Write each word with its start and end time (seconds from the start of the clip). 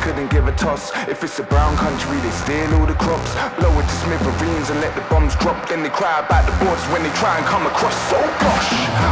couldn't 0.00 0.30
give 0.32 0.48
a 0.48 0.54
toss. 0.56 0.90
If 1.08 1.22
it's 1.22 1.38
a 1.38 1.44
brown 1.44 1.76
country, 1.76 2.16
they 2.24 2.32
steal 2.32 2.68
all 2.80 2.88
the 2.88 2.96
crops. 2.96 3.32
Blow 3.60 3.72
it 3.76 3.84
to 3.84 3.96
smithereens 4.04 4.72
and 4.72 4.80
let 4.80 4.96
the 4.96 5.04
bombs 5.12 5.36
drop. 5.36 5.68
Then 5.68 5.84
they 5.84 5.92
cry 5.92 6.24
about 6.24 6.48
the 6.48 6.54
borders 6.56 6.84
when 6.88 7.04
they 7.04 7.12
try 7.20 7.36
and 7.36 7.44
come 7.44 7.64
across. 7.68 7.94
So 8.08 8.16
gosh, 8.40 8.68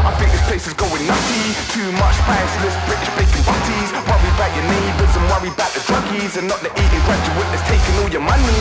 I 0.09 0.13
think 0.17 0.33
this 0.33 0.45
place 0.49 0.65
is 0.67 0.75
going 0.75 1.05
nutty. 1.05 1.45
Too 1.77 1.89
much 2.01 2.17
priceless 2.25 2.77
British 2.89 3.13
bacon 3.17 3.43
butties. 3.45 3.89
Worry 4.09 4.31
about 4.33 4.53
your 4.57 4.67
neighbours 4.67 5.13
and 5.13 5.25
worry 5.29 5.51
about 5.53 5.73
the 5.77 5.83
druggies 5.85 6.41
and 6.41 6.49
not 6.49 6.61
the 6.65 6.73
Eton 6.73 7.03
graduate 7.05 7.49
that's 7.53 7.67
taking 7.69 7.95
all 8.01 8.11
your 8.11 8.25
money. 8.25 8.61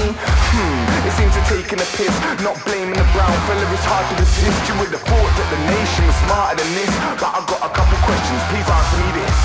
Hmm, 0.52 1.08
it 1.08 1.14
seems 1.16 1.32
to 1.32 1.44
taking 1.48 1.80
a 1.80 1.88
piss, 1.96 2.14
not 2.44 2.60
blaming 2.68 3.00
the 3.00 3.08
brown 3.16 3.36
fella. 3.48 3.64
It's 3.72 3.88
hard 3.88 4.04
to 4.12 4.16
resist. 4.20 4.60
You 4.68 4.76
would 4.84 4.92
have 4.92 5.06
thought 5.06 5.32
that 5.40 5.48
the 5.48 5.60
nation 5.72 6.04
was 6.04 6.18
smarter 6.28 6.60
than 6.60 6.70
this, 6.76 6.92
but 7.24 7.32
I 7.32 7.40
got 7.48 7.62
a 7.64 7.72
couple 7.72 7.98
questions. 8.04 8.40
Please 8.52 8.68
answer 8.68 8.98
me 9.00 9.10
this. 9.16 9.38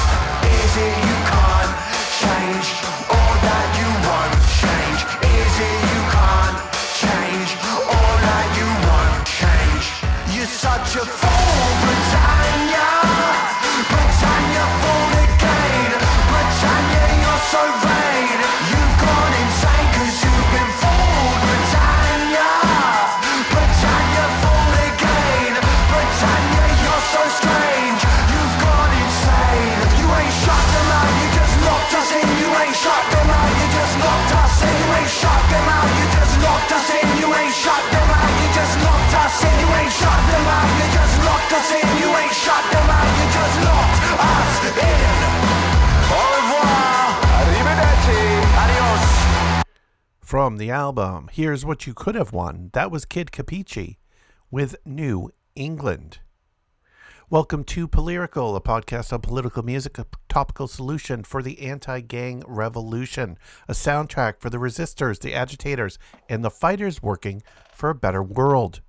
Is 0.42 0.74
it 0.82 0.94
you 1.06 1.11
Britannia. 11.82 12.86
Britannia, 13.90 14.64
fool 14.80 15.12
again. 15.24 15.98
Britannia, 16.30 17.04
you're 17.22 17.42
so 17.50 17.81
From 50.32 50.56
the 50.56 50.70
album 50.70 51.28
Here's 51.30 51.64
What 51.64 51.86
You 51.86 51.92
Could 51.92 52.14
Have 52.14 52.32
Won, 52.32 52.70
that 52.72 52.90
was 52.90 53.04
Kid 53.04 53.30
Kapichi 53.30 53.98
with 54.50 54.76
New 54.86 55.30
England. 55.54 56.20
Welcome 57.28 57.64
to 57.64 57.86
Polyrical, 57.86 58.56
a 58.56 58.60
podcast 58.60 59.12
on 59.12 59.20
political 59.20 59.62
music, 59.62 59.98
a 59.98 60.06
topical 60.30 60.68
solution 60.68 61.22
for 61.22 61.42
the 61.42 61.60
anti 61.60 62.00
gang 62.00 62.42
revolution, 62.46 63.36
a 63.68 63.72
soundtrack 63.74 64.40
for 64.40 64.48
the 64.48 64.56
resistors, 64.56 65.20
the 65.20 65.34
agitators, 65.34 65.98
and 66.30 66.42
the 66.42 66.50
fighters 66.50 67.02
working 67.02 67.42
for 67.74 67.90
a 67.90 67.94
better 67.94 68.22
world. 68.22 68.80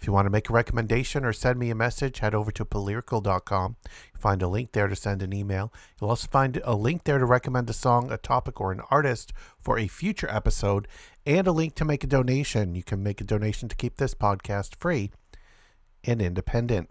If 0.00 0.06
you 0.06 0.12
want 0.12 0.26
to 0.26 0.30
make 0.30 0.48
a 0.48 0.52
recommendation 0.52 1.24
or 1.24 1.32
send 1.32 1.58
me 1.58 1.70
a 1.70 1.74
message, 1.74 2.20
head 2.20 2.34
over 2.34 2.52
to 2.52 2.64
polyrical.com. 2.64 3.76
You'll 3.84 4.20
find 4.20 4.42
a 4.42 4.48
link 4.48 4.72
there 4.72 4.86
to 4.86 4.94
send 4.94 5.22
an 5.22 5.32
email. 5.32 5.72
You'll 6.00 6.10
also 6.10 6.28
find 6.28 6.60
a 6.64 6.74
link 6.74 7.04
there 7.04 7.18
to 7.18 7.26
recommend 7.26 7.68
a 7.68 7.72
song, 7.72 8.12
a 8.12 8.16
topic, 8.16 8.60
or 8.60 8.70
an 8.70 8.80
artist 8.90 9.32
for 9.60 9.76
a 9.78 9.88
future 9.88 10.30
episode, 10.30 10.86
and 11.26 11.46
a 11.46 11.52
link 11.52 11.74
to 11.76 11.84
make 11.84 12.04
a 12.04 12.08
donation. 12.08 12.76
You 12.76 12.84
can 12.84 13.02
make 13.02 13.20
a 13.20 13.24
donation 13.24 13.68
to 13.68 13.76
keep 13.76 13.96
this 13.96 14.14
podcast 14.14 14.76
free 14.76 15.10
and 16.04 16.22
independent. 16.22 16.90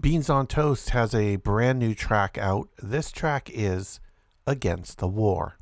Beans 0.00 0.28
on 0.28 0.46
Toast 0.46 0.90
has 0.90 1.14
a 1.14 1.36
brand 1.36 1.78
new 1.78 1.94
track 1.94 2.36
out. 2.38 2.68
This 2.82 3.12
track 3.12 3.50
is 3.52 4.00
Against 4.46 4.98
the 4.98 5.08
War. 5.08 5.58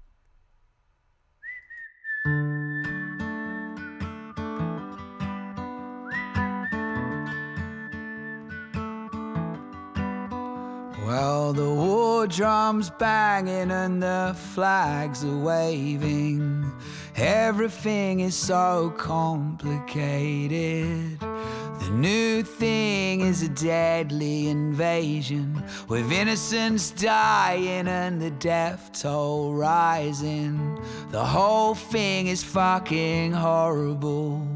Well, 11.14 11.52
the 11.52 11.68
war 11.68 12.26
drum's 12.26 12.88
banging 12.88 13.70
and 13.70 14.02
the 14.02 14.34
flags 14.54 15.22
are 15.22 15.36
waving. 15.36 16.72
Everything 17.16 18.20
is 18.20 18.34
so 18.34 18.94
complicated. 18.96 19.90
The 21.20 21.90
new 21.90 22.42
thing 22.42 23.20
is 23.20 23.42
a 23.42 23.50
deadly 23.50 24.48
invasion 24.48 25.62
with 25.86 26.10
innocents 26.10 26.92
dying 26.92 27.88
and 27.88 28.18
the 28.18 28.30
death 28.30 28.92
toll 28.98 29.52
rising. 29.52 30.80
The 31.10 31.26
whole 31.26 31.74
thing 31.74 32.28
is 32.28 32.42
fucking 32.42 33.32
horrible, 33.32 34.48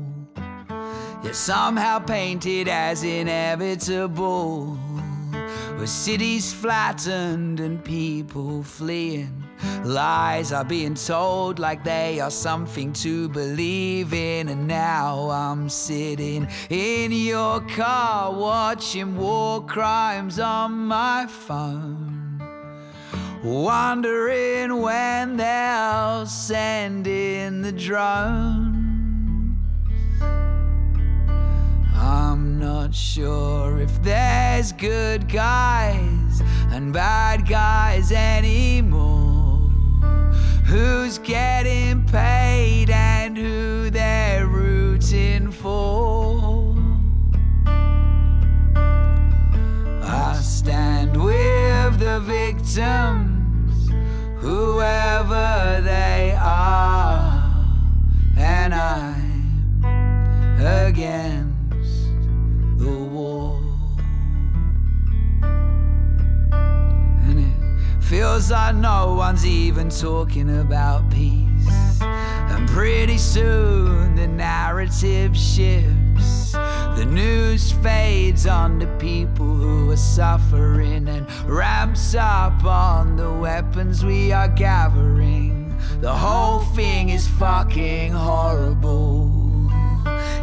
yet 1.23 1.35
somehow 1.35 1.99
painted 1.99 2.67
as 2.67 3.05
inevitable. 3.05 4.86
With 5.79 5.89
cities 5.89 6.53
flattened 6.53 7.61
and 7.61 7.85
people 7.85 8.63
fleeing. 8.63 9.45
Lies 9.85 10.53
are 10.53 10.65
being 10.65 10.95
told 10.95 11.59
like 11.59 11.85
they 11.85 12.21
are 12.21 12.31
something 12.31 12.93
to 12.95 13.29
believe 13.29 14.13
in. 14.13 14.49
And 14.49 14.67
now 14.67 15.31
I'm 15.31 15.69
sitting 15.69 16.49
in 16.71 17.13
your 17.13 17.61
car 17.61 18.33
watching 18.33 19.17
war 19.17 19.65
crimes 19.65 20.39
on 20.39 20.73
my 20.73 21.27
phone. 21.27 22.41
Wondering 23.45 24.81
when 24.81 25.37
they'll 25.37 26.27
send 26.27 27.07
in 27.07 27.63
the 27.63 27.73
drone. 27.73 28.76
I'm 31.99 32.59
not 32.59 32.95
sure 32.95 33.81
if 33.81 34.03
there's 34.03 34.73
good 34.73 35.33
guys 35.33 36.43
and 36.71 36.93
bad 36.93 37.49
guys 37.49 38.13
anymore. 38.13 39.71
Who's 40.67 41.19
getting 41.19 42.05
paid 42.05 42.91
and 42.91 43.37
who 43.37 43.89
they're 43.89 44.47
rooting 44.47 45.51
for? 45.51 46.75
I 50.03 50.39
stand 50.43 51.17
with 51.17 51.99
the 51.99 52.21
victims, 52.21 53.91
whoever 54.39 55.81
they 55.83 56.37
are, 56.39 57.43
and 58.37 58.75
I'm 58.75 59.85
against 60.59 61.46
feels 68.09 68.53
like 68.53 68.77
no 68.77 69.15
one's 69.15 69.45
even 69.45 69.89
talking 69.89 70.61
about 70.61 71.11
peace. 71.11 72.01
And 72.01 72.69
pretty 72.69 73.19
soon 73.19 74.15
the 74.15 74.29
narrative 74.29 75.37
shifts. 75.37 76.53
The 76.53 77.05
news 77.05 77.73
fades 77.73 78.47
on 78.47 78.79
the 78.79 78.87
people 78.99 79.55
who 79.55 79.91
are 79.91 79.97
suffering 79.97 81.09
and 81.09 81.29
ramps 81.47 82.15
up 82.15 82.65
on 82.65 83.17
the 83.17 83.33
weapons 83.33 84.05
we 84.05 84.31
are 84.31 84.49
gathering. 84.49 85.77
The 86.01 86.15
whole 86.15 86.61
thing 86.61 87.09
is 87.09 87.27
fucking 87.27 88.13
horrible. 88.13 89.36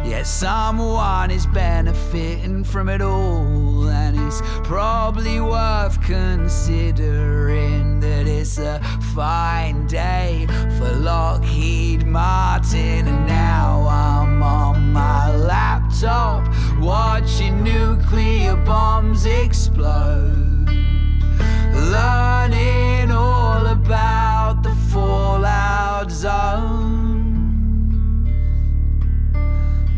Yet 0.04 0.26
someone 0.26 1.30
is 1.30 1.46
benefiting 1.46 2.62
from 2.64 2.88
it 2.88 3.00
all, 3.00 3.88
and 3.88 4.18
it's 4.18 4.42
probably 4.62 5.40
worth 5.40 6.00
considering 6.02 8.00
that 8.00 8.26
it's 8.26 8.58
a 8.58 8.80
fine 9.14 9.86
day 9.86 10.46
for 10.78 10.92
Lockheed 10.92 12.06
Martin. 12.06 13.08
And 13.08 13.26
now 13.26 13.86
I'm 13.88 14.42
on 14.42 14.92
my 14.92 15.34
laptop 15.34 16.46
watching 16.78 17.64
nuclear 17.64 18.56
bombs 18.56 19.24
explode, 19.24 20.68
learning 21.72 23.10
all 23.10 23.66
about 23.66 24.62
the 24.62 24.74
fallout 24.92 26.10
zone. 26.10 27.03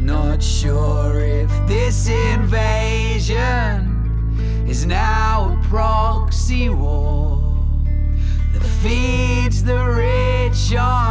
Not 0.06 0.40
sure 0.40 1.20
if 1.20 1.50
this 1.66 2.08
invasion 2.08 3.34
is 4.68 4.86
now 4.86 5.58
a 5.60 5.64
proxy 5.66 6.68
war 6.68 7.42
that 8.52 8.62
feeds 8.62 9.64
the 9.64 9.74
rich 9.74 10.72
on 10.76 11.05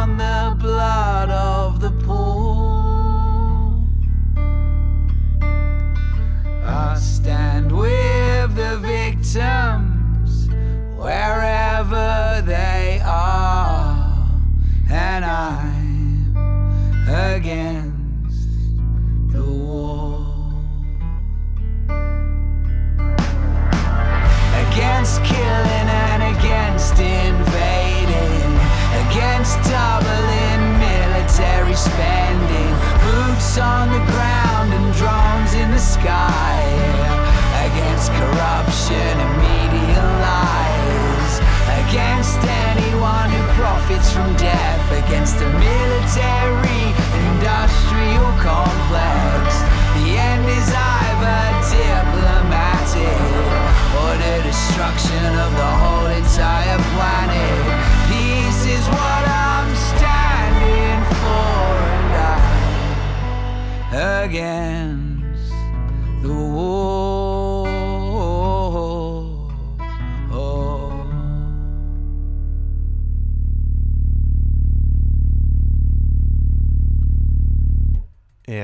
against 45.06 45.38
the 45.38 45.46
military 45.46 46.82
industrial 47.30 48.26
complex. 48.42 49.54
The 49.94 50.18
end 50.18 50.46
is 50.50 50.68
either 50.74 51.42
diplomatic 51.70 53.18
or 54.02 54.12
the 54.18 54.42
destruction 54.42 55.24
of 55.44 55.50
the 55.54 55.72
whole 55.80 56.06
entire 56.06 56.80
planet. 56.94 57.58
Peace 58.10 58.66
is 58.66 58.84
what 58.88 59.22
I'm 59.30 59.70
standing 59.94 60.98
for, 61.22 61.70
and 61.98 62.12
I 63.94 64.24
against 64.24 65.05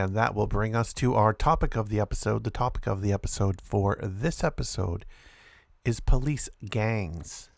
And 0.02 0.16
that 0.16 0.34
will 0.34 0.48
bring 0.48 0.74
us 0.74 0.92
to 0.94 1.14
our 1.14 1.32
topic 1.32 1.76
of 1.76 1.88
the 1.88 2.00
episode. 2.00 2.42
The 2.42 2.50
topic 2.50 2.88
of 2.88 3.02
the 3.02 3.12
episode 3.12 3.60
for 3.62 3.96
this 4.02 4.42
episode 4.42 5.06
is 5.84 6.00
police 6.00 6.48
gangs. 6.68 7.50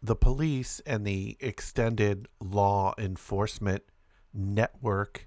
The 0.00 0.14
police 0.14 0.80
and 0.86 1.04
the 1.04 1.36
extended 1.40 2.28
law 2.40 2.94
enforcement 2.96 3.82
network, 4.32 5.26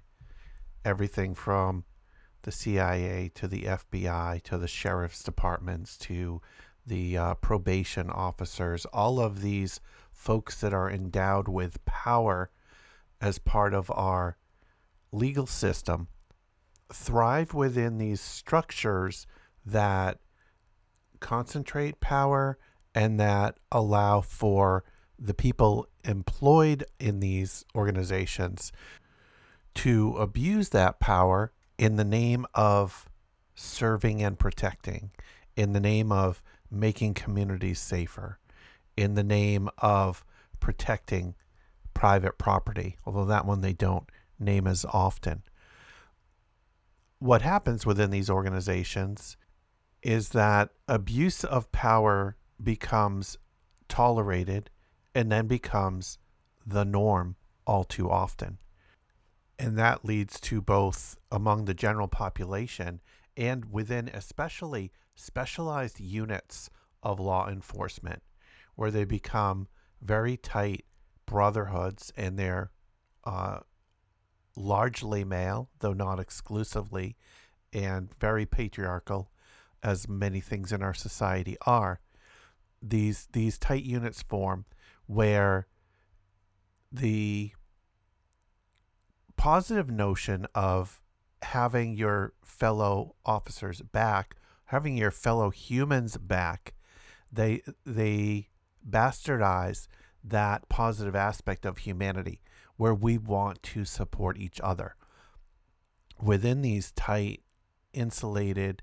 everything 0.82 1.34
from 1.34 1.84
the 2.40 2.52
CIA 2.52 3.30
to 3.34 3.46
the 3.46 3.64
FBI 3.64 4.42
to 4.44 4.56
the 4.56 4.66
sheriff's 4.66 5.22
departments 5.22 5.98
to 5.98 6.40
the 6.86 7.18
uh, 7.18 7.34
probation 7.34 8.08
officers, 8.08 8.86
all 8.94 9.20
of 9.20 9.42
these 9.42 9.78
folks 10.10 10.58
that 10.62 10.72
are 10.72 10.90
endowed 10.90 11.48
with 11.48 11.84
power 11.84 12.50
as 13.20 13.38
part 13.38 13.74
of 13.74 13.90
our 13.90 14.38
legal 15.12 15.46
system 15.46 16.08
thrive 16.92 17.54
within 17.54 17.98
these 17.98 18.20
structures 18.20 19.26
that 19.64 20.18
concentrate 21.20 22.00
power 22.00 22.58
and 22.94 23.20
that 23.20 23.56
allow 23.70 24.20
for 24.20 24.84
the 25.18 25.34
people 25.34 25.86
employed 26.04 26.84
in 26.98 27.20
these 27.20 27.64
organizations 27.74 28.72
to 29.74 30.16
abuse 30.16 30.70
that 30.70 30.98
power 30.98 31.52
in 31.78 31.96
the 31.96 32.04
name 32.04 32.44
of 32.54 33.08
serving 33.54 34.22
and 34.22 34.38
protecting, 34.38 35.10
in 35.56 35.72
the 35.72 35.80
name 35.80 36.10
of 36.12 36.42
making 36.70 37.14
communities 37.14 37.78
safer, 37.78 38.38
in 38.96 39.14
the 39.14 39.22
name 39.22 39.68
of 39.78 40.24
protecting 40.60 41.34
private 41.94 42.36
property, 42.36 42.96
although 43.06 43.24
that 43.24 43.46
one 43.46 43.60
they 43.60 43.72
don't 43.72 44.08
name 44.42 44.66
as 44.66 44.84
often. 44.84 45.42
What 47.18 47.42
happens 47.42 47.86
within 47.86 48.10
these 48.10 48.28
organizations 48.28 49.36
is 50.02 50.30
that 50.30 50.70
abuse 50.88 51.44
of 51.44 51.70
power 51.72 52.36
becomes 52.62 53.38
tolerated 53.88 54.70
and 55.14 55.30
then 55.30 55.46
becomes 55.46 56.18
the 56.66 56.84
norm 56.84 57.36
all 57.66 57.84
too 57.84 58.10
often. 58.10 58.58
And 59.58 59.78
that 59.78 60.04
leads 60.04 60.40
to 60.40 60.60
both 60.60 61.16
among 61.30 61.66
the 61.66 61.74
general 61.74 62.08
population 62.08 63.00
and 63.36 63.72
within 63.72 64.08
especially 64.08 64.92
specialized 65.14 66.00
units 66.00 66.70
of 67.02 67.20
law 67.20 67.48
enforcement, 67.48 68.22
where 68.74 68.90
they 68.90 69.04
become 69.04 69.68
very 70.00 70.36
tight 70.36 70.84
brotherhoods 71.26 72.12
and 72.16 72.38
they're 72.38 72.70
uh, 73.24 73.60
largely 74.56 75.24
male, 75.24 75.70
though 75.80 75.92
not 75.92 76.20
exclusively, 76.20 77.16
and 77.72 78.12
very 78.20 78.46
patriarchal. 78.46 79.30
as 79.82 80.08
many 80.08 80.40
things 80.40 80.70
in 80.70 80.80
our 80.80 80.94
society 80.94 81.56
are. 81.66 82.00
These 82.80 83.28
these 83.32 83.58
tight 83.58 83.82
units 83.82 84.22
form 84.22 84.64
where 85.06 85.66
the 86.92 87.52
positive 89.36 89.90
notion 89.90 90.46
of 90.54 91.00
having 91.42 91.96
your 91.96 92.32
fellow 92.44 93.16
officers 93.26 93.80
back, 93.82 94.36
having 94.66 94.96
your 94.96 95.10
fellow 95.10 95.50
humans 95.50 96.16
back, 96.16 96.74
they 97.32 97.62
they 97.84 98.48
bastardize 98.88 99.88
that 100.22 100.68
positive 100.68 101.16
aspect 101.16 101.64
of 101.64 101.78
humanity 101.78 102.40
where 102.82 102.92
we 102.92 103.16
want 103.16 103.62
to 103.62 103.84
support 103.84 104.36
each 104.36 104.60
other. 104.60 104.96
Within 106.20 106.62
these 106.62 106.90
tight, 106.90 107.40
insulated 107.92 108.82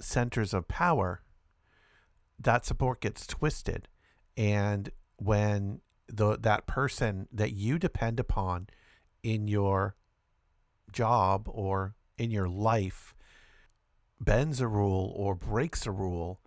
centers 0.00 0.54
of 0.54 0.68
power, 0.68 1.24
that 2.38 2.64
support 2.64 3.00
gets 3.00 3.26
twisted. 3.26 3.88
And 4.36 4.88
when 5.16 5.80
the 6.06 6.38
that 6.38 6.68
person 6.68 7.26
that 7.32 7.50
you 7.54 7.76
depend 7.76 8.20
upon 8.20 8.68
in 9.24 9.48
your 9.48 9.96
job 10.92 11.48
or 11.50 11.96
in 12.16 12.30
your 12.30 12.48
life 12.48 13.16
bends 14.20 14.60
a 14.60 14.68
rule 14.68 15.12
or 15.16 15.34
breaks 15.34 15.86
a 15.86 15.90
rule, 15.90 16.40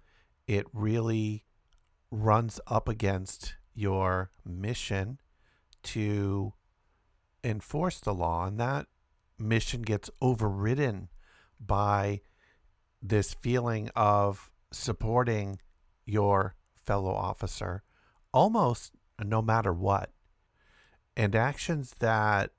it 0.48 0.68
really 0.72 1.44
runs 2.10 2.62
up 2.66 2.88
against 2.88 3.58
your 3.76 4.32
mission 4.46 5.20
to 5.84 6.54
enforce 7.44 8.00
the 8.00 8.14
law. 8.14 8.46
And 8.46 8.60
that 8.60 8.88
mission 9.40 9.82
gets 9.82 10.10
overridden 10.22 11.10
by 11.60 12.22
this 13.02 13.34
feeling 13.34 13.90
of 13.96 14.52
supporting 14.72 15.60
your 16.06 16.56
fellow 16.76 17.14
officer 17.14 17.84
almost 18.34 18.94
no 19.24 19.42
matter 19.42 19.74
what. 19.74 20.12
And 21.16 21.36
actions 21.36 21.96
that 22.00 22.52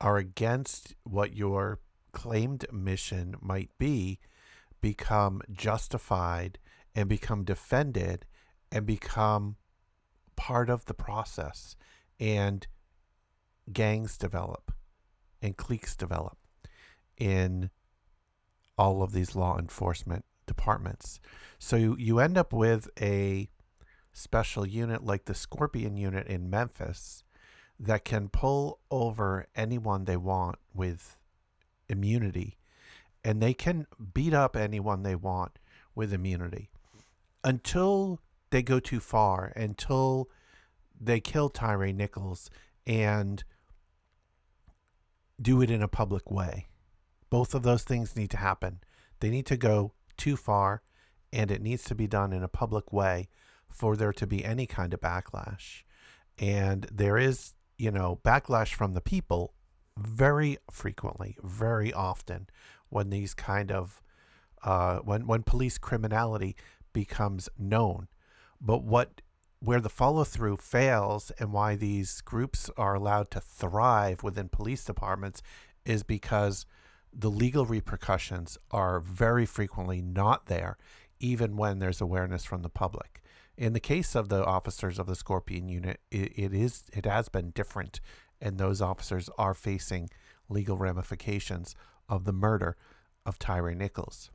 are 0.00 0.16
against 0.16 0.94
what 1.02 1.36
your 1.36 1.80
claimed 2.12 2.64
mission 2.72 3.34
might 3.40 3.70
be 3.78 4.18
become 4.80 5.42
justified 5.52 6.58
and 6.94 7.08
become 7.08 7.44
defended 7.44 8.24
and 8.72 8.86
become 8.86 9.56
part 10.36 10.70
of 10.70 10.86
the 10.86 10.94
process 10.94 11.76
and 12.20 12.66
gangs 13.72 14.16
develop 14.16 14.72
and 15.42 15.56
cliques 15.56 15.96
develop 15.96 16.36
in 17.16 17.70
all 18.76 19.02
of 19.02 19.12
these 19.12 19.34
law 19.34 19.58
enforcement 19.58 20.24
departments. 20.46 21.20
So 21.58 21.76
you, 21.76 21.96
you 21.98 22.18
end 22.18 22.38
up 22.38 22.52
with 22.52 22.88
a 23.00 23.48
special 24.12 24.66
unit 24.66 25.04
like 25.04 25.24
the 25.24 25.34
Scorpion 25.34 25.96
unit 25.96 26.26
in 26.26 26.50
Memphis 26.50 27.24
that 27.78 28.04
can 28.04 28.28
pull 28.28 28.80
over 28.90 29.46
anyone 29.54 30.04
they 30.04 30.16
want 30.16 30.58
with 30.74 31.18
immunity 31.88 32.58
and 33.24 33.42
they 33.42 33.54
can 33.54 33.86
beat 34.12 34.34
up 34.34 34.56
anyone 34.56 35.02
they 35.02 35.14
want 35.14 35.58
with 35.94 36.12
immunity 36.12 36.70
until 37.44 38.20
they 38.50 38.62
go 38.62 38.80
too 38.80 39.00
far, 39.00 39.52
until 39.56 40.28
they 41.00 41.20
kill 41.20 41.48
Tyre 41.48 41.92
Nichols 41.92 42.50
and 42.86 43.42
do 45.40 45.62
it 45.62 45.70
in 45.70 45.82
a 45.82 45.88
public 45.88 46.30
way. 46.30 46.68
Both 47.30 47.54
of 47.54 47.62
those 47.62 47.82
things 47.82 48.16
need 48.16 48.30
to 48.30 48.36
happen. 48.36 48.80
They 49.20 49.30
need 49.30 49.46
to 49.46 49.56
go 49.56 49.92
too 50.16 50.36
far 50.36 50.82
and 51.32 51.50
it 51.50 51.62
needs 51.62 51.84
to 51.84 51.94
be 51.94 52.06
done 52.06 52.32
in 52.32 52.42
a 52.42 52.48
public 52.48 52.92
way 52.92 53.28
for 53.68 53.96
there 53.96 54.12
to 54.12 54.26
be 54.26 54.44
any 54.44 54.66
kind 54.66 54.92
of 54.92 55.00
backlash. 55.00 55.82
And 56.38 56.86
there 56.92 57.16
is, 57.16 57.54
you 57.78 57.90
know, 57.90 58.20
backlash 58.24 58.74
from 58.74 58.94
the 58.94 59.00
people 59.00 59.54
very 59.96 60.58
frequently, 60.70 61.36
very 61.42 61.92
often 61.92 62.48
when 62.88 63.10
these 63.10 63.34
kind 63.34 63.70
of 63.70 64.02
uh, 64.62 64.98
when 64.98 65.26
when 65.26 65.42
police 65.42 65.78
criminality 65.78 66.56
becomes 66.92 67.48
known. 67.58 68.08
But 68.60 68.82
what 68.82 69.22
where 69.62 69.80
the 69.80 69.90
follow 69.90 70.24
through 70.24 70.56
fails 70.56 71.30
and 71.38 71.52
why 71.52 71.76
these 71.76 72.22
groups 72.22 72.70
are 72.76 72.94
allowed 72.94 73.30
to 73.30 73.40
thrive 73.40 74.22
within 74.22 74.48
police 74.48 74.84
departments 74.84 75.42
is 75.84 76.02
because 76.02 76.64
the 77.12 77.30
legal 77.30 77.66
repercussions 77.66 78.56
are 78.70 79.00
very 79.00 79.44
frequently 79.44 80.00
not 80.00 80.46
there, 80.46 80.78
even 81.18 81.56
when 81.56 81.78
there's 81.78 82.00
awareness 82.00 82.44
from 82.44 82.62
the 82.62 82.68
public. 82.70 83.22
In 83.58 83.74
the 83.74 83.80
case 83.80 84.14
of 84.14 84.30
the 84.30 84.44
officers 84.44 84.98
of 84.98 85.06
the 85.06 85.14
Scorpion 85.14 85.68
unit, 85.68 86.00
it, 86.10 86.32
it 86.36 86.54
is 86.54 86.84
it 86.94 87.04
has 87.04 87.28
been 87.28 87.50
different, 87.50 88.00
and 88.40 88.56
those 88.56 88.80
officers 88.80 89.28
are 89.36 89.52
facing 89.52 90.08
legal 90.48 90.78
ramifications 90.78 91.74
of 92.08 92.24
the 92.24 92.32
murder 92.32 92.76
of 93.26 93.38
Tyre 93.38 93.74
Nichols. 93.74 94.30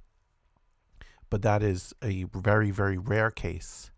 But 1.32 1.41
that 1.41 1.63
is 1.63 1.94
a 2.03 2.25
very, 2.25 2.70
very 2.70 3.00
rare 3.00 3.32
case 3.32 3.89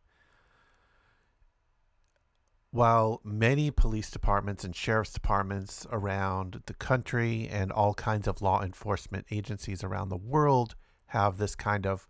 while 2.77 3.19
many 3.24 3.72
police 3.72 4.12
departments 4.12 4.63
and 4.63 4.75
sheriff's 4.75 5.12
departments 5.12 5.88
around 5.91 6.62
the 6.67 6.75
country 6.75 7.50
and 7.51 7.72
all 7.72 7.96
kinds 7.96 8.27
of 8.27 8.39
law 8.39 8.62
enforcement 8.62 9.25
agencies 9.31 9.84
around 9.84 10.10
the 10.10 10.15
world 10.15 10.75
have 11.07 11.39
this 11.39 11.55
kind 11.55 11.88
of 11.88 12.07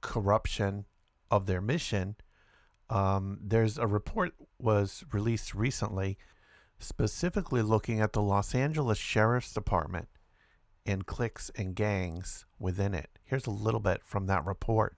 corruption 0.00 0.86
of 1.30 1.44
their 1.44 1.60
mission, 1.60 2.16
um, 2.88 3.38
there's 3.42 3.76
a 3.76 3.86
report 3.86 4.32
was 4.58 5.04
released 5.12 5.54
recently 5.54 6.16
specifically 6.78 7.60
looking 7.60 8.00
at 8.00 8.14
the 8.14 8.22
Los 8.22 8.54
Angeles 8.54 8.96
Sheriff's 8.96 9.52
Department 9.52 10.08
and 10.86 11.04
cliques 11.04 11.50
and 11.54 11.74
gangs 11.74 12.46
within 12.58 12.94
it. 12.94 13.10
Here's 13.24 13.46
a 13.46 13.50
little 13.50 13.80
bit 13.80 14.00
from 14.06 14.26
that 14.26 14.46
report. 14.46 14.96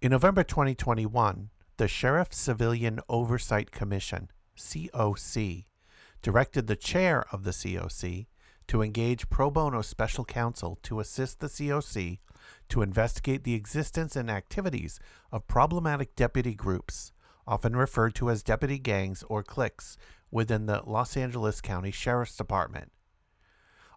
In 0.00 0.12
November 0.12 0.44
2021, 0.44 1.50
the 1.78 1.86
Sheriff 1.86 2.34
Civilian 2.34 2.98
Oversight 3.08 3.70
Commission, 3.70 4.32
COC, 4.56 5.66
directed 6.22 6.66
the 6.66 6.74
chair 6.74 7.24
of 7.30 7.44
the 7.44 7.52
COC 7.52 8.26
to 8.66 8.82
engage 8.82 9.30
pro 9.30 9.48
bono 9.48 9.80
special 9.82 10.24
counsel 10.24 10.80
to 10.82 10.98
assist 10.98 11.38
the 11.38 11.46
COC 11.46 12.18
to 12.68 12.82
investigate 12.82 13.44
the 13.44 13.54
existence 13.54 14.16
and 14.16 14.28
activities 14.28 14.98
of 15.30 15.46
problematic 15.46 16.16
deputy 16.16 16.52
groups, 16.52 17.12
often 17.46 17.76
referred 17.76 18.16
to 18.16 18.28
as 18.28 18.42
deputy 18.42 18.80
gangs 18.80 19.22
or 19.28 19.44
cliques, 19.44 19.96
within 20.32 20.66
the 20.66 20.82
Los 20.84 21.16
Angeles 21.16 21.60
County 21.60 21.92
Sheriff's 21.92 22.36
Department. 22.36 22.90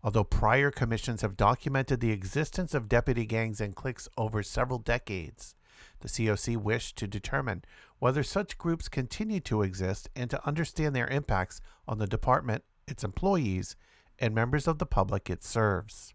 Although 0.04 0.24
prior 0.24 0.70
commissions 0.70 1.24
have 1.24 1.36
documented 1.36 2.00
the 2.00 2.12
existence 2.12 2.76
of 2.76 2.88
deputy 2.88 3.26
gangs 3.26 3.60
and 3.60 3.76
cliques 3.76 4.08
over 4.20 4.44
several 4.44 4.78
decades, 4.78 5.56
the 6.02 6.08
COC 6.08 6.58
wished 6.58 6.98
to 6.98 7.08
determine 7.08 7.64
whether 8.00 8.24
such 8.24 8.58
groups 8.58 8.90
continue 8.90 9.40
to 9.42 9.62
exist 9.62 10.10
and 10.16 10.30
to 10.30 10.46
understand 10.46 10.96
their 10.96 11.08
impacts 11.08 11.62
on 11.88 11.98
the 11.98 12.08
department, 12.08 12.64
its 12.88 13.04
employees, 13.04 13.76
and 14.20 14.36
members 14.36 14.68
of 14.68 14.78
the 14.78 14.86
public 14.86 15.30
it 15.30 15.44
serves. 15.44 16.14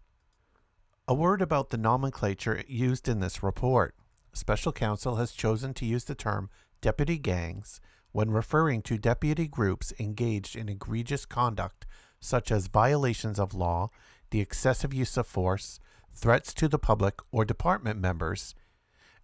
A 1.07 1.13
word 1.13 1.41
about 1.41 1.69
the 1.69 1.77
nomenclature 1.77 2.63
used 2.67 3.07
in 3.07 3.19
this 3.19 3.41
report. 3.41 3.95
Special 4.33 4.71
counsel 4.71 5.15
has 5.15 5.31
chosen 5.31 5.73
to 5.75 5.85
use 5.85 6.03
the 6.03 6.15
term 6.15 6.49
deputy 6.81 7.17
gangs 7.17 7.79
when 8.11 8.31
referring 8.31 8.81
to 8.81 8.97
deputy 8.97 9.47
groups 9.47 9.93
engaged 9.99 10.55
in 10.55 10.69
egregious 10.69 11.25
conduct 11.25 11.85
such 12.19 12.51
as 12.51 12.67
violations 12.67 13.39
of 13.39 13.53
law, 13.53 13.89
the 14.31 14.41
excessive 14.41 14.93
use 14.93 15.17
of 15.17 15.27
force, 15.27 15.79
threats 16.13 16.53
to 16.53 16.67
the 16.67 16.79
public 16.79 17.19
or 17.31 17.45
department 17.45 17.99
members, 17.99 18.55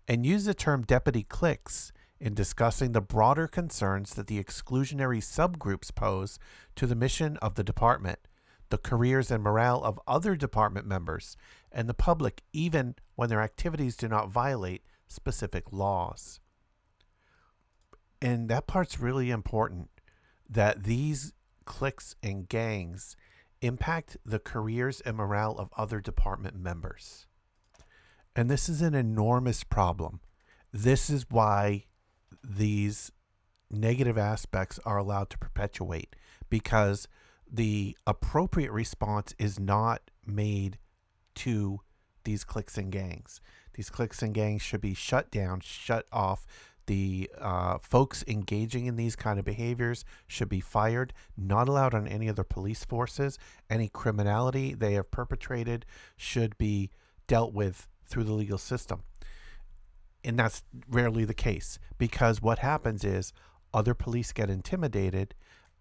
and 0.08 0.26
use 0.26 0.46
the 0.46 0.54
term 0.54 0.84
deputy 0.84 1.24
cliques 1.24 1.92
in 2.20 2.34
discussing 2.34 2.92
the 2.92 3.02
broader 3.02 3.48
concerns 3.48 4.14
that 4.14 4.28
the 4.28 4.42
exclusionary 4.42 5.20
subgroups 5.20 5.94
pose 5.94 6.40
to 6.76 6.88
the 6.88 6.96
mission 6.96 7.38
of 7.38 7.56
the 7.56 7.64
department, 7.64 8.20
the 8.70 8.78
careers 8.78 9.30
and 9.30 9.44
morale 9.44 9.84
of 9.84 10.00
other 10.08 10.36
department 10.36 10.88
members, 10.88 11.36
and 11.72 11.90
the 11.90 11.94
public, 11.94 12.42
even 12.54 12.96
when 13.16 13.30
their 13.30 13.42
activities 13.42 13.98
do 13.98 14.08
not 14.08 14.30
violate 14.30 14.84
specific 15.08 15.72
laws. 15.72 16.40
And 18.22 18.48
that 18.48 18.68
part's 18.68 19.00
really 19.00 19.30
important 19.30 19.90
that 20.50 20.84
these 20.84 21.34
cliques 21.66 22.16
and 22.24 22.48
gangs 22.48 23.18
impact 23.62 24.18
the 24.26 24.40
careers 24.40 25.02
and 25.02 25.18
morale 25.18 25.58
of 25.58 25.70
other 25.78 26.00
department 26.00 26.56
members. 26.56 27.28
And 28.36 28.50
this 28.50 28.68
is 28.68 28.82
an 28.82 28.96
enormous 28.96 29.64
problem. 29.64 30.20
This 30.72 31.10
is 31.10 31.26
why 31.30 31.86
these 32.44 33.12
negative 33.70 34.18
aspects 34.18 34.80
are 34.86 34.98
allowed 34.98 35.30
to 35.32 35.38
perpetuate 35.38 36.16
because 36.50 37.08
the 37.52 37.96
appropriate 38.08 38.72
response 38.72 39.36
is 39.38 39.60
not 39.60 40.10
made 40.26 40.78
to 41.36 41.82
these 42.24 42.44
cliques 42.44 42.78
and 42.78 42.92
gangs. 42.92 43.42
These 43.74 43.90
cliques 43.90 44.22
and 44.22 44.34
gangs 44.34 44.62
should 44.62 44.82
be 44.82 44.94
shut 44.94 45.32
down, 45.32 45.60
shut 45.62 46.06
off. 46.12 46.46
The 46.86 47.30
uh, 47.40 47.78
folks 47.78 48.24
engaging 48.28 48.88
in 48.88 48.98
these 48.98 49.16
kind 49.16 49.40
of 49.40 49.46
behaviors 49.46 50.04
should 50.28 50.50
be 50.50 50.60
fired, 50.60 51.14
not 51.38 51.70
allowed 51.70 51.94
on 51.94 52.08
any 52.08 52.30
other 52.30 52.44
police 52.44 52.84
forces. 52.84 53.40
Any 53.70 53.88
criminality 53.88 54.74
they 54.74 54.94
have 54.94 55.12
perpetrated 55.12 55.86
should 56.18 56.58
be 56.58 56.92
dealt 57.28 57.54
with 57.54 57.88
through 58.06 58.24
the 58.24 58.34
legal 58.34 58.58
system. 58.58 59.04
And 60.24 60.40
that's 60.40 60.64
rarely 60.90 61.26
the 61.26 61.34
case 61.34 61.80
because 61.98 62.42
what 62.42 62.60
happens 62.60 63.04
is 63.04 63.34
other 63.74 63.94
police 63.94 64.32
get 64.32 64.50
intimidated. 64.50 65.36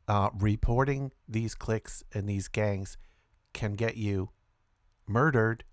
Uh, 0.09 0.31
reporting 0.35 1.13
these 1.29 1.55
cliques 1.55 2.03
and 2.13 2.29
these 2.29 2.49
gangs 2.49 2.97
can 3.53 3.75
get 3.75 3.97
you 3.97 4.31
murdered, 5.07 5.65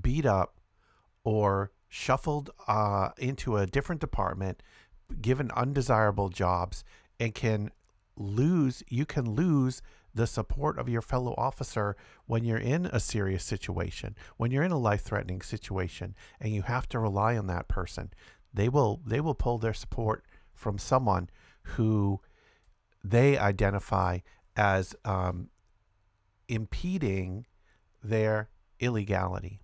beat 0.00 0.26
up, 0.26 0.60
or 1.22 1.70
shuffled 1.88 2.50
uh, 2.66 3.10
into 3.18 3.56
a 3.56 3.66
different 3.66 4.00
department, 4.00 4.62
given 5.20 5.50
undesirable 5.52 6.28
jobs, 6.28 6.82
and 7.20 7.34
can 7.34 7.70
lose. 8.16 8.82
You 8.88 9.06
can 9.06 9.34
lose 9.34 9.82
the 10.16 10.26
support 10.26 10.78
of 10.78 10.88
your 10.88 11.02
fellow 11.02 11.34
officer 11.36 11.94
when 12.24 12.42
you're 12.42 12.56
in 12.56 12.86
a 12.86 12.98
serious 12.98 13.44
situation, 13.44 14.16
when 14.38 14.50
you're 14.50 14.62
in 14.62 14.72
a 14.72 14.78
life-threatening 14.78 15.42
situation, 15.42 16.14
and 16.40 16.54
you 16.54 16.62
have 16.62 16.88
to 16.88 16.98
rely 16.98 17.36
on 17.36 17.46
that 17.46 17.68
person. 17.68 18.10
They 18.52 18.70
will 18.70 19.02
they 19.06 19.20
will 19.20 19.34
pull 19.34 19.58
their 19.58 19.74
support 19.74 20.24
from 20.54 20.78
someone 20.78 21.28
who 21.62 22.20
they 23.04 23.36
identify 23.36 24.20
as 24.56 24.94
um, 25.04 25.50
impeding 26.48 27.44
their 28.02 28.48
illegality. 28.80 29.60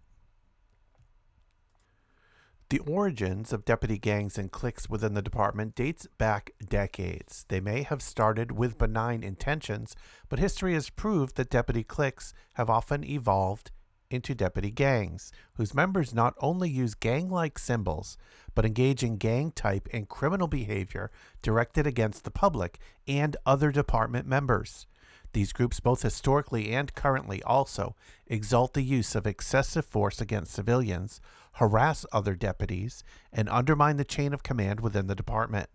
The 2.72 2.78
origins 2.90 3.52
of 3.52 3.66
deputy 3.66 3.98
gangs 3.98 4.38
and 4.38 4.50
cliques 4.50 4.88
within 4.88 5.12
the 5.12 5.20
department 5.20 5.74
dates 5.74 6.06
back 6.16 6.52
decades. 6.66 7.44
They 7.48 7.60
may 7.60 7.82
have 7.82 8.00
started 8.00 8.52
with 8.52 8.78
benign 8.78 9.22
intentions, 9.22 9.94
but 10.30 10.38
history 10.38 10.72
has 10.72 10.88
proved 10.88 11.36
that 11.36 11.50
deputy 11.50 11.84
cliques 11.84 12.32
have 12.54 12.70
often 12.70 13.04
evolved 13.04 13.72
into 14.08 14.34
deputy 14.34 14.70
gangs, 14.70 15.32
whose 15.56 15.74
members 15.74 16.14
not 16.14 16.32
only 16.40 16.70
use 16.70 16.94
gang 16.94 17.28
like 17.28 17.58
symbols, 17.58 18.16
but 18.54 18.64
engage 18.64 19.02
in 19.02 19.18
gang 19.18 19.50
type 19.50 19.86
and 19.92 20.08
criminal 20.08 20.48
behavior 20.48 21.10
directed 21.42 21.86
against 21.86 22.24
the 22.24 22.30
public 22.30 22.78
and 23.06 23.36
other 23.44 23.70
department 23.70 24.26
members. 24.26 24.86
These 25.34 25.52
groups, 25.52 25.80
both 25.80 26.02
historically 26.02 26.72
and 26.72 26.94
currently, 26.94 27.42
also 27.42 27.96
exalt 28.26 28.74
the 28.74 28.82
use 28.82 29.14
of 29.14 29.26
excessive 29.26 29.84
force 29.84 30.20
against 30.20 30.52
civilians, 30.52 31.20
harass 31.54 32.06
other 32.12 32.34
deputies, 32.34 33.04
and 33.32 33.48
undermine 33.48 33.96
the 33.96 34.04
chain 34.04 34.32
of 34.32 34.42
command 34.42 34.80
within 34.80 35.06
the 35.06 35.14
department. 35.14 35.68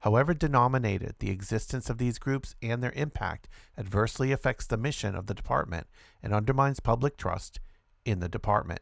However 0.00 0.32
denominated, 0.32 1.16
the 1.18 1.30
existence 1.30 1.90
of 1.90 1.98
these 1.98 2.18
groups 2.18 2.54
and 2.62 2.82
their 2.82 2.92
impact 2.92 3.48
adversely 3.76 4.30
affects 4.30 4.66
the 4.66 4.76
mission 4.76 5.14
of 5.14 5.26
the 5.26 5.34
department 5.34 5.88
and 6.22 6.32
undermines 6.32 6.78
public 6.78 7.16
trust 7.16 7.58
in 8.04 8.20
the 8.20 8.28
department. 8.28 8.80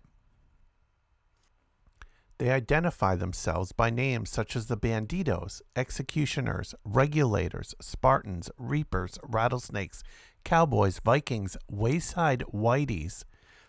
They 2.39 2.51
identify 2.51 3.17
themselves 3.17 3.73
by 3.73 3.89
names 3.89 4.29
such 4.29 4.57
as 4.57 4.67
the 4.67 4.77
Bandidos, 4.77 5.63
Executioners, 5.75 6.75
Regulators, 6.85 7.75
Spartans, 7.81 8.51
Reapers, 8.59 9.19
Rattlesnakes, 9.23 10.03
Cowboys, 10.45 11.01
Vikings, 11.03 11.57
Wayside 11.71 12.45
Whiteys, 12.53 13.25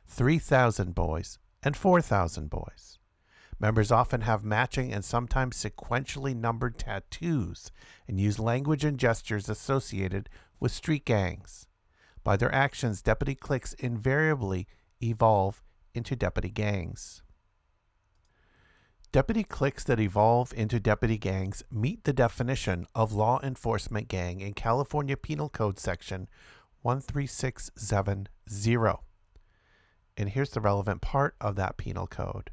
3,000 0.06 0.94
Boys, 0.94 1.40
and 1.68 1.76
4,000 1.76 2.50
Boys. 2.50 2.98
Members 3.60 3.92
often 3.92 4.22
have 4.22 4.46
matching 4.46 4.94
and 4.94 5.04
sometimes 5.04 5.58
sequentially 5.58 6.34
numbered 6.34 6.78
tattoos 6.78 7.74
and 8.08 8.22
use 8.22 8.40
language 8.40 8.86
and 8.86 8.98
gestures 8.98 9.50
associated 9.50 10.30
with 10.62 10.72
street 10.72 11.04
gangs. 11.04 11.68
By 12.24 12.38
their 12.38 12.56
actions, 12.56 13.02
deputy 13.02 13.36
cliques 13.36 13.74
invariably 13.74 14.66
evolve 15.04 15.62
into 15.94 16.16
deputy 16.16 16.50
gangs. 16.50 17.22
Deputy 19.12 19.44
cliques 19.44 19.84
that 19.84 20.00
evolve 20.00 20.54
into 20.54 20.80
deputy 20.80 21.18
gangs 21.18 21.64
meet 21.70 22.06
the 22.06 22.14
definition 22.14 22.88
of 22.96 23.12
law 23.12 23.42
enforcement 23.44 24.08
gang 24.08 24.40
in 24.40 24.54
California 24.54 25.18
Penal 25.18 25.50
Code 25.50 25.80
section 25.80 26.30
13670. 26.84 29.07
And 30.18 30.30
here's 30.30 30.50
the 30.50 30.62
relevant 30.62 31.02
part 31.02 31.36
of 31.40 31.56
that 31.56 31.78
penal 31.78 32.08
code. 32.08 32.50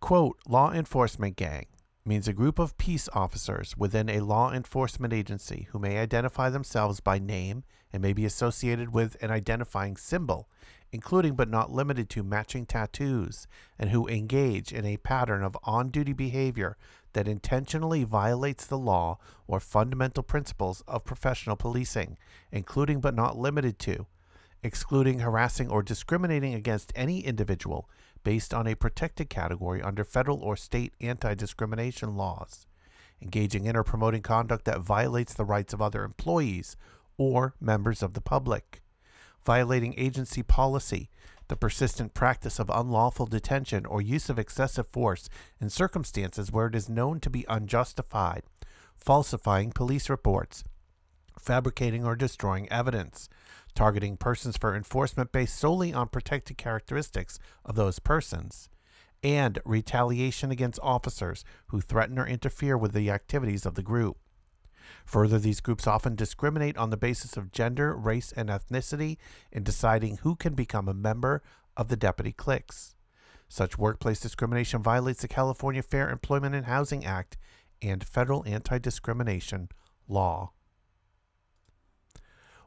Quote, 0.00 0.38
law 0.48 0.72
enforcement 0.72 1.36
gang 1.36 1.66
means 2.06 2.26
a 2.26 2.32
group 2.32 2.58
of 2.58 2.78
peace 2.78 3.08
officers 3.12 3.76
within 3.76 4.08
a 4.08 4.20
law 4.20 4.50
enforcement 4.50 5.12
agency 5.12 5.68
who 5.70 5.78
may 5.78 5.98
identify 5.98 6.48
themselves 6.48 7.00
by 7.00 7.18
name 7.18 7.64
and 7.92 8.02
may 8.02 8.14
be 8.14 8.24
associated 8.24 8.94
with 8.94 9.22
an 9.22 9.30
identifying 9.30 9.96
symbol, 9.96 10.48
including 10.90 11.34
but 11.34 11.50
not 11.50 11.70
limited 11.70 12.08
to 12.08 12.22
matching 12.22 12.64
tattoos, 12.64 13.46
and 13.78 13.90
who 13.90 14.08
engage 14.08 14.72
in 14.72 14.86
a 14.86 14.96
pattern 14.96 15.42
of 15.42 15.56
on 15.64 15.90
duty 15.90 16.14
behavior 16.14 16.78
that 17.12 17.28
intentionally 17.28 18.04
violates 18.04 18.64
the 18.64 18.78
law 18.78 19.18
or 19.46 19.60
fundamental 19.60 20.22
principles 20.22 20.82
of 20.88 21.04
professional 21.04 21.56
policing, 21.56 22.16
including 22.50 23.00
but 23.00 23.14
not 23.14 23.36
limited 23.36 23.78
to 23.78 24.06
excluding, 24.62 25.20
harassing, 25.20 25.68
or 25.68 25.82
discriminating 25.82 26.54
against 26.54 26.92
any 26.94 27.20
individual 27.20 27.88
based 28.24 28.52
on 28.52 28.66
a 28.66 28.74
protected 28.74 29.30
category 29.30 29.80
under 29.80 30.04
federal 30.04 30.40
or 30.40 30.56
state 30.56 30.94
anti 31.00 31.34
discrimination 31.34 32.16
laws, 32.16 32.66
engaging 33.22 33.66
in 33.66 33.76
or 33.76 33.84
promoting 33.84 34.22
conduct 34.22 34.64
that 34.64 34.80
violates 34.80 35.34
the 35.34 35.44
rights 35.44 35.72
of 35.72 35.80
other 35.80 36.04
employees 36.04 36.76
or 37.16 37.54
members 37.60 38.02
of 38.02 38.14
the 38.14 38.20
public, 38.20 38.82
violating 39.44 39.94
agency 39.96 40.42
policy, 40.42 41.10
the 41.48 41.56
persistent 41.56 42.14
practice 42.14 42.58
of 42.58 42.70
unlawful 42.70 43.26
detention 43.26 43.86
or 43.86 44.02
use 44.02 44.28
of 44.28 44.38
excessive 44.38 44.86
force 44.88 45.28
in 45.60 45.70
circumstances 45.70 46.52
where 46.52 46.66
it 46.66 46.74
is 46.74 46.88
known 46.88 47.20
to 47.20 47.30
be 47.30 47.46
unjustified, 47.48 48.42
falsifying 48.94 49.72
police 49.72 50.10
reports, 50.10 50.62
fabricating 51.38 52.04
or 52.04 52.14
destroying 52.14 52.70
evidence, 52.70 53.28
targeting 53.78 54.16
persons 54.16 54.56
for 54.56 54.74
enforcement 54.74 55.30
based 55.30 55.56
solely 55.56 55.94
on 55.94 56.08
protected 56.08 56.58
characteristics 56.58 57.38
of 57.64 57.76
those 57.76 58.00
persons, 58.00 58.68
and 59.22 59.60
retaliation 59.64 60.50
against 60.50 60.80
officers 60.82 61.44
who 61.68 61.80
threaten 61.80 62.18
or 62.18 62.26
interfere 62.26 62.76
with 62.76 62.92
the 62.92 63.08
activities 63.08 63.64
of 63.64 63.76
the 63.76 63.82
group. 63.82 64.16
Further, 65.04 65.38
these 65.38 65.60
groups 65.60 65.86
often 65.86 66.16
discriminate 66.16 66.76
on 66.76 66.90
the 66.90 66.96
basis 66.96 67.36
of 67.36 67.52
gender, 67.52 67.94
race, 67.94 68.32
and 68.32 68.48
ethnicity 68.48 69.16
in 69.52 69.62
deciding 69.62 70.16
who 70.18 70.34
can 70.34 70.54
become 70.54 70.88
a 70.88 70.92
member 70.92 71.40
of 71.76 71.86
the 71.86 71.96
deputy 71.96 72.32
cliques. 72.32 72.96
Such 73.46 73.78
workplace 73.78 74.18
discrimination 74.18 74.82
violates 74.82 75.22
the 75.22 75.28
California 75.28 75.84
Fair 75.84 76.10
Employment 76.10 76.56
and 76.56 76.66
Housing 76.66 77.04
Act 77.04 77.38
and 77.80 78.02
federal 78.02 78.44
anti 78.44 78.78
discrimination 78.78 79.68
law. 80.08 80.50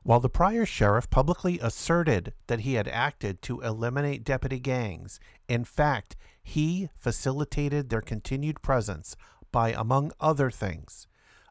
While 0.04 0.20
the 0.20 0.30
prior 0.30 0.66
sheriff 0.66 1.10
publicly 1.12 1.60
asserted 1.60 2.34
that 2.48 2.62
he 2.62 2.74
had 2.74 2.88
acted 2.88 3.42
to 3.44 3.62
eliminate 3.62 4.24
deputy 4.24 4.60
gangs, 4.60 5.20
in 5.48 5.64
fact, 5.64 6.16
he 6.42 6.90
facilitated 6.98 7.90
their 7.90 8.02
continued 8.02 8.64
presence 8.64 9.16
by, 9.52 9.74
among 9.74 10.12
other 10.20 10.50
things, 10.50 11.08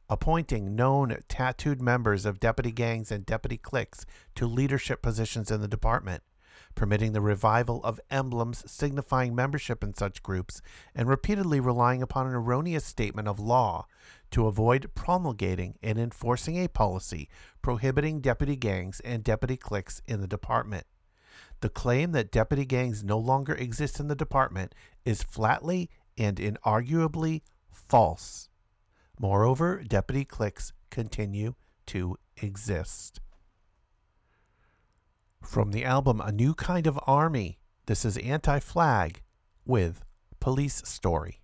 appointing 0.09 0.75
known 0.75 1.17
tattooed 1.29 1.81
members 1.81 2.27
of 2.27 2.41
deputy 2.41 2.73
gangs 2.73 3.13
and 3.13 3.25
deputy 3.25 3.57
cliques 3.57 4.05
to 4.35 4.49
leadership 4.49 5.01
positions 5.01 5.53
in 5.53 5.61
the 5.61 5.69
department, 5.69 6.25
permitting 6.75 7.13
the 7.13 7.21
revival 7.21 7.83
of 7.85 8.01
emblems 8.11 8.69
signifying 8.69 9.33
membership 9.33 9.85
in 9.85 9.95
such 9.95 10.25
groups, 10.25 10.61
and 10.93 11.09
repeatedly 11.09 11.61
relying 11.61 12.03
upon 12.03 12.27
an 12.27 12.35
erroneous 12.35 12.85
statement 12.85 13.29
of 13.29 13.39
law 13.39 13.87
to 14.33 14.47
avoid 14.47 14.91
promulgating 14.95 15.79
and 15.83 15.99
enforcing 15.99 16.57
a 16.57 16.69
policy 16.69 17.29
prohibiting 17.62 18.20
deputy 18.20 18.57
gangs 18.57 19.01
and 19.01 19.25
deputy 19.25 19.57
cliques 19.57 20.03
in 20.07 20.20
the 20.20 20.27
department. 20.27 20.87
The 21.61 21.68
claim 21.68 22.12
that 22.12 22.33
deputy 22.33 22.64
gangs 22.64 23.05
no 23.05 23.18
longer 23.18 23.55
exist 23.55 24.01
in 24.01 24.09
the 24.09 24.14
department 24.14 24.75
is 25.05 25.23
flatly 25.23 25.90
and 26.16 26.38
inarguably 26.38 27.42
false. 27.70 28.49
Moreover, 29.18 29.83
deputy 29.87 30.25
cliques 30.25 30.73
continue 30.90 31.55
to 31.87 32.16
exist. 32.40 33.20
From 35.42 35.73
the 35.73 35.85
album 35.85 36.20
A 36.20 36.33
New 36.33 36.55
Kind 36.55 36.87
of 36.87 36.99
Army, 37.07 37.59
this 37.87 38.05
is 38.05 38.16
Anti 38.18 38.61
Flag 38.61 39.23
with 39.64 40.05
Police 40.38 40.83
Story. 40.85 41.39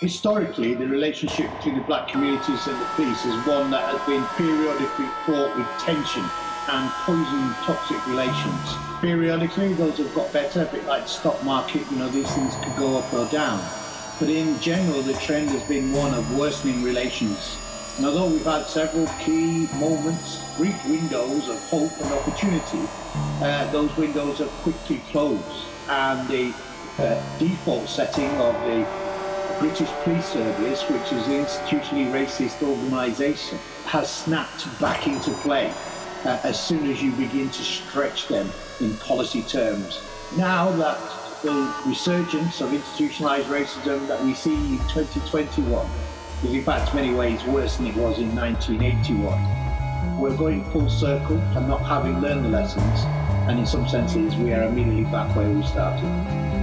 Historically, 0.00 0.72
the 0.72 0.86
relationship 0.86 1.54
between 1.56 1.76
the 1.76 1.82
black 1.82 2.08
communities 2.08 2.66
and 2.66 2.80
the 2.80 2.86
police 2.96 3.22
is 3.26 3.34
one 3.46 3.70
that 3.70 3.84
has 3.84 4.00
been 4.06 4.24
periodically 4.34 5.04
fraught 5.26 5.54
with 5.54 5.66
tension 5.78 6.24
and 6.70 6.90
poisoned 7.04 7.54
toxic 7.66 8.06
relations. 8.06 8.74
Periodically, 9.02 9.74
those 9.74 9.98
have 9.98 10.14
got 10.14 10.32
better, 10.32 10.62
a 10.62 10.72
bit 10.72 10.86
like 10.86 11.02
the 11.02 11.08
stock 11.08 11.44
market, 11.44 11.82
you 11.90 11.98
know, 11.98 12.08
these 12.08 12.32
things 12.32 12.54
could 12.64 12.74
go 12.78 12.96
up 12.96 13.12
or 13.12 13.30
down. 13.30 13.62
But 14.18 14.30
in 14.30 14.58
general, 14.60 15.02
the 15.02 15.12
trend 15.20 15.50
has 15.50 15.62
been 15.64 15.92
one 15.92 16.14
of 16.14 16.38
worsening 16.38 16.82
relations. 16.82 17.58
And 17.98 18.06
although 18.06 18.30
we've 18.30 18.42
had 18.42 18.64
several 18.64 19.06
key 19.22 19.68
moments, 19.78 20.56
brief 20.56 20.82
windows 20.88 21.46
of 21.50 21.60
hope 21.68 21.92
and 22.00 22.10
opportunity, 22.14 22.88
uh, 23.42 23.70
those 23.70 23.94
windows 23.98 24.38
have 24.38 24.48
quickly 24.64 25.02
closed. 25.10 25.66
And 25.90 26.26
the 26.26 26.54
uh, 26.98 27.38
default 27.38 27.86
setting 27.86 28.30
of 28.40 28.54
the 28.64 29.09
British 29.60 29.90
Police 30.04 30.24
Service, 30.24 30.82
which 30.88 31.12
is 31.12 31.26
an 31.26 31.44
institutionally 31.44 32.10
racist 32.10 32.66
organisation, 32.66 33.58
has 33.84 34.10
snapped 34.10 34.66
back 34.80 35.06
into 35.06 35.32
play 35.42 35.70
uh, 36.24 36.40
as 36.44 36.58
soon 36.58 36.90
as 36.90 37.02
you 37.02 37.12
begin 37.12 37.50
to 37.50 37.62
stretch 37.62 38.26
them 38.28 38.50
in 38.80 38.96
policy 38.96 39.42
terms. 39.42 40.00
Now 40.34 40.70
that 40.72 40.98
the 41.42 41.74
resurgence 41.86 42.62
of 42.62 42.70
institutionalised 42.70 43.44
racism 43.44 44.08
that 44.08 44.24
we 44.24 44.32
see 44.32 44.54
in 44.54 44.78
2021 44.88 45.86
is 46.42 46.54
in 46.54 46.64
fact 46.64 46.94
many 46.94 47.12
ways 47.12 47.44
worse 47.44 47.76
than 47.76 47.88
it 47.88 47.96
was 47.96 48.18
in 48.18 48.34
1981. 48.34 50.18
We're 50.18 50.36
going 50.38 50.64
full 50.70 50.88
circle 50.88 51.36
and 51.36 51.68
not 51.68 51.82
having 51.82 52.22
learned 52.22 52.46
the 52.46 52.48
lessons, 52.48 53.00
and 53.46 53.58
in 53.58 53.66
some 53.66 53.86
senses 53.86 54.34
we 54.36 54.54
are 54.54 54.62
immediately 54.62 55.04
back 55.04 55.36
where 55.36 55.50
we 55.50 55.62
started. 55.64 56.59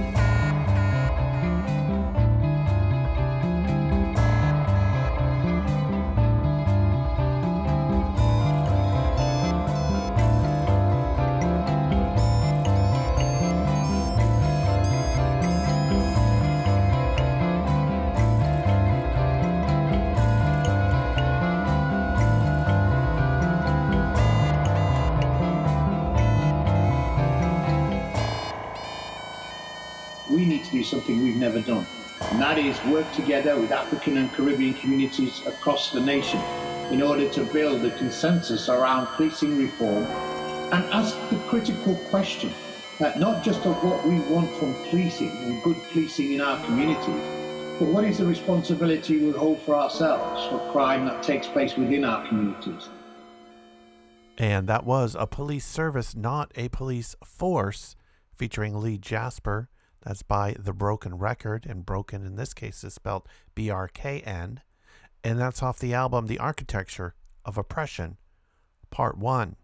Work 32.84 33.10
together 33.12 33.58
with 33.58 33.72
African 33.72 34.18
and 34.18 34.30
Caribbean 34.32 34.74
communities 34.74 35.40
across 35.46 35.90
the 35.90 36.00
nation 36.00 36.38
in 36.92 37.00
order 37.00 37.26
to 37.30 37.44
build 37.44 37.82
a 37.84 37.90
consensus 37.96 38.68
around 38.68 39.06
policing 39.16 39.56
reform 39.56 40.04
and 40.04 40.84
ask 40.92 41.16
the 41.30 41.38
critical 41.48 41.94
question 42.10 42.52
that 42.98 43.18
not 43.18 43.42
just 43.42 43.64
of 43.64 43.82
what 43.82 44.04
we 44.06 44.20
want 44.20 44.54
from 44.56 44.74
policing 44.90 45.30
and 45.30 45.62
good 45.62 45.76
policing 45.90 46.34
in 46.34 46.42
our 46.42 46.62
communities, 46.66 47.78
but 47.78 47.88
what 47.88 48.04
is 48.04 48.18
the 48.18 48.26
responsibility 48.26 49.18
we 49.18 49.30
hold 49.30 49.62
for 49.62 49.74
ourselves 49.74 50.46
for 50.48 50.58
crime 50.70 51.06
that 51.06 51.22
takes 51.22 51.46
place 51.46 51.74
within 51.74 52.04
our 52.04 52.26
communities? 52.28 52.90
And 54.36 54.68
that 54.68 54.84
was 54.84 55.16
a 55.18 55.26
police 55.26 55.64
service, 55.64 56.14
not 56.14 56.52
a 56.54 56.68
police 56.68 57.16
force, 57.24 57.96
featuring 58.36 58.78
Lee 58.78 58.98
Jasper 58.98 59.70
that's 60.02 60.22
by 60.22 60.54
The 60.58 60.72
Broken 60.72 61.16
Record, 61.16 61.66
and 61.66 61.84
broken 61.84 62.24
in 62.24 62.36
this 62.36 62.54
case 62.54 62.84
is 62.84 62.94
spelled 62.94 63.28
B 63.54 63.70
R 63.70 63.88
K 63.88 64.20
N. 64.20 64.62
And 65.24 65.38
that's 65.38 65.62
off 65.62 65.78
the 65.78 65.94
album 65.94 66.26
The 66.26 66.38
Architecture 66.38 67.14
of 67.44 67.58
Oppression, 67.58 68.16
Part 68.90 69.18
1. 69.18 69.56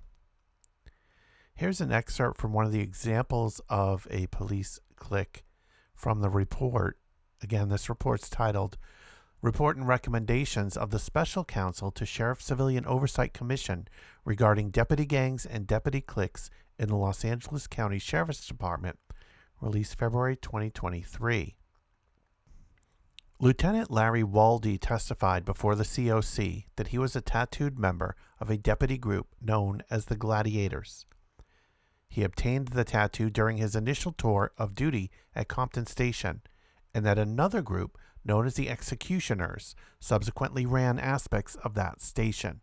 Here's 1.55 1.81
an 1.81 1.93
excerpt 1.93 2.41
from 2.41 2.53
one 2.53 2.67
of 2.67 2.73
the 2.73 2.81
examples 2.81 3.61
of 3.69 4.09
a 4.11 4.27
police 4.27 4.81
clique 4.97 5.45
from 5.95 6.21
the 6.21 6.31
report. 6.31 6.99
Again, 7.43 7.69
this 7.69 7.89
report's 7.89 8.29
titled 8.29 8.77
Report 9.41 9.77
and 9.77 9.87
Recommendations 9.87 10.77
of 10.77 10.91
the 10.91 10.99
Special 10.99 11.45
Counsel 11.45 11.91
to 11.93 12.07
Sheriff 12.07 12.41
Civilian 12.43 12.87
Oversight 12.87 13.35
Commission 13.35 13.87
regarding 14.25 14.71
deputy 14.71 15.05
gangs 15.05 15.45
and 15.47 15.67
deputy 15.67 16.01
cliques 16.01 16.51
in 16.79 16.89
the 16.89 16.97
Los 16.97 17.25
Angeles 17.25 17.67
County 17.67 17.99
Sheriff's 17.99 18.47
Department 18.47 18.99
released 19.61 19.99
February 19.99 20.37
2023. 20.37 21.57
Lieutenant 23.41 23.91
Larry 23.91 24.23
Waldie 24.23 24.79
testified 24.81 25.45
before 25.45 25.75
the 25.75 25.85
COC 25.85 26.67
that 26.77 26.89
he 26.89 26.99
was 26.99 27.17
a 27.17 27.21
tattooed 27.21 27.79
member 27.79 28.17
of 28.41 28.49
a 28.49 28.57
deputy 28.57 28.97
group 28.97 29.27
known 29.41 29.83
as 29.91 30.07
the 30.07 30.17
Gladiators. 30.17 31.05
He 32.09 32.23
obtained 32.23 32.69
the 32.69 32.85
tattoo 32.85 33.29
during 33.29 33.57
his 33.57 33.75
initial 33.75 34.13
tour 34.13 34.53
of 34.57 34.77
duty 34.77 35.11
at 35.35 35.49
Compton 35.49 35.87
Station, 35.87 36.43
and 36.95 37.05
that 37.05 37.19
another 37.19 37.61
group, 37.61 37.99
known 38.25 38.47
as 38.47 38.55
the 38.55 38.69
Executioners, 38.69 39.75
subsequently 39.99 40.65
ran 40.65 40.99
aspects 40.99 41.57
of 41.57 41.75
that 41.75 42.01
station. 42.01 42.61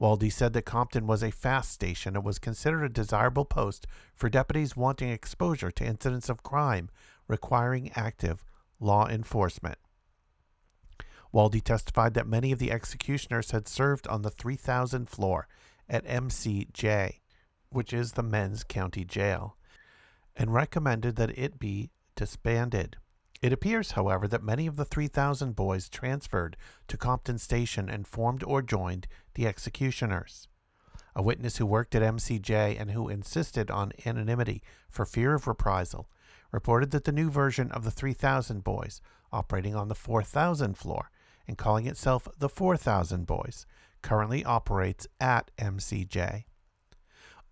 Waldie 0.00 0.32
said 0.32 0.52
that 0.52 0.62
Compton 0.62 1.06
was 1.06 1.22
a 1.22 1.30
fast 1.30 1.72
station 1.72 2.14
and 2.14 2.24
was 2.24 2.38
considered 2.38 2.84
a 2.84 2.88
desirable 2.88 3.44
post 3.44 3.86
for 4.14 4.28
deputies 4.28 4.76
wanting 4.76 5.10
exposure 5.10 5.70
to 5.72 5.84
incidents 5.84 6.28
of 6.28 6.42
crime 6.42 6.88
requiring 7.26 7.90
active 7.94 8.44
law 8.80 9.08
enforcement. 9.08 9.78
Waldie 11.32 11.62
testified 11.62 12.14
that 12.14 12.26
many 12.26 12.52
of 12.52 12.58
the 12.58 12.70
executioners 12.70 13.50
had 13.50 13.68
served 13.68 14.06
on 14.06 14.22
the 14.22 14.30
3000 14.30 15.08
floor 15.10 15.46
at 15.88 16.06
MCJ, 16.06 17.20
which 17.70 17.92
is 17.92 18.12
the 18.12 18.22
men's 18.22 18.64
county 18.64 19.04
jail, 19.04 19.56
and 20.36 20.54
recommended 20.54 21.16
that 21.16 21.36
it 21.36 21.58
be 21.58 21.90
disbanded. 22.14 22.96
It 23.40 23.52
appears, 23.52 23.92
however, 23.92 24.26
that 24.28 24.42
many 24.42 24.66
of 24.66 24.76
the 24.76 24.84
3,000 24.84 25.54
boys 25.54 25.88
transferred 25.88 26.56
to 26.88 26.96
Compton 26.96 27.38
Station 27.38 27.88
and 27.88 28.06
formed 28.06 28.42
or 28.42 28.62
joined 28.62 29.06
the 29.38 29.46
executioners. 29.46 30.48
A 31.14 31.22
witness 31.22 31.58
who 31.58 31.66
worked 31.66 31.94
at 31.94 32.02
MCJ 32.02 32.78
and 32.78 32.90
who 32.90 33.08
insisted 33.08 33.70
on 33.70 33.92
anonymity 34.04 34.62
for 34.90 35.06
fear 35.06 35.32
of 35.32 35.46
reprisal 35.46 36.10
reported 36.50 36.90
that 36.90 37.04
the 37.04 37.12
new 37.12 37.30
version 37.30 37.70
of 37.70 37.84
the 37.84 37.92
3,000 37.92 38.64
boys, 38.64 39.00
operating 39.32 39.76
on 39.76 39.86
the 39.86 39.94
4,000 39.94 40.76
floor 40.76 41.12
and 41.46 41.56
calling 41.56 41.86
itself 41.86 42.26
the 42.36 42.48
4,000 42.48 43.26
boys, 43.28 43.64
currently 44.02 44.44
operates 44.44 45.06
at 45.20 45.52
MCJ. 45.56 46.44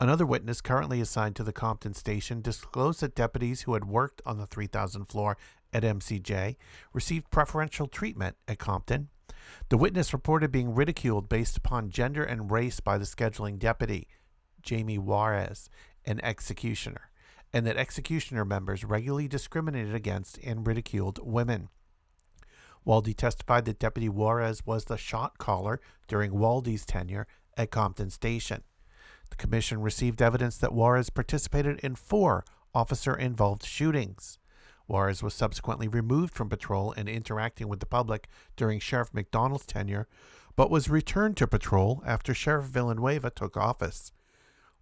Another 0.01 0.27
witness 0.27 0.61
currently 0.61 1.01
assigned 1.01 1.37
to 1.37 1.45
the 1.45 1.53
Compton 1.53 1.95
station 1.95 2.41
disclosed 2.41 3.01
that 3.01 3.15
deputies 3.15 3.63
who 3.63 3.75
had 3.75 3.85
worked 3.85 4.21
on 4.27 4.39
the 4.39 4.47
3000 4.47 5.05
floor 5.05 5.37
at 5.73 5.85
MCJ 5.85 6.57
received 6.93 7.31
preferential 7.31 7.87
treatment 7.87 8.37
at 8.49 8.59
Compton. 8.59 9.09
The 9.69 9.77
witness 9.77 10.13
reported 10.13 10.53
being 10.53 10.75
ridiculed 10.75 11.29
based 11.29 11.57
upon 11.57 11.91
gender 11.91 12.23
and 12.25 12.51
race 12.51 12.81
by 12.81 12.99
the 12.99 13.05
scheduling 13.05 13.59
deputy, 13.59 14.09
Jamie 14.63 14.99
Juarez, 14.99 15.69
an 16.05 16.21
executioner, 16.23 17.11
and 17.53 17.67
that 17.67 17.77
executioner 17.77 18.45
members 18.45 18.85
regularly 18.85 19.29
discriminated 19.29 19.95
against 19.95 20.39
and 20.45 20.67
ridiculed 20.67 21.19
women. 21.23 21.69
Waldie 22.87 23.17
testified 23.17 23.65
that 23.65 23.81
Deputy 23.81 24.09
Juarez 24.09 24.65
was 24.65 24.85
the 24.85 24.97
shot 24.97 25.39
caller 25.39 25.81
during 26.07 26.33
Waldie's 26.33 26.87
tenure 26.87 27.27
at 27.57 27.73
Compton 27.73 28.11
Station. 28.11 28.63
The 29.31 29.37
commission 29.37 29.81
received 29.81 30.23
evidence 30.23 30.57
that 30.59 30.73
Juarez 30.73 31.11
participated 31.11 31.81
in 31.81 31.97
four 31.97 32.45
officer 32.73 33.15
involved 33.17 33.65
shootings. 33.65 34.39
Juarez 34.87 35.23
was 35.23 35.35
subsequently 35.35 35.89
removed 35.89 36.35
from 36.35 36.49
patrol 36.49 36.93
and 36.97 37.09
interacting 37.09 37.69
with 37.69 37.81
the 37.81 37.87
public 37.87 38.29
during 38.57 38.79
Sheriff 38.79 39.13
McDonnell's 39.13 39.67
tenure, 39.67 40.07
but 40.55 40.71
was 40.71 40.89
returned 40.89 41.37
to 41.37 41.47
patrol 41.47 42.03
after 42.07 42.33
Sheriff 42.33 42.67
Villanueva 42.67 43.31
took 43.31 43.57
office. 43.57 44.13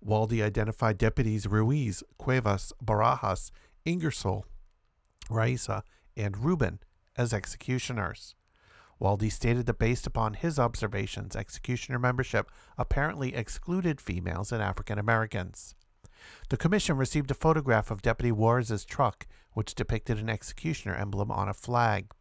Waldie 0.05 0.43
identified 0.43 0.99
deputies 0.99 1.47
Ruiz, 1.47 2.03
Cuevas, 2.19 2.73
Barajas, 2.85 3.51
Ingersoll, 3.85 4.45
Raisa, 5.31 5.83
and 6.17 6.37
Rubin 6.37 6.81
as 7.17 7.33
executioners. 7.33 8.35
Waldie 9.01 9.33
stated 9.33 9.67
that 9.67 9.79
based 9.79 10.07
upon 10.07 10.35
his 10.35 10.59
observations, 10.59 11.35
executioner 11.35 11.99
membership 11.99 12.51
apparently 12.79 13.35
excluded 13.35 14.01
females 14.01 14.53
and 14.53 14.62
African 14.62 14.99
Americans. 14.99 15.75
The 16.48 16.56
commission 16.56 16.96
received 16.96 17.30
a 17.30 17.34
photograph 17.34 17.90
of 17.90 18.02
Deputy 18.02 18.30
Juarez's 18.30 18.84
truck, 18.84 19.26
which 19.52 19.74
depicted 19.74 20.18
an 20.18 20.28
executioner 20.28 20.94
emblem 20.94 21.30
on 21.30 21.48
a 21.48 21.54
flag. 21.54 22.12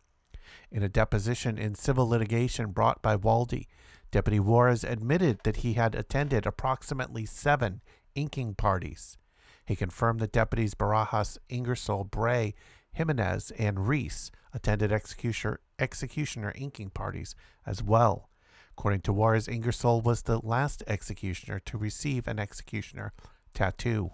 In 0.72 0.84
a 0.84 0.90
deposition 0.90 1.58
in 1.58 1.76
civil 1.76 2.08
litigation 2.08 2.72
brought 2.72 3.02
by 3.02 3.18
Waldie, 3.18 3.68
Deputy 4.12 4.40
Juarez 4.40 4.84
admitted 4.84 5.40
that 5.44 5.58
he 5.58 5.74
had 5.74 5.96
attended 5.96 6.46
approximately 6.46 7.26
seven 7.26 7.82
inking 8.16 8.54
parties. 8.56 9.18
He 9.66 9.76
confirmed 9.76 10.20
that 10.20 10.32
deputies 10.32 10.76
Barajas, 10.76 11.38
Ingersoll, 11.50 12.04
Bray, 12.04 12.54
Jimenez 12.92 13.52
and 13.58 13.88
Reese 13.88 14.32
attended 14.54 14.92
executioner, 14.92 15.60
executioner 15.80 16.54
inking 16.56 16.92
parties 16.92 17.36
as 17.66 17.82
well. 17.82 18.30
According 18.78 19.02
to 19.02 19.14
Juarez, 19.14 19.48
Ingersoll 19.48 20.02
was 20.02 20.24
the 20.24 20.40
last 20.40 20.84
executioner 20.88 21.60
to 21.60 21.78
receive 21.78 22.28
an 22.28 22.40
executioner 22.40 23.14
tattoo. 23.54 24.12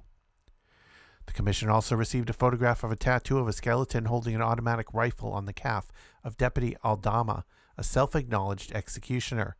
The 1.25 1.33
commission 1.33 1.69
also 1.69 1.95
received 1.95 2.29
a 2.29 2.33
photograph 2.33 2.83
of 2.83 2.91
a 2.91 2.95
tattoo 2.95 3.37
of 3.37 3.47
a 3.47 3.53
skeleton 3.53 4.05
holding 4.05 4.33
an 4.33 4.41
automatic 4.41 4.93
rifle 4.93 5.31
on 5.31 5.45
the 5.45 5.53
calf 5.53 5.91
of 6.23 6.37
Deputy 6.37 6.75
Aldama, 6.83 7.45
a 7.77 7.83
self 7.83 8.15
acknowledged 8.15 8.71
executioner. 8.71 9.55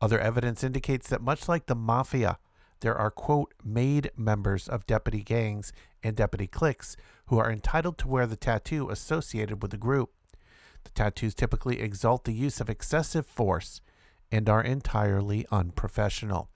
Other 0.00 0.20
evidence 0.20 0.62
indicates 0.62 1.08
that, 1.08 1.20
much 1.20 1.48
like 1.48 1.66
the 1.66 1.74
mafia, 1.74 2.38
there 2.80 2.96
are, 2.96 3.10
quote, 3.10 3.52
made 3.64 4.10
members 4.16 4.68
of 4.68 4.86
deputy 4.86 5.22
gangs 5.22 5.72
and 6.02 6.16
deputy 6.16 6.46
cliques 6.46 6.96
who 7.26 7.38
are 7.38 7.50
entitled 7.50 7.98
to 7.98 8.08
wear 8.08 8.26
the 8.26 8.36
tattoo 8.36 8.88
associated 8.88 9.62
with 9.62 9.72
the 9.72 9.76
group. 9.76 10.12
The 10.84 10.90
tattoos 10.90 11.34
typically 11.34 11.80
exalt 11.80 12.24
the 12.24 12.32
use 12.32 12.60
of 12.60 12.70
excessive 12.70 13.26
force 13.26 13.80
and 14.32 14.48
are 14.48 14.62
entirely 14.62 15.44
unprofessional. 15.50 16.48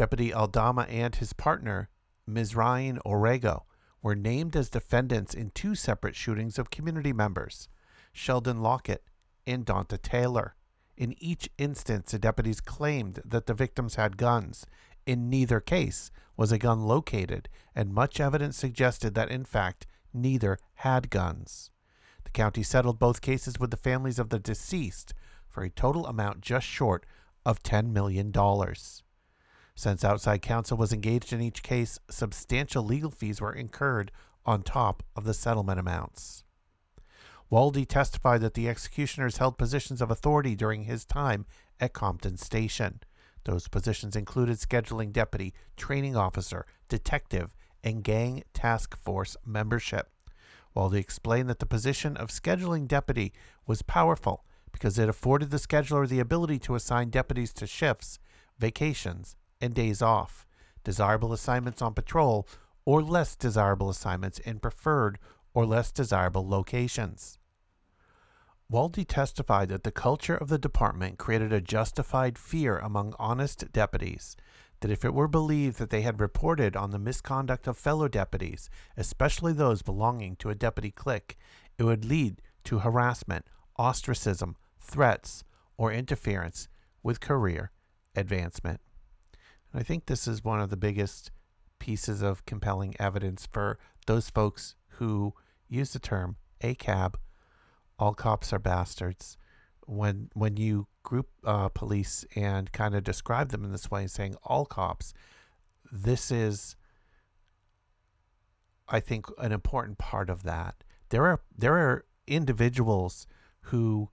Deputy 0.00 0.32
Aldama 0.32 0.86
and 0.88 1.14
his 1.14 1.34
partner, 1.34 1.90
Mizraim 2.26 2.98
Orego, 3.04 3.64
were 4.00 4.14
named 4.14 4.56
as 4.56 4.70
defendants 4.70 5.34
in 5.34 5.50
two 5.50 5.74
separate 5.74 6.16
shootings 6.16 6.58
of 6.58 6.70
community 6.70 7.12
members, 7.12 7.68
Sheldon 8.10 8.62
Lockett 8.62 9.04
and 9.46 9.66
Donta 9.66 10.00
Taylor. 10.00 10.54
In 10.96 11.14
each 11.18 11.50
instance, 11.58 12.12
the 12.12 12.18
deputies 12.18 12.62
claimed 12.62 13.20
that 13.26 13.44
the 13.44 13.52
victims 13.52 13.96
had 13.96 14.16
guns. 14.16 14.64
In 15.04 15.28
neither 15.28 15.60
case 15.60 16.10
was 16.34 16.50
a 16.50 16.56
gun 16.56 16.86
located, 16.86 17.50
and 17.74 17.92
much 17.92 18.20
evidence 18.20 18.56
suggested 18.56 19.14
that, 19.16 19.30
in 19.30 19.44
fact, 19.44 19.86
neither 20.14 20.58
had 20.76 21.10
guns. 21.10 21.70
The 22.24 22.30
county 22.30 22.62
settled 22.62 22.98
both 22.98 23.20
cases 23.20 23.60
with 23.60 23.70
the 23.70 23.76
families 23.76 24.18
of 24.18 24.30
the 24.30 24.38
deceased 24.38 25.12
for 25.46 25.62
a 25.62 25.68
total 25.68 26.06
amount 26.06 26.40
just 26.40 26.66
short 26.66 27.04
of 27.44 27.62
$10 27.62 27.92
million. 27.92 28.32
Since 29.80 30.04
outside 30.04 30.42
counsel 30.42 30.76
was 30.76 30.92
engaged 30.92 31.32
in 31.32 31.40
each 31.40 31.62
case, 31.62 31.98
substantial 32.10 32.84
legal 32.84 33.10
fees 33.10 33.40
were 33.40 33.54
incurred 33.54 34.12
on 34.44 34.62
top 34.62 35.02
of 35.16 35.24
the 35.24 35.32
settlement 35.32 35.80
amounts. 35.80 36.44
Waldie 37.50 37.88
testified 37.88 38.42
that 38.42 38.52
the 38.52 38.68
executioners 38.68 39.38
held 39.38 39.56
positions 39.56 40.02
of 40.02 40.10
authority 40.10 40.54
during 40.54 40.82
his 40.82 41.06
time 41.06 41.46
at 41.80 41.94
Compton 41.94 42.36
Station. 42.36 43.00
Those 43.44 43.68
positions 43.68 44.16
included 44.16 44.58
scheduling 44.58 45.14
deputy, 45.14 45.54
training 45.78 46.14
officer, 46.14 46.66
detective, 46.90 47.48
and 47.82 48.04
gang 48.04 48.42
task 48.52 48.98
force 48.98 49.34
membership. 49.46 50.10
Waldie 50.76 51.00
explained 51.00 51.48
that 51.48 51.58
the 51.58 51.64
position 51.64 52.18
of 52.18 52.28
scheduling 52.28 52.86
deputy 52.86 53.32
was 53.66 53.80
powerful 53.80 54.44
because 54.72 54.98
it 54.98 55.08
afforded 55.08 55.50
the 55.50 55.56
scheduler 55.56 56.06
the 56.06 56.20
ability 56.20 56.58
to 56.58 56.74
assign 56.74 57.08
deputies 57.08 57.54
to 57.54 57.66
shifts, 57.66 58.18
vacations, 58.58 59.36
and 59.60 59.74
days 59.74 60.02
off, 60.02 60.46
desirable 60.84 61.32
assignments 61.32 61.82
on 61.82 61.94
patrol, 61.94 62.46
or 62.84 63.02
less 63.02 63.36
desirable 63.36 63.90
assignments 63.90 64.38
in 64.38 64.58
preferred 64.58 65.18
or 65.54 65.66
less 65.66 65.92
desirable 65.92 66.48
locations. 66.48 67.38
Waldie 68.72 69.06
testified 69.06 69.68
that 69.68 69.82
the 69.82 69.90
culture 69.90 70.36
of 70.36 70.48
the 70.48 70.58
department 70.58 71.18
created 71.18 71.52
a 71.52 71.60
justified 71.60 72.38
fear 72.38 72.78
among 72.78 73.14
honest 73.18 73.72
deputies 73.72 74.36
that 74.80 74.90
if 74.90 75.04
it 75.04 75.14
were 75.14 75.28
believed 75.28 75.78
that 75.78 75.90
they 75.90 76.02
had 76.02 76.20
reported 76.20 76.74
on 76.74 76.90
the 76.90 76.98
misconduct 76.98 77.66
of 77.66 77.76
fellow 77.76 78.08
deputies, 78.08 78.70
especially 78.96 79.52
those 79.52 79.82
belonging 79.82 80.36
to 80.36 80.50
a 80.50 80.54
deputy 80.54 80.90
clique, 80.90 81.36
it 81.78 81.84
would 81.84 82.04
lead 82.04 82.40
to 82.64 82.80
harassment, 82.80 83.44
ostracism, 83.76 84.56
threats, 84.80 85.44
or 85.76 85.92
interference 85.92 86.68
with 87.02 87.20
career 87.20 87.70
advancement. 88.16 88.80
And 89.72 89.80
I 89.80 89.84
think 89.84 90.06
this 90.06 90.26
is 90.26 90.44
one 90.44 90.60
of 90.60 90.70
the 90.70 90.76
biggest 90.76 91.30
pieces 91.78 92.22
of 92.22 92.44
compelling 92.46 92.94
evidence 92.98 93.48
for 93.50 93.78
those 94.06 94.30
folks 94.30 94.74
who 94.94 95.34
use 95.68 95.92
the 95.92 95.98
term 95.98 96.36
ACAB, 96.62 97.14
all 97.98 98.14
cops 98.14 98.52
are 98.52 98.58
bastards. 98.58 99.36
When 99.86 100.30
when 100.34 100.56
you 100.56 100.86
group 101.02 101.28
uh, 101.44 101.68
police 101.68 102.24
and 102.36 102.70
kind 102.72 102.94
of 102.94 103.02
describe 103.02 103.50
them 103.50 103.64
in 103.64 103.72
this 103.72 103.90
way, 103.90 104.06
saying 104.06 104.36
all 104.44 104.64
cops, 104.64 105.12
this 105.90 106.30
is, 106.30 106.76
I 108.88 109.00
think, 109.00 109.26
an 109.38 109.52
important 109.52 109.98
part 109.98 110.30
of 110.30 110.44
that. 110.44 110.84
There 111.08 111.26
are 111.26 111.40
there 111.56 111.76
are 111.76 112.04
individuals 112.26 113.26
who 113.62 114.10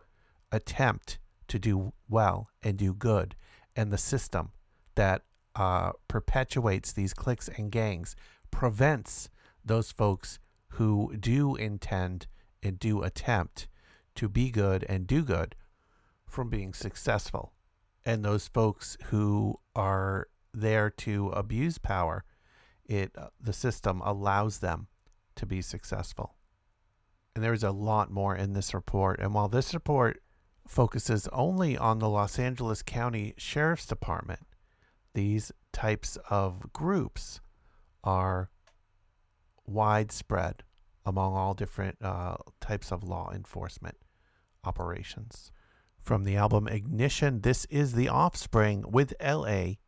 attempt 0.51 1.19
to 1.49 1.59
do 1.59 1.93
well 2.09 2.49
and 2.63 2.77
do 2.77 2.93
good, 2.93 3.35
and 3.75 3.91
the 3.91 3.97
system 3.97 4.49
that 4.95 5.23
uh, 5.57 5.91
perpetuates 6.07 6.91
these 6.93 7.13
cliques 7.13 7.47
and 7.47 7.71
gangs 7.71 8.15
prevents 8.51 9.29
those 9.65 9.91
folks 9.91 10.39
who 10.69 11.15
do 11.19 11.55
intend 11.55 12.27
and 12.61 12.79
do 12.79 13.01
attempt 13.01 13.67
to 14.15 14.29
be 14.29 14.49
good 14.49 14.85
and 14.87 15.07
do 15.07 15.23
good 15.23 15.55
from 16.25 16.49
being 16.49 16.73
successful. 16.73 17.53
And 18.05 18.23
those 18.23 18.47
folks 18.47 18.97
who 19.05 19.59
are 19.75 20.27
there 20.53 20.89
to 20.89 21.29
abuse 21.29 21.77
power, 21.77 22.23
it 22.85 23.11
uh, 23.17 23.27
the 23.39 23.53
system 23.53 24.01
allows 24.03 24.59
them 24.59 24.87
to 25.35 25.45
be 25.45 25.61
successful. 25.61 26.35
And 27.35 27.43
there's 27.43 27.63
a 27.63 27.71
lot 27.71 28.09
more 28.09 28.35
in 28.35 28.53
this 28.53 28.73
report. 28.73 29.19
And 29.19 29.33
while 29.33 29.47
this 29.47 29.73
report 29.73 30.21
focuses 30.67 31.27
only 31.31 31.77
on 31.77 31.99
the 31.99 32.09
Los 32.09 32.39
Angeles 32.39 32.81
County 32.81 33.33
Sheriff's 33.37 33.85
Department, 33.85 34.39
these 35.17 35.51
types 35.73 36.15
of 36.29 36.71
groups 36.73 37.41
are 38.03 38.51
widespread 39.65 40.61
among 41.07 41.33
all 41.33 41.55
different 41.55 41.97
uh, 42.03 42.37
types 42.61 42.91
of 42.91 43.03
law 43.03 43.31
enforcement 43.33 43.97
operations. 44.63 45.51
From 45.99 46.23
the 46.23 46.35
album 46.35 46.67
Ignition, 46.67 47.41
this 47.41 47.65
is 47.65 47.93
The 47.93 48.09
Offspring 48.09 48.83
with 48.91 49.15
LAPD. 49.19 49.79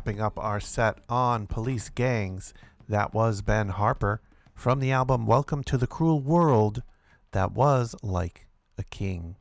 wrapping 0.00 0.18
up 0.18 0.38
our 0.38 0.60
set 0.60 0.96
on 1.10 1.46
police 1.46 1.90
gangs. 1.90 2.54
That 2.88 3.12
was 3.12 3.42
Ben 3.42 3.68
Harper 3.68 4.22
from 4.54 4.80
the 4.80 4.90
album 4.90 5.26
Welcome 5.26 5.62
to 5.64 5.76
the 5.76 5.86
Cruel 5.86 6.22
World. 6.22 6.82
That 7.32 7.52
was 7.52 7.94
like 8.02 8.46
a 8.78 8.82
king. 8.82 9.36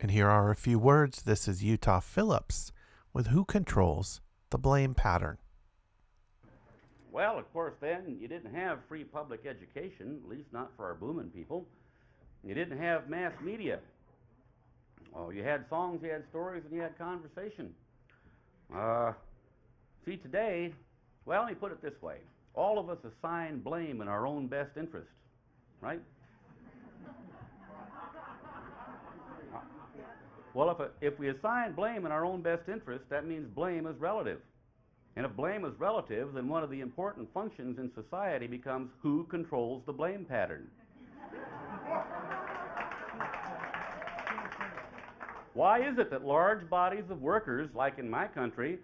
And 0.00 0.10
here 0.10 0.28
are 0.28 0.50
a 0.50 0.56
few 0.56 0.76
words. 0.76 1.22
This 1.22 1.46
is 1.46 1.62
Utah 1.62 2.00
Phillips 2.00 2.72
with 3.12 3.28
Who 3.28 3.44
Controls 3.44 4.20
the 4.50 4.58
Blame 4.58 4.92
Pattern. 4.92 5.38
Well, 7.12 7.38
of 7.38 7.50
course, 7.52 7.74
then 7.80 8.16
you 8.20 8.26
didn't 8.26 8.52
have 8.52 8.80
free 8.88 9.04
public 9.04 9.46
education, 9.46 10.18
at 10.24 10.28
least 10.28 10.52
not 10.52 10.72
for 10.76 10.84
our 10.84 10.94
booming 10.94 11.30
people. 11.30 11.68
You 12.42 12.56
didn't 12.56 12.78
have 12.78 13.08
mass 13.08 13.34
media. 13.40 13.78
Oh, 15.14 15.30
you 15.30 15.44
had 15.44 15.68
songs, 15.70 16.00
you 16.02 16.10
had 16.10 16.24
stories, 16.30 16.64
and 16.64 16.74
you 16.74 16.80
had 16.80 16.98
conversation. 16.98 17.72
Uh, 18.74 19.12
see, 20.04 20.16
today, 20.16 20.72
well, 21.26 21.42
let 21.42 21.50
me 21.50 21.54
put 21.54 21.72
it 21.72 21.82
this 21.82 22.00
way 22.00 22.16
all 22.54 22.78
of 22.78 22.90
us 22.90 22.98
assign 23.04 23.60
blame 23.60 24.00
in 24.02 24.08
our 24.08 24.26
own 24.26 24.46
best 24.46 24.70
interest, 24.76 25.08
right? 25.80 26.00
well, 30.54 30.70
if, 30.70 30.80
a, 30.80 30.90
if 31.00 31.18
we 31.18 31.30
assign 31.30 31.72
blame 31.72 32.04
in 32.04 32.12
our 32.12 32.26
own 32.26 32.42
best 32.42 32.68
interest, 32.68 33.04
that 33.08 33.26
means 33.26 33.48
blame 33.54 33.86
is 33.86 33.96
relative. 33.98 34.40
And 35.16 35.26
if 35.26 35.34
blame 35.34 35.64
is 35.64 35.72
relative, 35.78 36.34
then 36.34 36.48
one 36.48 36.62
of 36.62 36.70
the 36.70 36.80
important 36.80 37.28
functions 37.32 37.78
in 37.78 37.90
society 37.94 38.46
becomes 38.46 38.90
who 39.02 39.24
controls 39.24 39.82
the 39.86 39.92
blame 39.92 40.24
pattern. 40.24 40.68
Why 45.54 45.80
is 45.80 45.98
it 45.98 46.10
that 46.10 46.24
large 46.24 46.68
bodies 46.70 47.04
of 47.10 47.20
workers, 47.20 47.68
like 47.74 47.98
in 47.98 48.08
my 48.08 48.26
country, 48.26 48.78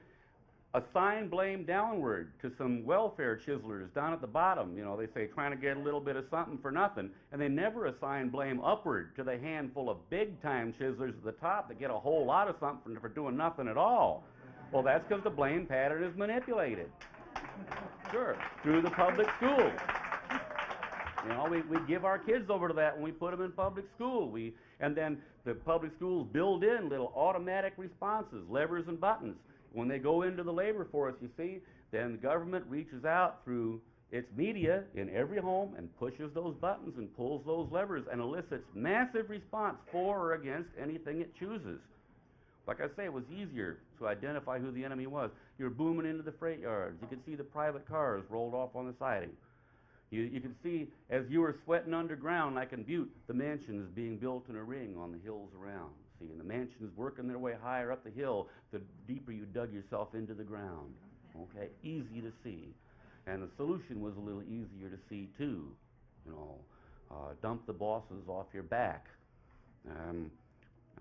assign 0.75 1.29
blame 1.29 1.65
downward 1.65 2.31
to 2.43 2.53
some 2.59 2.85
welfare 2.85 3.41
chiselers 3.47 3.93
down 3.95 4.13
at 4.13 4.21
the 4.21 4.27
bottom? 4.27 4.77
You 4.77 4.85
know, 4.85 4.97
they 4.97 5.07
say 5.15 5.29
trying 5.29 5.51
to 5.51 5.57
get 5.57 5.79
a 5.79 5.81
little 5.81 6.01
bit 6.01 6.17
of 6.17 6.27
something 6.31 6.59
for 6.59 6.71
nothing, 6.71 7.09
and 7.33 7.41
they 7.41 7.49
never 7.49 7.87
assign 7.87 8.29
blame 8.29 8.61
upward 8.61 9.17
to 9.17 9.25
the 9.25 9.39
handful 9.39 9.89
of 9.89 9.97
big 10.11 10.41
time 10.43 10.75
chiselers 10.79 11.17
at 11.17 11.25
the 11.25 11.33
top 11.33 11.69
that 11.69 11.81
get 11.81 11.91
a 11.91 11.99
whole 11.99 12.27
lot 12.27 12.49
of 12.49 12.57
something 12.61 12.99
for 13.01 13.09
doing 13.09 13.37
nothing 13.37 13.67
at 13.67 13.79
all. 13.79 14.25
Well, 14.71 14.83
that's 14.83 15.09
because 15.09 15.25
the 15.25 15.31
blame 15.31 15.65
pattern 15.65 16.05
is 16.05 16.15
manipulated. 16.19 16.91
Sure, 18.11 18.37
through 18.63 18.83
the 18.83 18.91
public 18.91 19.27
school. 19.39 19.71
You 21.25 21.31
know, 21.31 21.47
we, 21.51 21.63
we 21.63 21.79
give 21.87 22.05
our 22.05 22.19
kids 22.19 22.49
over 22.49 22.69
to 22.69 22.75
that 22.75 22.95
when 22.95 23.05
we 23.05 23.11
put 23.11 23.33
them 23.33 23.43
in 23.43 23.53
public 23.53 23.87
school. 23.97 24.31
We, 24.31 24.55
and 24.81 24.97
then 24.97 25.19
the 25.49 25.55
public 25.55 25.93
schools 25.97 26.29
build 26.33 26.63
in 26.63 26.89
little 26.89 27.13
automatic 27.17 27.73
responses, 27.77 28.45
levers 28.51 28.85
and 28.87 29.01
buttons. 29.01 29.37
When 29.73 29.89
they 29.89 29.99
go 29.99 30.23
into 30.23 30.43
the 30.43 30.53
labor 30.53 30.87
force, 30.91 31.15
you 31.21 31.29
see, 31.37 31.59
then 31.91 32.13
the 32.13 32.19
government 32.19 32.65
reaches 32.69 33.05
out 33.05 33.45
through 33.45 33.81
its 34.11 34.29
media 34.37 34.85
in 34.95 35.15
every 35.15 35.39
home 35.39 35.75
and 35.77 35.95
pushes 35.99 36.31
those 36.35 36.55
buttons 36.61 36.95
and 36.97 37.15
pulls 37.17 37.45
those 37.47 37.69
levers 37.71 38.05
and 38.11 38.21
elicits 38.21 38.65
massive 38.75 39.29
response 39.29 39.77
for 39.93 40.19
or 40.19 40.35
against 40.35 40.71
anything 40.81 41.21
it 41.21 41.33
chooses. 41.39 41.81
Like 42.67 42.81
I 42.81 42.89
say, 42.97 43.05
it 43.05 43.13
was 43.13 43.25
easier 43.35 43.79
to 43.99 44.09
identify 44.09 44.59
who 44.59 44.71
the 44.71 44.85
enemy 44.85 45.07
was. 45.07 45.31
You're 45.59 45.71
booming 45.71 46.07
into 46.07 46.23
the 46.23 46.33
freight 46.33 46.61
yards. 46.61 46.99
You 47.01 47.09
could 47.09 47.25
see 47.25 47.35
the 47.35 47.45
private 47.45 47.89
cars 47.89 48.23
rolled 48.29 48.55
off 48.55 48.77
on 48.77 48.87
the 48.87 48.95
siding. 48.99 49.31
You, 50.11 50.23
you 50.23 50.41
can 50.41 50.55
see 50.63 50.89
as 51.11 51.25
you 51.29 51.41
were 51.41 51.57
sweating 51.65 51.93
underground, 51.93 52.55
like 52.55 52.73
in 52.73 52.83
Butte, 52.83 53.11
the 53.27 53.35
mansions 53.35 53.91
being 53.95 54.17
built 54.17 54.49
in 54.49 54.57
a 54.57 54.63
ring 54.63 54.97
on 54.99 55.13
the 55.13 55.19
hills 55.19 55.51
around. 55.61 55.91
See, 56.19 56.31
and 56.31 56.41
the 56.41 56.45
mansions 56.45 56.91
working 56.97 57.29
their 57.29 57.39
way 57.39 57.55
higher 57.63 57.93
up 57.93 58.05
the 58.05 58.11
hill, 58.11 58.49
the 58.73 58.81
deeper 59.07 59.33
you 59.33 59.45
dug 59.45 59.73
yourself 59.73 60.15
into 60.15 60.35
the 60.35 60.43
ground. 60.43 60.95
Okay, 61.37 61.69
easy 61.83 62.21
to 62.21 62.33
see. 62.43 62.69
And 63.27 63.43
the 63.43 63.49
solution 63.57 64.01
was 64.01 64.15
a 64.17 64.21
little 64.21 64.43
easier 64.43 64.89
to 64.89 64.99
see 65.11 65.29
too. 65.37 65.69
You 66.27 66.33
know, 66.33 66.55
uh, 67.11 67.35
dump 67.43 67.67
the 67.67 67.73
bosses 67.73 68.29
off 68.29 68.47
your 68.53 68.63
back. 68.63 69.07
Um, 69.89 70.31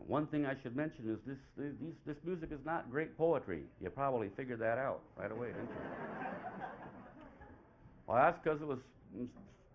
one 0.06 0.28
thing 0.28 0.46
I 0.46 0.54
should 0.62 0.76
mention 0.76 1.10
is 1.10 1.18
this, 1.26 1.38
this, 1.58 1.74
this 2.06 2.18
music 2.24 2.52
is 2.52 2.60
not 2.66 2.92
great 2.92 3.18
poetry. 3.18 3.64
You 3.82 3.90
probably 3.90 4.30
figured 4.36 4.60
that 4.60 4.78
out 4.78 5.00
right 5.18 5.32
away, 5.32 5.48
didn't 5.48 5.70
you? 5.70 5.76
well, 8.08 8.18
that's 8.18 8.38
because 8.44 8.62
it 8.62 8.68
was 8.68 8.78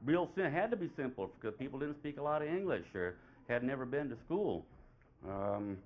real 0.04 0.28
sin 0.34 0.52
had 0.52 0.70
to 0.70 0.76
be 0.76 0.90
simple 0.96 1.30
because 1.40 1.56
people 1.58 1.78
didn't 1.78 1.98
speak 1.98 2.18
a 2.18 2.22
lot 2.22 2.42
of 2.42 2.48
English 2.48 2.86
or 2.94 3.16
had 3.48 3.62
never 3.62 3.84
been 3.84 4.08
to 4.08 4.16
school. 4.24 4.64
Um, 5.28 5.78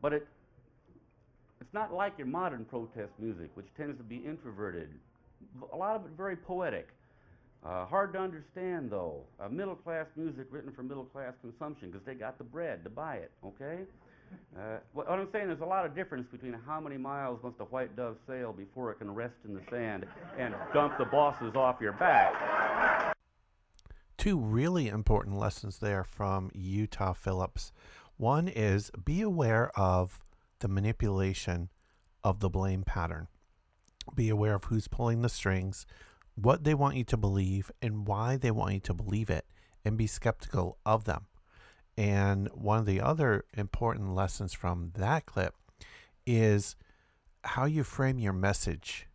but 0.00 0.12
it 0.12 0.26
it's 1.60 1.72
not 1.74 1.92
like 1.92 2.16
your 2.18 2.26
modern 2.26 2.64
protest 2.64 3.12
music, 3.18 3.50
which 3.54 3.66
tends 3.76 3.96
to 3.98 4.04
be 4.04 4.16
introverted. 4.16 4.88
A 5.72 5.76
lot 5.76 5.96
of 5.96 6.04
it 6.04 6.12
very 6.16 6.36
poetic. 6.36 6.88
Uh, 7.64 7.84
hard 7.86 8.12
to 8.12 8.18
understand, 8.20 8.90
though. 8.90 9.22
Uh, 9.40 9.48
middle 9.48 9.74
class 9.74 10.06
music 10.14 10.46
written 10.50 10.70
for 10.72 10.82
middle 10.82 11.04
class 11.04 11.32
consumption 11.40 11.90
because 11.90 12.04
they 12.06 12.14
got 12.14 12.38
the 12.38 12.44
bread 12.44 12.84
to 12.84 12.90
buy 12.90 13.16
it, 13.16 13.32
okay? 13.44 13.80
Uh, 14.56 14.78
what 14.94 15.08
I'm 15.10 15.28
saying, 15.32 15.48
there's 15.48 15.60
a 15.60 15.64
lot 15.66 15.84
of 15.84 15.94
difference 15.94 16.26
between 16.32 16.56
how 16.66 16.80
many 16.80 16.96
miles 16.96 17.38
must 17.42 17.56
a 17.60 17.64
white 17.64 17.94
dove 17.94 18.16
sail 18.26 18.52
before 18.52 18.90
it 18.90 18.96
can 18.96 19.14
rest 19.14 19.34
in 19.46 19.54
the 19.54 19.60
sand 19.70 20.06
and 20.38 20.54
dump 20.72 20.96
the 20.98 21.04
bosses 21.04 21.54
off 21.54 21.76
your 21.80 21.92
back. 21.92 23.14
Two 24.16 24.38
really 24.40 24.88
important 24.88 25.38
lessons 25.38 25.78
there 25.78 26.04
from 26.04 26.50
Utah 26.54 27.12
Phillips. 27.12 27.70
One 28.16 28.48
is 28.48 28.90
be 29.04 29.20
aware 29.20 29.70
of 29.78 30.24
the 30.60 30.68
manipulation 30.68 31.68
of 32.24 32.40
the 32.40 32.48
blame 32.48 32.82
pattern. 32.82 33.28
Be 34.14 34.30
aware 34.30 34.54
of 34.54 34.64
who's 34.64 34.88
pulling 34.88 35.20
the 35.20 35.28
strings, 35.28 35.86
what 36.34 36.64
they 36.64 36.74
want 36.74 36.96
you 36.96 37.04
to 37.04 37.16
believe, 37.16 37.70
and 37.82 38.06
why 38.06 38.36
they 38.36 38.50
want 38.50 38.74
you 38.74 38.80
to 38.80 38.94
believe 38.94 39.28
it, 39.28 39.44
and 39.84 39.98
be 39.98 40.06
skeptical 40.06 40.78
of 40.86 41.04
them. 41.04 41.26
And 41.96 42.48
one 42.52 42.78
of 42.78 42.86
the 42.86 43.00
other 43.00 43.44
important 43.54 44.14
lessons 44.14 44.52
from 44.52 44.92
that 44.96 45.26
clip 45.26 45.54
is 46.26 46.76
how 47.42 47.64
you 47.64 47.84
frame 47.84 48.18
your 48.18 48.32
message. 48.32 49.06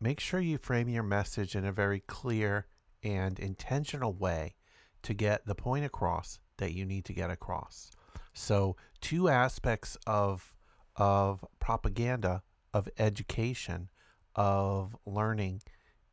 Make 0.00 0.20
sure 0.20 0.40
you 0.40 0.58
frame 0.58 0.88
your 0.88 1.02
message 1.02 1.54
in 1.54 1.64
a 1.64 1.72
very 1.72 2.00
clear 2.00 2.66
and 3.02 3.38
intentional 3.38 4.12
way 4.12 4.56
to 5.02 5.14
get 5.14 5.46
the 5.46 5.54
point 5.54 5.84
across 5.84 6.40
that 6.56 6.72
you 6.72 6.84
need 6.84 7.04
to 7.04 7.12
get 7.12 7.30
across. 7.30 7.90
So, 8.34 8.76
two 9.00 9.28
aspects 9.28 9.96
of 10.06 10.52
of 10.96 11.44
propaganda, 11.60 12.42
of 12.72 12.88
education, 12.98 13.90
of 14.34 14.96
learning, 15.04 15.62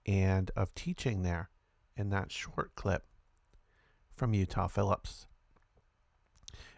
and 0.05 0.51
of 0.55 0.75
teaching 0.75 1.23
there 1.23 1.49
in 1.95 2.09
that 2.09 2.31
short 2.31 2.75
clip 2.75 3.05
from 4.15 4.33
Utah 4.33 4.67
Phillips. 4.67 5.25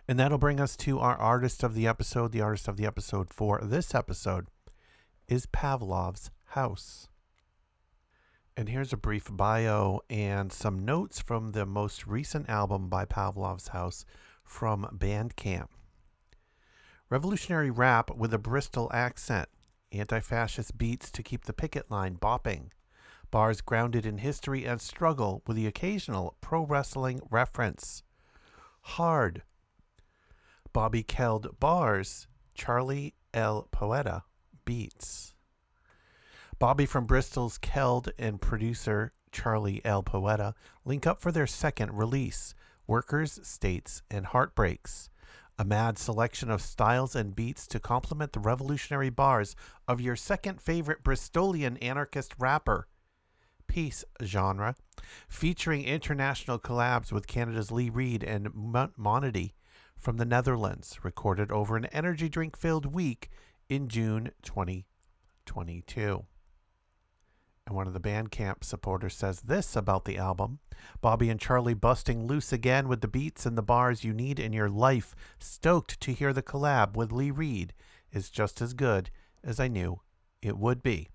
And 0.08 0.20
that'll 0.20 0.38
bring 0.38 0.60
us 0.60 0.76
to 0.78 1.00
our 1.00 1.18
artist 1.18 1.64
of 1.64 1.74
the 1.74 1.88
episode. 1.88 2.32
The 2.32 2.42
artist 2.42 2.68
of 2.68 2.78
the 2.78 2.86
episode 2.86 3.32
for 3.32 3.60
this 3.64 3.96
episode 3.96 4.48
is 5.28 5.48
Pavlov's 5.48 6.30
House. 6.50 7.08
And 8.56 8.70
here's 8.70 8.94
a 8.94 8.98
brief 8.98 9.28
bio 9.32 10.02
and 10.08 10.54
some 10.54 10.86
notes 10.86 11.20
from 11.20 11.52
the 11.54 11.66
most 11.66 12.06
recent 12.06 12.48
album 12.48 12.88
by 12.88 13.06
Pavlov's 13.06 13.70
House 13.70 14.06
from 14.44 14.88
Bandcamp. 14.96 15.70
Revolutionary 17.10 17.72
rap 17.72 18.16
with 18.16 18.32
a 18.32 18.38
Bristol 18.38 18.92
accent, 18.94 19.50
anti 19.92 20.20
fascist 20.20 20.78
beats 20.78 21.10
to 21.12 21.24
keep 21.24 21.46
the 21.46 21.54
picket 21.54 21.90
line 21.90 22.16
bopping, 22.16 22.70
bars 23.32 23.60
grounded 23.60 24.06
in 24.06 24.20
history 24.20 24.66
and 24.66 24.80
struggle 24.80 25.42
with 25.48 25.58
the 25.58 25.66
occasional 25.66 26.38
pro 26.42 26.64
wrestling 26.64 27.22
reference. 27.32 28.04
Hard. 28.82 29.42
Bobby 30.76 31.04
Qeld 31.04 31.58
bars, 31.58 32.28
Charlie 32.54 33.16
El 33.34 33.70
Poeta 33.72 34.24
beats. 34.66 35.34
Bobby 36.60 36.86
from 36.86 37.06
Bristol's 37.06 37.58
Qeld 37.58 38.10
and 38.20 38.42
producer 38.42 39.14
Charlie 39.32 39.80
El 39.86 40.04
Poeta 40.04 40.54
link 40.84 41.08
up 41.08 41.22
for 41.22 41.32
their 41.32 41.48
second 41.48 41.94
release, 41.94 42.56
Workers, 42.88 43.40
States, 43.42 44.02
and 44.12 44.26
Heartbreaks. 44.26 45.10
A 45.58 45.64
mad 45.64 45.98
selection 45.98 46.52
of 46.52 46.62
styles 46.62 47.16
and 47.16 47.34
beats 47.34 47.68
to 47.68 47.80
complement 47.80 48.34
the 48.34 48.42
revolutionary 48.42 49.10
bars 49.10 49.56
of 49.88 50.02
your 50.02 50.18
second 50.18 50.60
favorite 50.60 51.06
Bristolian 51.06 51.82
anarchist 51.82 52.36
rapper. 52.38 52.90
Peace 53.68 54.04
genre, 54.22 54.76
featuring 55.30 55.86
international 55.86 56.60
collabs 56.60 57.14
with 57.14 57.28
Canada's 57.28 57.72
Lee 57.72 57.90
Reed 57.90 58.26
and 58.26 58.54
Mon- 58.54 58.92
Monody 58.98 59.54
from 60.06 60.18
the 60.18 60.24
Netherlands, 60.24 61.00
recorded 61.02 61.52
over 61.52 61.76
an 61.76 61.86
energy 61.86 62.30
drink 62.30 62.56
filled 62.56 62.86
week 62.86 63.32
in 63.70 63.88
June 63.88 64.30
2022. 64.44 66.26
And 67.66 67.76
one 67.76 67.88
of 67.88 67.94
the 67.94 68.00
Bandcamp 68.00 68.64
supporters 68.64 69.16
says 69.16 69.42
this 69.42 69.76
about 69.76 70.06
the 70.06 70.20
album 70.20 70.60
Bobby 71.02 71.32
and 71.32 71.40
Charlie 71.40 71.74
busting 71.74 72.28
loose 72.28 72.54
again 72.54 72.88
with 72.88 73.02
the 73.02 73.08
beats 73.08 73.48
and 73.48 73.58
the 73.58 73.64
bars 73.64 74.04
you 74.04 74.14
need 74.14 74.40
in 74.40 74.54
your 74.54 74.70
life. 74.70 75.16
Stoked 75.40 76.00
to 76.02 76.14
hear 76.14 76.34
the 76.34 76.44
collab 76.44 76.96
with 76.96 77.12
Lee 77.12 77.32
Reed 77.32 77.74
is 78.12 78.30
just 78.30 78.62
as 78.62 78.76
good 78.76 79.10
as 79.44 79.60
I 79.60 79.68
knew 79.68 80.02
it 80.40 80.56
would 80.56 80.84
be. 80.84 81.08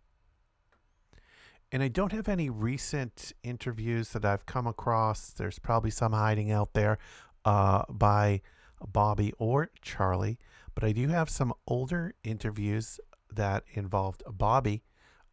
And 1.71 1.81
I 1.81 1.87
don't 1.87 2.11
have 2.11 2.29
any 2.29 2.51
recent 2.51 3.33
interviews 3.45 4.09
that 4.09 4.25
I've 4.25 4.47
come 4.47 4.67
across. 4.67 5.31
There's 5.31 5.61
probably 5.61 5.93
some 5.93 6.13
hiding 6.13 6.51
out 6.51 6.73
there 6.73 6.99
uh, 7.45 7.85
by 7.89 8.43
Bobby 8.87 9.33
or 9.39 9.71
Charlie. 9.83 10.39
But 10.75 10.85
I 10.85 10.93
do 10.93 11.09
have 11.09 11.29
some 11.29 11.53
older 11.67 12.15
interviews 12.25 13.01
that 13.33 13.65
involved 13.75 14.23
Bobby 14.27 14.83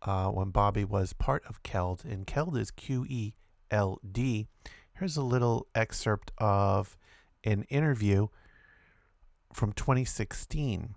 uh, 0.02 0.28
when 0.28 0.50
Bobby 0.50 0.84
was 0.84 1.14
part 1.14 1.44
of 1.48 1.64
Qeld, 1.64 2.04
and 2.06 2.28
Qeld 2.28 2.58
is 2.58 2.72
Q 2.72 3.06
E 3.08 3.34
L 3.72 4.00
D. 4.10 4.48
Here's 4.94 5.18
a 5.18 5.24
little 5.24 5.68
excerpt 5.76 6.32
of 6.38 6.98
an 7.44 7.64
interview 7.64 8.28
from 9.54 9.74
2016. 9.74 10.96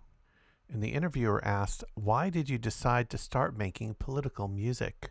And 0.73 0.83
the 0.83 0.93
interviewer 0.93 1.45
asked, 1.45 1.85
Why 1.95 2.31
did 2.31 2.49
you 2.49 2.59
decide 2.59 3.11
to 3.11 3.19
start 3.19 3.59
making 3.59 3.95
political 3.95 4.49
music? 4.49 5.11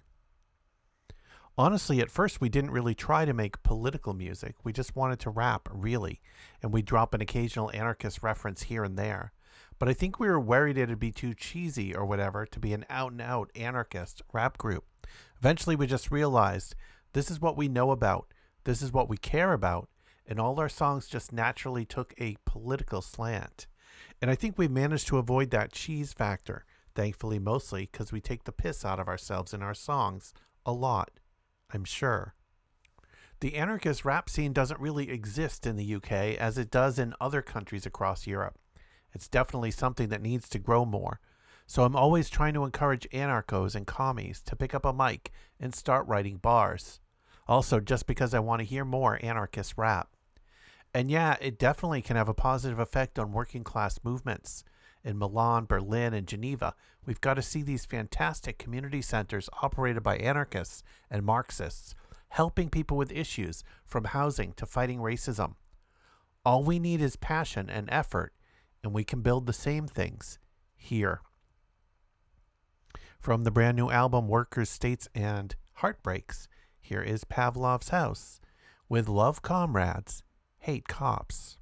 Honestly, 1.59 1.99
at 1.99 2.09
first, 2.09 2.39
we 2.39 2.47
didn't 2.47 2.71
really 2.71 2.95
try 2.95 3.25
to 3.25 3.33
make 3.33 3.61
political 3.63 4.13
music. 4.13 4.55
We 4.63 4.71
just 4.71 4.95
wanted 4.95 5.19
to 5.19 5.29
rap, 5.29 5.67
really. 5.69 6.21
And 6.63 6.71
we'd 6.71 6.85
drop 6.85 7.13
an 7.13 7.19
occasional 7.19 7.69
anarchist 7.73 8.23
reference 8.23 8.63
here 8.63 8.85
and 8.85 8.97
there. 8.97 9.33
But 9.77 9.89
I 9.89 9.93
think 9.93 10.21
we 10.21 10.29
were 10.29 10.39
worried 10.39 10.77
it'd 10.77 10.99
be 10.99 11.11
too 11.11 11.33
cheesy 11.33 11.93
or 11.93 12.05
whatever 12.05 12.45
to 12.45 12.59
be 12.61 12.71
an 12.71 12.85
out 12.89 13.11
and 13.11 13.21
out 13.21 13.51
anarchist 13.55 14.21
rap 14.31 14.57
group. 14.57 14.85
Eventually, 15.37 15.75
we 15.75 15.85
just 15.85 16.09
realized 16.09 16.75
this 17.11 17.29
is 17.29 17.41
what 17.41 17.57
we 17.57 17.67
know 17.67 17.91
about, 17.91 18.27
this 18.63 18.81
is 18.81 18.93
what 18.93 19.09
we 19.09 19.17
care 19.17 19.51
about, 19.51 19.89
and 20.25 20.39
all 20.39 20.57
our 20.61 20.69
songs 20.69 21.07
just 21.07 21.33
naturally 21.33 21.83
took 21.83 22.13
a 22.17 22.37
political 22.45 23.01
slant. 23.01 23.67
And 24.21 24.31
I 24.31 24.35
think 24.35 24.57
we 24.57 24.69
managed 24.69 25.07
to 25.07 25.17
avoid 25.17 25.49
that 25.51 25.73
cheese 25.73 26.13
factor 26.13 26.63
Thankfully, 26.95 27.39
mostly 27.39 27.89
because 27.91 28.11
we 28.11 28.19
take 28.19 28.45
the 28.45 28.51
piss 28.51 28.83
out 28.83 28.99
of 28.99 29.07
ourselves 29.07 29.53
in 29.53 29.61
our 29.61 29.73
songs. 29.73 30.33
A 30.65 30.73
lot, 30.73 31.11
I'm 31.73 31.83
sure. 31.83 32.35
The 33.41 33.55
anarchist 33.55 34.03
rap 34.03 34.29
scene 34.29 34.51
doesn't 34.51 34.81
really 34.81 35.09
exist 35.09 35.65
in 35.65 35.77
the 35.77 35.95
UK 35.95 36.11
as 36.11 36.57
it 36.57 36.69
does 36.69 36.99
in 36.99 37.13
other 37.21 37.41
countries 37.41 37.85
across 37.85 38.27
Europe. 38.27 38.59
It's 39.13 39.29
definitely 39.29 39.71
something 39.71 40.09
that 40.09 40.21
needs 40.21 40.49
to 40.49 40.59
grow 40.59 40.85
more. 40.85 41.19
So 41.65 41.83
I'm 41.83 41.95
always 41.95 42.29
trying 42.29 42.55
to 42.55 42.65
encourage 42.65 43.07
anarchos 43.13 43.75
and 43.75 43.85
commies 43.87 44.41
to 44.41 44.55
pick 44.55 44.73
up 44.73 44.85
a 44.85 44.91
mic 44.91 45.31
and 45.59 45.73
start 45.73 46.07
writing 46.07 46.37
bars. 46.37 46.99
Also, 47.47 47.79
just 47.79 48.07
because 48.07 48.33
I 48.33 48.39
want 48.39 48.59
to 48.59 48.65
hear 48.65 48.83
more 48.83 49.19
anarchist 49.23 49.75
rap. 49.77 50.09
And 50.93 51.11
yeah, 51.11 51.37
it 51.39 51.59
definitely 51.59 52.01
can 52.01 52.15
have 52.15 52.29
a 52.29 52.33
positive 52.33 52.79
effect 52.79 53.19
on 53.19 53.31
working 53.31 53.63
class 53.63 53.99
movements. 54.03 54.63
In 55.03 55.17
Milan, 55.17 55.65
Berlin, 55.65 56.13
and 56.13 56.27
Geneva, 56.27 56.75
we've 57.05 57.21
got 57.21 57.35
to 57.35 57.41
see 57.41 57.61
these 57.61 57.85
fantastic 57.85 58.57
community 58.57 59.01
centers 59.01 59.49
operated 59.61 60.03
by 60.03 60.17
anarchists 60.17 60.83
and 61.09 61.25
Marxists 61.25 61.95
helping 62.29 62.69
people 62.69 62.97
with 62.97 63.11
issues 63.11 63.63
from 63.85 64.03
housing 64.05 64.53
to 64.53 64.65
fighting 64.65 64.99
racism. 64.99 65.55
All 66.45 66.63
we 66.63 66.79
need 66.79 67.01
is 67.01 67.15
passion 67.15 67.69
and 67.69 67.89
effort, 67.91 68.33
and 68.83 68.93
we 68.93 69.03
can 69.03 69.21
build 69.21 69.45
the 69.45 69.53
same 69.53 69.87
things 69.87 70.39
here. 70.75 71.21
From 73.19 73.43
the 73.43 73.51
brand 73.51 73.75
new 73.75 73.89
album 73.89 74.27
Workers, 74.27 74.69
States, 74.69 75.09
and 75.13 75.55
Heartbreaks, 75.75 76.47
here 76.79 77.01
is 77.01 77.23
Pavlov's 77.23 77.89
House 77.89 78.39
with 78.87 79.09
Love 79.09 79.41
Comrades, 79.41 80.23
Hate 80.59 80.87
Cops. 80.87 81.57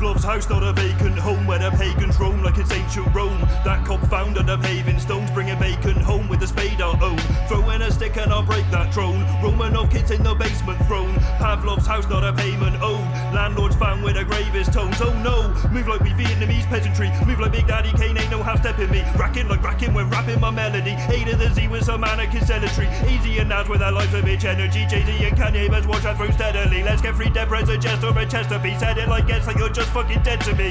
Pavlov's 0.00 0.24
house, 0.24 0.48
not 0.48 0.62
a 0.62 0.72
vacant 0.72 1.18
home 1.18 1.46
where 1.46 1.58
the 1.58 1.70
pagans 1.72 2.18
roam 2.18 2.42
like 2.42 2.56
it's 2.56 2.72
ancient 2.72 3.14
Rome. 3.14 3.38
That 3.66 3.84
cop 3.84 4.00
found 4.06 4.38
under 4.38 4.56
paving 4.56 4.98
stones, 4.98 5.30
bringing 5.30 5.58
bacon 5.58 6.00
home 6.00 6.26
with 6.26 6.42
a 6.42 6.46
spade 6.46 6.80
our 6.80 6.96
own. 7.04 7.18
Throw 7.48 7.68
in 7.68 7.82
a 7.82 7.90
stick 7.90 8.16
and 8.16 8.32
I'll 8.32 8.42
break 8.42 8.64
that 8.70 8.94
drone. 8.94 9.20
Romanov 9.44 9.90
kids 9.90 10.10
in 10.10 10.22
the 10.22 10.34
basement 10.34 10.78
throne. 10.86 11.12
Pavlov's 11.36 11.86
house, 11.86 12.08
not 12.08 12.24
a 12.24 12.32
payment 12.32 12.80
owed. 12.80 13.04
Landlords 13.34 13.76
found 13.76 14.02
where 14.02 14.14
the 14.14 14.24
grave 14.24 14.54
is 14.56 14.70
tones. 14.70 14.96
Oh 15.02 15.12
no, 15.20 15.52
move 15.70 15.86
like 15.86 16.00
we 16.00 16.10
Vietnamese 16.16 16.64
peasantry. 16.64 17.10
Move 17.26 17.38
like 17.38 17.52
Big 17.52 17.66
Daddy 17.66 17.92
Kane 17.92 18.16
ain't 18.16 18.30
no 18.30 18.42
half 18.42 18.60
stepping 18.60 18.90
me. 18.90 19.02
Racking 19.18 19.48
like 19.48 19.62
racking 19.62 19.92
when 19.92 20.08
rapping 20.08 20.40
my 20.40 20.50
melody. 20.50 20.92
A 21.12 21.24
to 21.26 21.36
the 21.36 21.52
Z 21.52 21.68
with 21.68 21.84
some 21.84 22.04
anarchist 22.04 22.46
zealotry. 22.46 22.88
Easy 23.06 23.36
and 23.36 23.50
nads 23.50 23.68
with 23.68 23.80
their 23.80 23.92
lives 23.92 24.14
of 24.14 24.24
bitch 24.24 24.46
energy. 24.46 24.86
Jay 24.86 25.04
Z 25.04 25.26
and 25.26 25.36
Kanye 25.36 25.68
best 25.68 25.86
watch 25.86 26.04
that 26.04 26.16
throw 26.16 26.30
steadily. 26.30 26.82
Let's 26.82 27.02
get 27.02 27.16
free 27.16 27.28
Deborah's 27.28 27.68
a 27.68 27.76
jest 27.76 28.02
or 28.02 28.18
a 28.18 28.24
Chesterpiece. 28.24 28.80
Said 28.80 28.96
it 28.96 29.08
like 29.08 29.28
it's 29.28 29.46
like 29.46 29.58
you're 29.58 29.68
just 29.68 29.89
fucking 29.90 30.22
dead 30.22 30.40
to 30.42 30.54
me. 30.54 30.70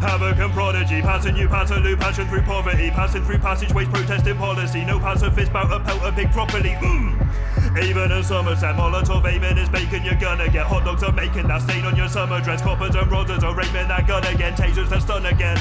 Havoc 0.00 0.38
and 0.38 0.52
prodigy, 0.52 1.00
passing 1.00 1.36
you, 1.36 1.48
pass 1.48 1.70
a 1.70 1.76
loop, 1.76 2.00
passion 2.00 2.26
through 2.28 2.42
poverty, 2.42 2.90
passing 2.90 3.24
through 3.24 3.38
passageways, 3.38 3.88
protesting 3.88 4.36
policy. 4.36 4.84
No 4.84 4.96
a 4.96 5.30
bout 5.50 5.72
a 5.72 5.80
pelt 5.80 6.02
a 6.02 6.12
pig 6.12 6.30
properly. 6.30 6.70
Mm. 6.70 7.82
Even 7.82 8.12
in 8.12 8.22
Somerset, 8.22 8.76
Molotov 8.76 9.26
aiming 9.26 9.58
is 9.58 9.68
bacon, 9.68 10.04
you're 10.04 10.14
gonna 10.14 10.48
get 10.48 10.66
hot 10.66 10.84
dogs 10.84 11.02
are 11.02 11.12
making 11.12 11.48
that 11.48 11.62
stain 11.62 11.84
on 11.84 11.96
your 11.96 12.08
summer 12.08 12.40
dress. 12.40 12.60
Coppers 12.62 12.94
and 12.94 13.10
rodders 13.10 13.42
are 13.42 13.58
aiming 13.58 13.88
that 13.88 14.06
gun 14.06 14.24
again, 14.26 14.54
tasers 14.54 14.88
that 14.90 15.02
stun 15.02 15.26
again. 15.26 15.58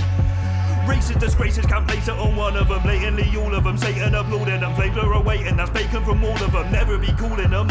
Racist 0.86 1.20
disgraces 1.20 1.66
can't 1.66 1.88
place 1.88 2.08
it 2.08 2.18
on 2.18 2.36
one 2.36 2.58
of 2.58 2.68
them. 2.68 2.82
Blatantly 2.84 3.36
all 3.38 3.54
of 3.54 3.64
them, 3.64 3.78
Satan 3.78 4.16
applauding 4.16 4.60
them. 4.60 4.74
Are 4.74 5.14
awaiting, 5.14 5.56
that's 5.56 5.72
bacon 5.72 6.04
from 6.04 6.24
all 6.24 6.44
of 6.44 6.52
them. 6.52 6.72
Never 6.72 6.98
be 6.98 7.12
calling 7.14 7.50
them. 7.50 7.70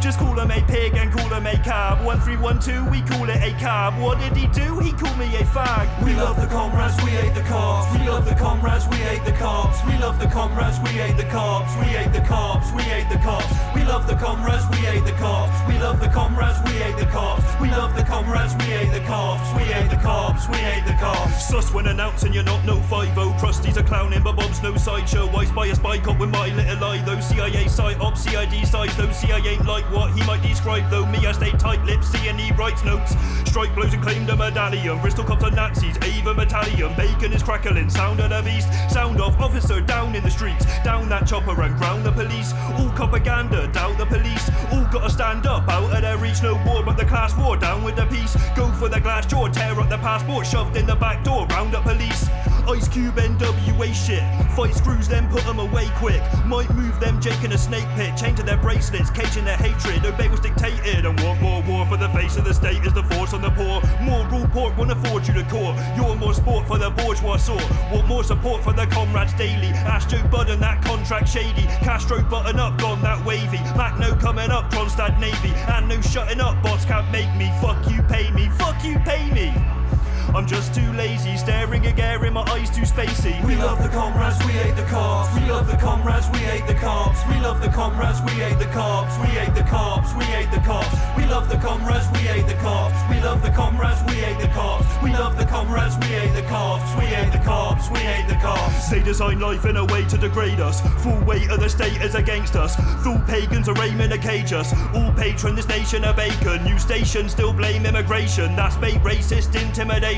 Just 0.00 0.20
call 0.20 0.38
him 0.38 0.50
a 0.52 0.62
pig 0.70 0.94
and 0.94 1.12
call 1.12 1.26
him 1.26 1.46
a 1.46 1.58
cab. 1.58 2.04
1312, 2.06 2.86
we 2.88 3.02
call 3.02 3.28
it 3.28 3.42
a 3.42 3.50
cab. 3.58 4.00
What 4.00 4.20
did 4.20 4.36
he 4.36 4.46
do? 4.54 4.78
He 4.78 4.92
called 4.92 5.18
me 5.18 5.26
a 5.34 5.42
fag. 5.42 5.90
We 6.04 6.14
love 6.14 6.40
the 6.40 6.46
comrades, 6.46 6.94
we 7.02 7.10
hate 7.10 7.34
the 7.34 7.42
cops. 7.42 7.90
We 7.98 8.06
love 8.06 8.24
the 8.24 8.34
comrades, 8.36 8.86
we 8.86 8.96
hate 8.96 9.24
the 9.24 9.32
cops. 9.32 9.82
We 9.84 9.98
love 9.98 10.20
the 10.20 10.28
comrades, 10.28 10.78
we 10.80 10.90
hate 10.90 11.16
the 11.16 11.24
cops. 11.24 11.74
We 11.82 11.90
hate 11.90 12.12
the 12.12 12.22
cops, 12.22 12.70
we 12.72 12.82
hate 12.82 13.08
the 13.10 13.18
cops. 13.18 13.50
We 13.74 13.82
love 13.82 14.06
the 14.06 14.14
comrades, 14.14 14.64
we 14.70 14.78
hate 14.86 15.04
the 15.04 15.18
cops. 15.18 15.58
We 15.66 15.78
love 15.78 15.98
the 15.98 16.08
comrades, 16.08 16.58
we 16.64 16.78
hate 16.78 16.96
the 16.96 17.06
cops. 17.06 17.60
We 17.60 17.68
love 17.70 17.96
the 17.96 18.04
comrades, 18.04 18.54
we 18.54 18.70
hate 18.70 18.92
the 18.92 19.04
cops. 19.04 19.50
We 19.58 19.64
hate 19.66 19.90
the 19.90 19.96
cops, 19.96 20.48
we 20.48 20.58
hate 20.58 20.86
the 20.86 20.94
cops. 20.94 21.48
Sus 21.48 21.74
when 21.74 21.88
announcing 21.88 22.27
you're 22.34 22.44
not 22.44 22.64
no 22.64 22.80
5 22.82 23.14
Krusty's 23.38 23.76
a 23.76 23.82
clowning, 23.82 24.22
but 24.22 24.36
Bob's 24.36 24.62
no 24.62 24.76
sideshow. 24.76 25.30
Wise 25.32 25.52
by 25.52 25.66
a 25.66 25.74
spy 25.74 25.98
cop 25.98 26.18
with 26.18 26.30
my 26.30 26.48
little 26.54 26.84
eye? 26.84 27.02
Those 27.04 27.26
CIA 27.26 27.68
side 27.68 28.00
op, 28.00 28.16
CID 28.16 28.66
size, 28.66 28.96
those 28.96 29.16
CIA 29.16 29.54
ain't 29.54 29.66
like 29.66 29.84
what 29.92 30.12
he 30.12 30.24
might 30.26 30.42
describe. 30.42 30.90
Though 30.90 31.06
me, 31.06 31.18
I 31.26 31.32
stay 31.32 31.50
tight 31.52 31.84
lipped, 31.84 32.04
C 32.04 32.28
and 32.28 32.40
E 32.40 32.50
writes 32.52 32.84
notes. 32.84 33.14
Strike 33.44 33.74
blows 33.74 33.94
and 33.94 34.02
claimed 34.02 34.28
a 34.30 34.36
medallion. 34.36 35.00
Bristol 35.00 35.24
cops 35.24 35.44
are 35.44 35.50
Nazis, 35.50 35.96
Ava 36.02 36.34
battalion. 36.34 36.94
Bacon 36.96 37.32
is 37.32 37.42
crackling, 37.42 37.88
sound 37.88 38.20
of 38.20 38.30
the 38.30 38.42
beast. 38.42 38.68
Sound 38.90 39.20
off, 39.20 39.38
officer 39.40 39.80
down 39.80 40.14
in 40.14 40.22
the 40.22 40.30
streets. 40.30 40.66
Down 40.84 41.08
that 41.08 41.26
chopper 41.26 41.60
and 41.62 41.76
ground 41.76 42.04
the 42.04 42.12
police. 42.12 42.52
All 42.78 42.90
propaganda, 42.90 43.68
doubt 43.68 43.96
the 43.96 44.06
police. 44.06 44.50
All 44.72 44.86
gotta 44.92 45.10
stand 45.10 45.46
up, 45.46 45.68
out 45.68 45.94
of 45.94 46.02
their 46.02 46.18
reach. 46.18 46.42
No 46.42 46.54
war 46.66 46.82
but 46.84 46.96
the 46.96 47.04
class 47.04 47.36
war, 47.36 47.56
down 47.56 47.82
with 47.84 47.96
the 47.96 48.06
peace. 48.06 48.36
Go 48.54 48.70
for 48.72 48.88
the 48.88 49.00
glass 49.00 49.26
jaw, 49.26 49.48
tear 49.48 49.78
up 49.80 49.88
the 49.88 49.98
passport, 49.98 50.46
shoved 50.46 50.76
in 50.76 50.86
the 50.86 50.96
back 50.96 51.24
door, 51.24 51.46
round 51.46 51.74
up 51.74 51.84
police. 51.84 52.17
Ice 52.68 52.86
Cube 52.86 53.16
NWA 53.16 53.94
shit. 53.94 54.22
Fight 54.54 54.74
screws, 54.74 55.08
then 55.08 55.26
put 55.30 55.42
them 55.44 55.58
away 55.58 55.88
quick. 55.96 56.20
Might 56.44 56.68
move 56.74 57.00
them 57.00 57.18
Jake 57.20 57.42
in 57.42 57.52
a 57.52 57.58
snake 57.58 57.86
pit. 57.96 58.14
Chain 58.16 58.34
to 58.34 58.42
their 58.42 58.58
bracelets, 58.58 59.08
caging 59.10 59.44
their 59.44 59.56
hatred. 59.56 60.04
Obey 60.04 60.28
was 60.28 60.40
dictated. 60.40 61.06
And 61.06 61.18
want 61.20 61.40
more 61.40 61.62
war 61.62 61.86
for 61.86 61.96
the 61.96 62.10
face 62.10 62.36
of 62.36 62.44
the 62.44 62.52
state 62.52 62.84
is 62.84 62.92
the 62.92 63.04
force 63.04 63.32
on 63.32 63.40
the 63.40 63.50
poor. 63.50 63.80
More 64.02 64.26
rule 64.28 64.46
port 64.48 64.76
won't 64.76 64.92
afford 64.92 65.26
you 65.26 65.34
to 65.34 65.44
court. 65.44 65.76
You're 65.96 66.14
more 66.16 66.34
sport 66.34 66.66
for 66.66 66.76
the 66.76 66.90
bourgeois 66.90 67.38
sort. 67.38 67.64
Want 67.90 68.06
more 68.06 68.24
support 68.24 68.62
for 68.62 68.74
the 68.74 68.86
comrades 68.86 69.32
daily. 69.34 69.68
Ask 69.68 70.10
Joe 70.10 70.22
Budden 70.28 70.60
that 70.60 70.84
contract 70.84 71.28
shady. 71.28 71.62
Castro 71.80 72.22
button 72.22 72.58
up, 72.58 72.78
gone 72.78 73.00
that 73.00 73.24
wavy. 73.24 73.58
Mac 73.76 73.98
no 73.98 74.14
coming 74.14 74.50
up, 74.50 74.70
Kronstadt 74.70 75.18
Navy. 75.18 75.54
And 75.72 75.88
no 75.88 76.00
shutting 76.02 76.40
up, 76.40 76.62
boss 76.62 76.84
can't 76.84 77.10
make 77.10 77.34
me. 77.36 77.50
Fuck 77.62 77.90
you, 77.90 78.02
pay 78.02 78.30
me. 78.32 78.48
Fuck 78.58 78.84
you, 78.84 78.98
pay 79.00 79.30
me. 79.32 79.54
I'm 80.34 80.46
just 80.46 80.74
too 80.74 80.92
lazy, 80.92 81.36
staring 81.36 81.86
again 81.86 82.08
in 82.24 82.32
my 82.32 82.42
eyes 82.50 82.70
too 82.70 82.82
spacey. 82.82 83.42
We 83.44 83.56
love 83.56 83.82
the 83.82 83.88
comrades, 83.88 84.38
we 84.44 84.52
hate 84.52 84.76
the 84.76 84.84
cops. 84.84 85.34
We 85.34 85.48
love 85.48 85.66
the 85.66 85.76
comrades, 85.76 86.28
we 86.32 86.38
hate 86.38 86.66
the 86.66 86.74
cops. 86.74 87.20
We 87.28 87.40
love 87.40 87.60
the 87.62 87.68
comrades, 87.68 88.20
we 88.22 88.32
hate 88.32 88.58
the 88.58 88.66
cops. 88.66 89.16
We 89.18 89.28
hate 89.28 89.54
the 89.54 89.62
cops, 89.62 90.14
we 90.14 90.24
hate 90.24 90.50
the 90.50 90.60
cops. 90.60 90.96
We 91.16 91.24
love 91.26 91.48
the 91.48 91.56
comrades, 91.56 92.06
we 92.12 92.18
hate 92.18 92.46
the 92.46 92.54
cops. 92.54 92.96
We 93.10 93.20
love 93.20 93.42
the 93.42 93.50
comrades, 93.50 94.02
we 94.08 94.14
hate 94.14 94.38
the 94.40 94.48
cops. 94.48 94.86
We 95.02 95.12
love 95.12 95.36
the 95.38 95.46
comrades, 95.46 95.96
we 95.96 96.06
hate 96.06 96.34
the 96.34 96.42
cops. 96.48 96.96
We 96.96 97.06
hate 97.06 97.32
the 97.32 97.44
cops, 97.44 97.90
we 97.90 97.98
hate 97.98 98.28
the 98.28 98.36
cops. 98.36 98.90
They 98.90 99.02
design 99.02 99.40
life 99.40 99.64
in 99.64 99.76
a 99.76 99.84
way 99.84 100.04
to 100.06 100.18
degrade 100.18 100.60
us. 100.60 100.80
Full 101.02 101.20
weight 101.24 101.50
of 101.50 101.60
the 101.60 101.68
state 101.68 102.00
is 102.02 102.14
against 102.14 102.56
us. 102.56 102.76
Fool 103.02 103.20
pagans 103.26 103.68
are 103.68 103.82
aiming 103.82 104.10
to 104.10 104.18
cage 104.18 104.52
us. 104.52 104.74
All 104.94 105.12
patron 105.12 105.54
this 105.54 105.68
nation 105.68 106.04
are 106.04 106.14
bacon. 106.14 106.64
New 106.64 106.78
station 106.78 107.28
still 107.28 107.52
blame 107.52 107.86
immigration. 107.86 108.54
That's 108.56 108.76
bait 108.76 108.98
racist 109.02 109.54
intimidation. 109.60 110.17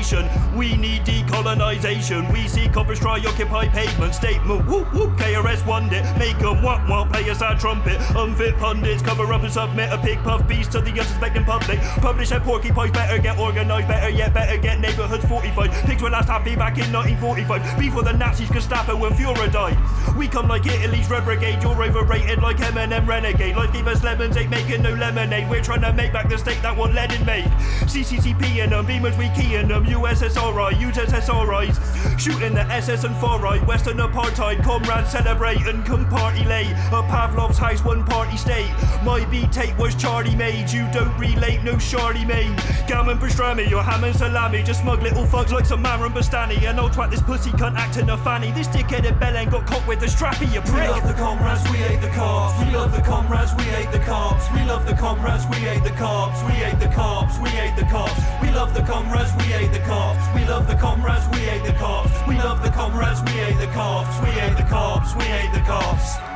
We 0.55 0.75
need 0.77 1.03
decolonization. 1.03 2.33
We 2.33 2.47
see 2.47 2.67
coppers 2.69 2.99
try 2.99 3.19
occupy 3.19 3.67
pavement. 3.67 4.15
Statement 4.15 4.65
whoop 4.67 4.91
whoop. 4.93 5.11
KRS 5.11 5.63
won 5.67 5.93
it. 5.93 6.03
Make 6.17 6.39
them 6.39 6.63
want 6.63 6.89
want 6.89 7.11
play 7.11 7.29
a 7.29 7.35
sad 7.35 7.59
trumpet. 7.59 8.01
Unfit 8.15 8.57
pundits 8.57 9.03
cover 9.03 9.31
up 9.31 9.43
and 9.43 9.53
submit 9.53 9.93
a 9.93 9.99
pig 9.99 10.17
puff 10.23 10.47
beast 10.47 10.71
to 10.71 10.81
the 10.81 10.89
unsuspecting 10.89 11.45
public. 11.45 11.79
Publish 12.01 12.31
a 12.31 12.39
porcupines 12.39 12.91
better 12.91 13.21
get 13.21 13.37
organized. 13.37 13.87
Better 13.87 14.09
yet 14.09 14.33
better 14.33 14.57
get 14.57 14.79
neighborhoods 14.79 15.23
fortified. 15.25 15.71
Pigs 15.85 16.01
were 16.01 16.09
last 16.09 16.27
happy 16.29 16.55
back 16.55 16.79
in 16.79 16.91
1945. 16.91 17.79
Before 17.79 18.01
the 18.01 18.13
Nazis, 18.13 18.49
Gestapo, 18.49 19.05
and 19.05 19.15
Fuhrer 19.15 19.51
died. 19.51 19.77
We 20.17 20.27
come 20.27 20.47
like 20.47 20.65
Italy's 20.65 21.09
Red 21.11 21.25
Brigade. 21.25 21.61
You're 21.61 21.83
overrated 21.83 22.41
like 22.41 22.57
Eminem 22.57 23.05
Renegade. 23.05 23.55
Life 23.55 23.71
gave 23.71 23.85
us 23.85 24.03
lemons, 24.03 24.35
ain't 24.35 24.49
making 24.49 24.81
no 24.81 24.95
lemonade. 24.95 25.47
We're 25.47 25.61
trying 25.61 25.81
to 25.81 25.93
make 25.93 26.11
back 26.11 26.27
the 26.27 26.39
state 26.39 26.59
that 26.63 26.75
one 26.75 26.95
Lenin 26.95 27.23
made. 27.23 27.45
CCTV 27.85 28.63
and 28.63 28.71
them, 28.71 28.87
beamers 28.87 29.15
we 29.17 29.29
key 29.39 29.55
in 29.91 30.01
them. 30.01 30.01
USSRI, 30.01 30.73
USSRIs. 30.73 32.19
Shooting 32.19 32.53
the 32.53 32.63
SS 32.63 33.03
and 33.03 33.15
far 33.17 33.39
right. 33.39 33.65
Western 33.67 33.97
apartheid. 33.97 34.63
Comrades 34.63 35.11
celebrate 35.11 35.61
and 35.67 35.85
come 35.85 36.07
party 36.09 36.43
late. 36.45 36.67
At 36.67 37.07
Pavlov's 37.09 37.57
house, 37.57 37.83
one 37.83 38.05
party 38.05 38.37
state. 38.37 38.69
My 39.03 39.25
beat 39.29 39.51
tape 39.51 39.77
was 39.77 39.95
Charlie 39.95 40.35
made. 40.35 40.71
You 40.71 40.87
don't 40.91 41.15
relate, 41.17 41.63
no 41.63 41.77
Charlie 41.77 42.21
Charlemagne. 42.21 42.55
Gammon 42.87 43.17
pastrami, 43.17 43.69
your 43.69 43.83
ham 43.83 44.03
and 44.03 44.15
salami. 44.15 44.63
Just 44.63 44.81
smug 44.81 45.01
little 45.01 45.25
fucks 45.25 45.51
like 45.51 45.65
some 45.65 45.85
Aaron 45.85 46.11
Bastani. 46.11 46.61
And 46.63 46.79
I'll 46.79 46.89
twat 46.89 47.09
this 47.09 47.21
pussy 47.21 47.51
cunt 47.51 47.75
acting 47.75 48.09
a 48.09 48.17
fanny. 48.17 48.51
This 48.51 48.67
dickhead 48.67 49.05
at 49.05 49.19
Belen 49.19 49.49
got 49.49 49.65
caught 49.65 49.87
with 49.87 49.99
the 49.99 50.07
strappy, 50.07 50.51
you 50.53 50.61
We 50.73 50.87
love 50.87 51.07
the 51.07 51.13
comrades, 51.13 51.63
we 51.71 51.77
hate 51.77 52.01
the 52.01 52.09
cops. 52.09 52.65
We 52.65 52.73
love 52.73 52.91
the 52.95 53.01
comrades, 53.01 53.53
we 53.57 53.63
hate 53.63 53.91
the 53.91 53.99
cops. 53.99 54.51
We 54.51 54.63
love 54.65 54.85
the 54.85 54.93
comrades, 54.93 55.45
we 55.47 55.57
hate 55.57 55.83
the 55.83 55.91
cops. 55.91 56.43
We 56.43 56.53
hate 56.53 56.79
the 56.79 56.87
cops, 56.87 57.39
we 57.39 57.49
hate 57.49 57.75
the 57.75 57.85
cops. 57.85 58.19
We 58.41 58.51
love 58.51 58.73
the 58.73 58.81
comrades, 58.81 59.31
we 59.37 59.43
hate 59.43 59.71
the 59.71 59.80
cops. 59.85 60.23
We 60.35 60.45
love 60.45 60.67
the 60.67 60.75
comrades, 60.75 61.27
we 61.29 61.39
hate 61.39 61.63
the 61.63 61.73
cops. 61.73 62.11
We 62.27 62.35
love 62.37 62.61
the 62.63 62.69
comrades, 62.69 63.21
we 63.23 63.31
hate 63.31 63.57
the 63.57 63.67
cops. 63.67 64.19
We 64.21 64.29
hate 64.29 64.57
the 64.57 64.63
cops, 64.63 65.15
we 65.15 65.23
hate 65.23 65.53
the 65.53 65.61
cops. 65.61 66.30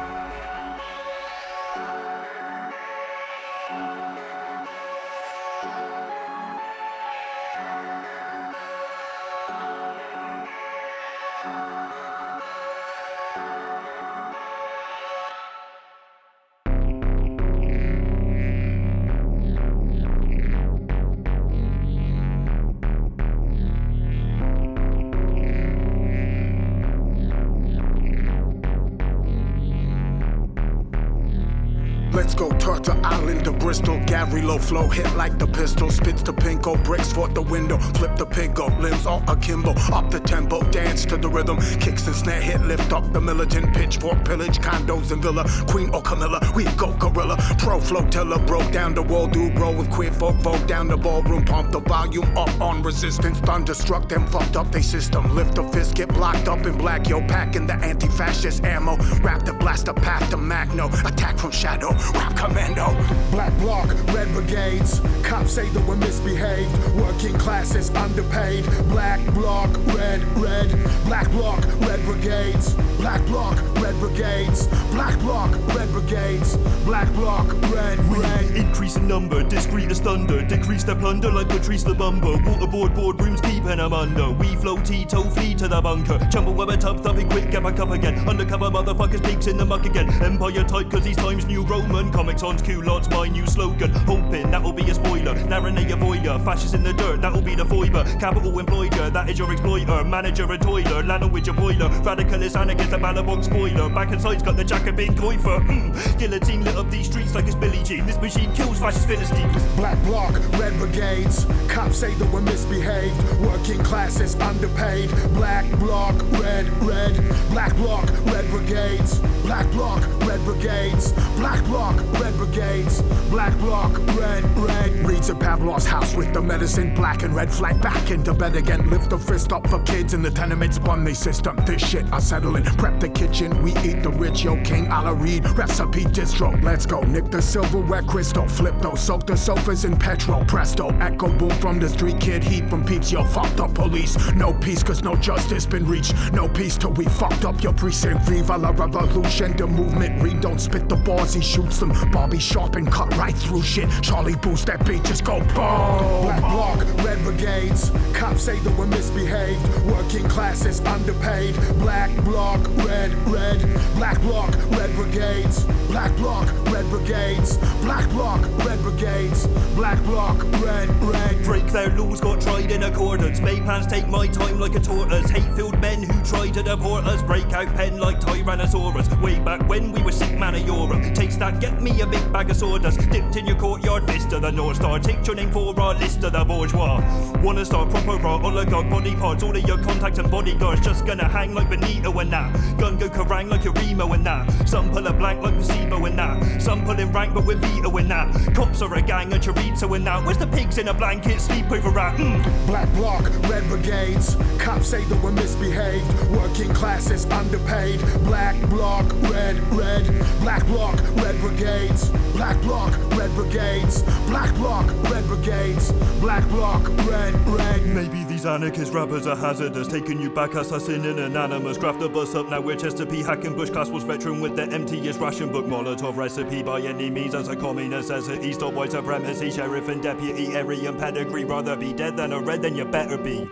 Low 34.41 34.59
flow 34.59 34.88
hit 34.88 35.11
like 35.15 35.39
the 35.39 35.47
pistol. 35.47 35.89
Spits 35.89 36.21
the 36.21 36.33
pinko, 36.33 36.81
bricks 36.83 37.11
for 37.11 37.27
the 37.27 37.41
window. 37.41 37.77
Flip 37.97 38.15
the 38.15 38.27
pingo, 38.27 38.67
limbs 38.79 39.05
all 39.07 39.23
akimbo. 39.27 39.71
Up 39.91 40.11
the 40.11 40.19
tempo, 40.19 40.61
dance 40.69 41.03
to 41.05 41.17
the 41.17 41.27
rhythm. 41.27 41.57
Kicks 41.79 42.05
and 42.05 42.15
snare 42.15 42.41
hit, 42.41 42.61
lift 42.61 42.93
up 42.93 43.11
the 43.11 43.19
militant. 43.19 43.73
Pitchfork 43.73 44.23
pillage, 44.23 44.59
condos 44.59 45.11
and 45.11 45.21
villa. 45.21 45.45
Queen 45.67 45.89
or 45.89 46.01
Camilla, 46.01 46.39
we 46.55 46.65
go 46.75 46.93
gorilla. 46.93 47.38
Pro 47.57 47.79
flow 47.79 48.01
flotilla, 48.01 48.38
broke 48.45 48.71
down 48.71 48.93
the 48.93 49.01
wall. 49.01 49.27
Do 49.27 49.51
roll 49.53 49.73
with 49.73 49.89
queer 49.89 50.11
folk, 50.11 50.36
vote 50.38 50.67
down 50.67 50.88
the 50.88 50.97
ballroom. 50.97 51.43
Pump 51.43 51.71
the 51.71 51.79
volume 51.79 52.38
up 52.38 52.61
on 52.61 52.83
resistance. 52.83 53.39
Thunderstruck 53.39 54.07
them, 54.09 54.27
fucked 54.27 54.55
up 54.55 54.71
they 54.71 54.81
system. 54.81 55.36
Lift 55.36 55.55
the 55.55 55.63
fist, 55.69 55.95
get 55.95 56.09
blocked 56.09 56.47
up 56.47 56.65
in 56.65 56.77
black. 56.77 57.09
Yo, 57.09 57.19
packing 57.21 57.65
the 57.65 57.75
anti 57.75 58.07
fascist 58.09 58.63
ammo. 58.63 58.97
Rap 59.21 59.43
the 59.43 59.53
blaster, 59.53 59.93
path 59.93 60.29
to 60.29 60.38
Magno. 60.38 60.88
Attack 61.05 61.39
from 61.39 61.51
shadow, 61.51 61.91
rap 62.13 62.36
commando. 62.36 62.93
Black 63.31 63.57
bloc, 63.59 63.89
red 64.13 64.24
brigades. 64.34 65.01
Cops 65.23 65.51
say 65.53 65.67
that 65.69 65.88
we're 65.88 65.95
misbehaved. 65.95 66.71
Working 66.95 67.38
classes 67.38 67.89
underpaid. 67.91 68.65
Black 68.89 69.23
bloc, 69.34 69.69
red, 69.95 70.21
red. 70.38 70.71
Black 71.05 71.30
bloc, 71.32 71.63
red 71.82 72.03
brigades. 72.05 72.73
Black 72.97 73.26
bloc, 73.26 73.59
red 73.82 73.95
brigades. 73.99 74.67
Black 74.91 75.17
bloc, 75.19 75.51
red 75.76 75.89
brigades. 75.91 76.57
Black 76.86 77.11
bloc, 77.13 77.51
red, 77.71 77.99
red. 78.05 78.55
Increase 78.55 78.95
in 78.95 79.07
number, 79.07 79.43
discreet 79.43 79.91
as 79.91 79.99
thunder. 79.99 80.41
Decrease 80.41 80.84
their 80.84 80.95
plunder 80.95 81.32
like 81.32 81.49
Patrice 81.49 81.84
Lumumba. 81.84 82.38
Waterboard 82.45 82.95
boardrooms 82.95 83.41
keeping 83.43 83.78
them 83.78 83.93
under. 83.93 84.32
We 84.32 84.55
flow 84.55 84.78
Tito, 84.78 85.23
flee 85.23 85.55
to 85.55 85.67
the 85.67 85.82
bunker. 85.82 86.19
Jumble 86.32 86.53
webber 86.53 86.78
tub, 86.78 87.01
thumping 87.01 87.30
quick, 87.30 87.51
get 87.51 87.63
back 87.63 87.80
up 87.80 87.91
again. 87.91 88.28
Undercover 88.28 88.69
motherfuckers, 88.69 89.23
peaks 89.26 89.47
in 89.47 89.57
the 89.57 89.65
muck 89.65 89.86
again. 89.86 90.09
Empire 90.21 90.63
type, 90.63 90.89
cause 90.89 91.03
these 91.03 91.17
times 91.17 91.45
new 91.45 91.63
Roman. 91.63 92.11
Comics 92.11 92.43
on 92.43 92.57
culottes, 92.57 93.09
my 93.09 93.28
new 93.28 93.45
slogan. 93.45 93.91
Hoping 94.16 94.49
that'll 94.49 94.72
be 94.72 94.89
a 94.89 94.93
spoiler. 94.93 95.36
Narrate 95.45 95.91
a 95.91 95.97
voyeur. 95.97 96.43
Fascists 96.45 96.74
in 96.74 96.84
the 96.84 96.93
dirt, 96.93 97.22
that'll 97.22 97.41
be 97.41 97.53
the 97.53 97.66
foiber. 97.66 98.03
Capital 98.18 98.57
employer, 98.57 99.09
that 99.09 99.30
is 99.30 99.38
your 99.38 99.51
exploiter. 99.51 100.03
Manager 100.05 100.49
and 100.49 100.61
toiler, 100.61 101.03
landing 101.03 101.32
with 101.32 101.45
your 101.45 101.55
boiler. 101.55 101.89
Radicalist 101.89 102.57
anarchist, 102.57 102.93
a 102.93 102.97
Ballabong 102.97 103.43
spoiler. 103.43 103.89
Back 103.89 104.11
and 104.11 104.22
side's 104.22 104.41
got 104.41 104.55
the 104.55 104.63
Jacobin 104.63 105.16
coifer. 105.16 105.59
Mm. 105.68 106.18
Guillotine 106.18 106.63
lit 106.63 106.78
up 106.78 106.89
these 106.89 107.07
streets 107.07 107.36
like 107.36 107.45
it's 107.45 107.55
Billie 107.55 107.84
Jean. 107.84 108.05
This 108.05 108.18
machine 108.22 108.53
kills 108.53 108.80
fascist 108.80 109.07
Philistines. 109.07 109.61
Black 109.76 110.01
bloc, 110.03 110.34
red 110.59 110.74
brigades. 110.78 111.45
Cops 111.68 111.97
say 111.97 112.13
that 112.13 112.32
we're 112.32 112.41
misbehaved. 112.41 113.22
Working 113.41 113.84
classes 113.84 114.36
underpaid. 114.36 115.09
Black 115.34 115.70
bloc, 115.72 116.16
red, 116.39 116.70
red. 116.84 117.16
Black 117.49 117.76
bloc, 117.76 118.09
red 118.28 118.49
brigades. 118.49 119.20
Black 119.43 119.70
bloc, 119.72 120.01
red 120.26 120.39
brigades. 120.45 121.11
Black 121.36 121.63
bloc, 121.66 121.95
red 122.20 122.34
brigades. 122.38 123.01
Black 123.30 123.55
bloc, 123.59 123.91
red, 124.14 124.43
red. 124.58 124.91
Reads 125.06 125.30
at 125.30 125.39
Pavlov's 125.39 125.86
house 125.86 126.16
with 126.16 126.34
the 126.34 126.41
medicine 126.41 126.93
black 126.95 127.24
and 127.24 127.36
red 127.36 127.51
flag 127.51 127.82
back 127.82 128.12
into 128.12 128.34
bed 128.34 128.56
again. 128.56 128.89
Lift 128.89 129.10
the 129.10 129.18
fist 129.18 129.51
up 129.53 129.68
for 129.70 129.82
kids 129.84 130.14
in 130.14 130.22
the 130.22 130.32
tenements 130.32 130.80
Bunny 130.80 131.14
system. 131.14 131.56
This 131.66 131.88
shit 131.88 132.06
I 132.12 132.20
settle 132.20 132.56
in. 132.56 132.64
Prep 132.64 132.99
the 132.99 133.10
kitchen, 133.10 133.62
we 133.62 133.72
eat 133.78 134.03
the 134.03 134.10
rich. 134.10 134.43
Yo, 134.43 134.62
King 134.64 134.91
I'll 134.91 135.16
read 135.16 135.47
recipe 135.58 136.03
distro. 136.06 136.62
Let's 136.64 136.86
go. 136.86 137.01
Nick 137.01 137.32
the 137.32 137.41
silverware 137.41 138.03
crystal. 138.03 138.47
Flip 138.47 138.76
those, 138.82 139.01
soak 139.01 139.26
the 139.26 139.38
sofas 139.38 139.86
in 139.86 139.97
petrol. 139.97 140.43
Presto, 140.45 140.89
echo 140.99 141.28
boom 141.30 141.51
from 141.62 141.80
the 141.80 141.89
street 141.89 142.20
kid. 142.20 142.43
Heat 142.43 142.70
from 142.70 142.86
peeps. 142.86 143.12
Yo, 143.12 143.24
fuck 143.24 143.53
the 143.56 143.68
police. 143.68 144.18
No 144.34 144.53
peace, 144.53 144.84
cause 144.84 145.03
no 145.03 145.16
justice 145.16 145.66
been 145.66 145.86
reached. 145.86 146.14
No 146.34 146.47
peace 146.47 146.78
till 146.78 146.91
we 146.91 147.06
fucked 147.06 147.45
up 147.45 147.62
your 147.64 147.74
precinct. 147.74 148.24
Viva 148.24 148.58
la 148.58 148.70
revolution. 148.70 149.56
The 149.56 149.68
movement. 149.68 150.22
Reed 150.22 150.41
don't 150.41 150.60
spit 150.60 150.89
the 150.89 150.95
balls, 150.95 151.34
he 151.34 151.41
shoots 151.41 151.80
them. 151.80 151.93
Bobby 152.12 152.39
sharp 152.39 152.76
and 152.76 152.91
cut 152.91 153.16
right 153.18 153.36
through 153.36 153.64
shit. 153.64 153.89
Charlie 154.02 154.36
boost 154.36 154.68
that 154.68 154.86
beat, 154.86 155.04
just 155.04 155.24
go 155.24 155.39
boom. 155.39 156.24
Black 156.24 156.41
bloc, 156.41 156.80
red 157.04 157.22
brigades. 157.24 157.91
Cops 158.14 158.43
say 158.43 158.60
that 158.60 158.78
we're 158.78 158.86
misbehaved. 158.86 159.86
Working 159.86 160.28
classes 160.28 160.80
underpaid. 160.82 161.56
Black 161.80 162.16
bloc, 162.24 162.60
red, 162.86 163.14
red. 163.28 163.62
Black 163.96 164.20
bloc, 164.22 164.54
red 164.72 164.93
brigades. 164.96 165.66
Black 165.88 166.16
bloc, 166.18 166.48
red 166.72 166.86
brigades. 166.89 167.58
Black 167.82 168.10
bloc, 168.10 168.41
red 168.66 168.80
brigades. 168.82 169.48
Black 169.76 170.02
bloc, 170.04 170.41
red, 170.62 170.89
red. 171.04 171.43
Break 171.43 171.66
their 171.68 171.89
laws, 171.98 172.22
got 172.22 172.41
tried 172.41 172.72
in 172.72 172.84
accordance. 172.84 173.39
May 173.39 173.60
plans 173.62 173.88
take 173.88 174.08
my 174.08 174.28
time 174.28 174.60
like 174.60 174.76
a 174.76 174.80
tortoise. 174.80 175.30
Hate-filled 175.30 175.80
men 175.80 176.04
who 176.04 176.24
try 176.24 176.50
to 176.50 176.64
deport 176.64 177.06
us. 177.06 177.22
Break 177.24 177.52
out 177.54 177.74
pen 177.76 178.00
like 178.00 178.20
Tyrannosaurus. 178.20 179.22
Way 179.22 179.39
back 179.39 179.68
when 179.68 179.91
we 179.91 180.02
were 180.02 180.12
sick 180.12 180.38
man 180.38 180.56
of 180.56 180.66
Europe. 180.66 181.02
Taste 181.14 181.39
that, 181.39 181.60
get 181.60 181.82
me 181.82 182.02
a 182.02 182.08
big 182.08 182.32
bag 182.32 182.50
of 182.50 182.58
sawdust. 182.58 183.00
Dipped 183.10 183.36
in 183.36 183.46
your 183.46 183.56
courtyard, 183.86 184.11
fist 184.11 184.33
of 184.33 184.41
the 184.41 184.51
North 184.51 184.77
Star. 184.77 184.99
Take 184.99 185.25
your 185.27 185.36
name 185.36 185.51
for 185.51 185.79
our 185.79 185.93
list 185.95 186.23
of 186.23 186.33
the 186.33 186.43
bourgeois. 186.43 187.01
Wanna 187.41 187.65
start 187.65 187.89
proper 187.89 188.17
raw 188.17 188.38
oligarch 188.38 188.89
body 188.89 189.15
parts. 189.15 189.43
All 189.43 189.55
of 189.55 189.67
your 189.67 189.77
contacts 189.77 190.19
and 190.19 190.29
bodyguards 190.29 190.81
just 190.81 191.05
gonna 191.05 191.27
hang 191.27 191.53
like 191.53 191.69
Benito 191.69 192.11
and 192.19 192.31
that. 192.31 192.77
Gun 192.77 192.97
go 192.97 193.07
karang 193.09 193.49
like 193.49 193.65
a 193.65 193.71
Remo 193.71 194.11
and 194.13 194.25
that. 194.25 194.67
Some 194.67 194.89
pull 194.91 195.05
a 195.05 195.13
blank 195.13 195.43
like 195.43 195.55
placebo 195.55 196.05
and 196.05 196.17
that. 196.17 196.61
Some 196.61 196.83
pull 196.86 196.99
in 196.99 197.11
rank 197.11 197.33
but 197.33 197.45
with 197.45 197.61
veto 197.61 197.95
and 197.97 198.09
that. 198.09 198.55
Cops 198.55 198.81
are 198.81 198.93
a 198.95 199.01
gang 199.01 199.31
of 199.33 199.41
chorizo 199.41 199.95
and 199.95 200.07
that. 200.07 200.25
Where's 200.25 200.38
the 200.38 200.47
pigs 200.47 200.77
in 200.77 200.88
a 200.88 200.93
blanket? 200.93 201.39
Sleep 201.39 201.71
over 201.71 201.89
rat. 201.89 202.17
Mm. 202.17 202.67
Black 202.67 202.91
bloc, 202.93 203.23
red 203.49 203.67
brigades. 203.67 204.36
Cops 204.57 204.88
say 204.88 205.03
that 205.03 205.23
we're 205.23 205.31
misbehaved. 205.31 206.29
Working 206.31 206.73
classes 206.73 207.25
underpaid. 207.25 207.99
Black 208.23 208.59
bloc, 208.69 209.05
red, 209.29 209.57
red. 209.73 210.05
Black 210.39 210.65
bloc, 210.65 210.95
red 211.17 211.39
brigades. 211.39 212.09
Black 212.33 212.59
bloc, 212.61 212.91
red 213.17 213.33
brigades. 213.76 214.03
Black 214.28 214.53
bloc, 214.55 214.86
red 215.09 215.26
brigades. 215.26 215.91
Black 216.19 216.47
bloc, 216.49 216.88
red, 217.07 217.34
red. 217.47 217.86
Maybe 217.86 218.23
these 218.23 218.45
anarchist 218.45 218.93
rappers 218.93 219.28
are 219.28 219.36
hazardous, 219.36 219.88
taking 219.88 220.21
you 220.21 220.30
back, 220.30 220.55
assassin 220.55 221.05
and 221.05 221.19
anonymous. 221.19 221.78
Craft 221.78 221.99
the 221.99 222.09
bus 222.09 222.36
up 222.36 222.49
now, 222.49 222.61
we're 222.61 222.76
Chester 222.76 223.05
P. 223.05 223.21
Hacking 223.21 223.55
Bush 223.55 223.69
Class 223.69 223.89
was 223.89 224.03
veteran 224.03 224.41
with 224.41 224.55
the 224.55 224.63
emptiest 224.63 225.19
ration 225.19 225.51
book. 225.51 225.65
Molotov 225.65 226.15
recipe 226.15 226.63
by 226.63 226.82
any 226.82 227.09
means 227.09 227.36
as 227.36 227.47
a 227.47 227.55
communist 227.55 228.09
necessity. 228.09 228.53
Stop 228.53 228.73
white 228.73 228.91
supremacy, 228.91 229.51
sheriff 229.51 229.88
and 229.89 230.01
deputy, 230.01 230.55
Aryan 230.55 230.97
pedigree. 230.97 231.45
Rather 231.45 231.76
be 231.76 231.93
dead 231.93 232.17
than 232.17 232.32
a 232.32 232.39
red, 232.39 232.61
then 232.61 232.76
you 232.76 232.86
better 232.86 233.17
be. 233.17 233.47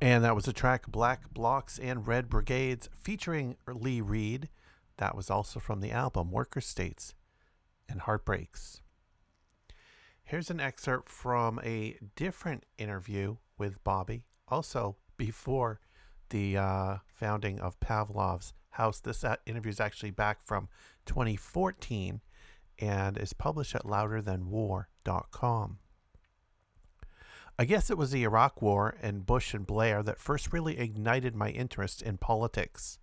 And 0.00 0.24
that 0.24 0.34
was 0.34 0.48
a 0.48 0.52
track 0.52 0.88
Black 0.88 1.32
Blocks 1.32 1.78
and 1.78 2.08
Red 2.08 2.28
Brigades 2.28 2.88
featuring 2.92 3.56
Lee 3.68 4.00
Reed. 4.00 4.48
That 4.96 5.14
was 5.14 5.30
also 5.30 5.60
from 5.60 5.80
the 5.80 5.92
album 5.92 6.32
Worker 6.32 6.60
States 6.60 7.14
and 7.92 8.00
Heartbreaks. 8.00 8.80
Here's 10.24 10.50
an 10.50 10.58
excerpt 10.58 11.08
from 11.10 11.60
a 11.62 11.98
different 12.16 12.64
interview 12.78 13.36
with 13.58 13.84
Bobby, 13.84 14.24
also 14.48 14.96
before 15.16 15.78
the 16.30 16.56
uh, 16.56 16.96
founding 17.06 17.60
of 17.60 17.78
Pavlov's 17.80 18.54
house. 18.70 18.98
This 18.98 19.22
uh, 19.22 19.36
interview 19.46 19.70
is 19.70 19.80
actually 19.80 20.10
back 20.10 20.38
from 20.42 20.68
2014 21.06 22.22
and 22.78 23.18
is 23.18 23.34
published 23.34 23.74
at 23.74 23.84
louderthanwar.com. 23.84 25.78
I 27.58 27.64
guess 27.66 27.90
it 27.90 27.98
was 27.98 28.10
the 28.10 28.24
Iraq 28.24 28.62
War 28.62 28.96
and 29.02 29.26
Bush 29.26 29.52
and 29.52 29.66
Blair 29.66 30.02
that 30.02 30.18
first 30.18 30.52
really 30.52 30.78
ignited 30.78 31.36
my 31.36 31.50
interest 31.50 32.00
in 32.00 32.16
politics. 32.16 32.98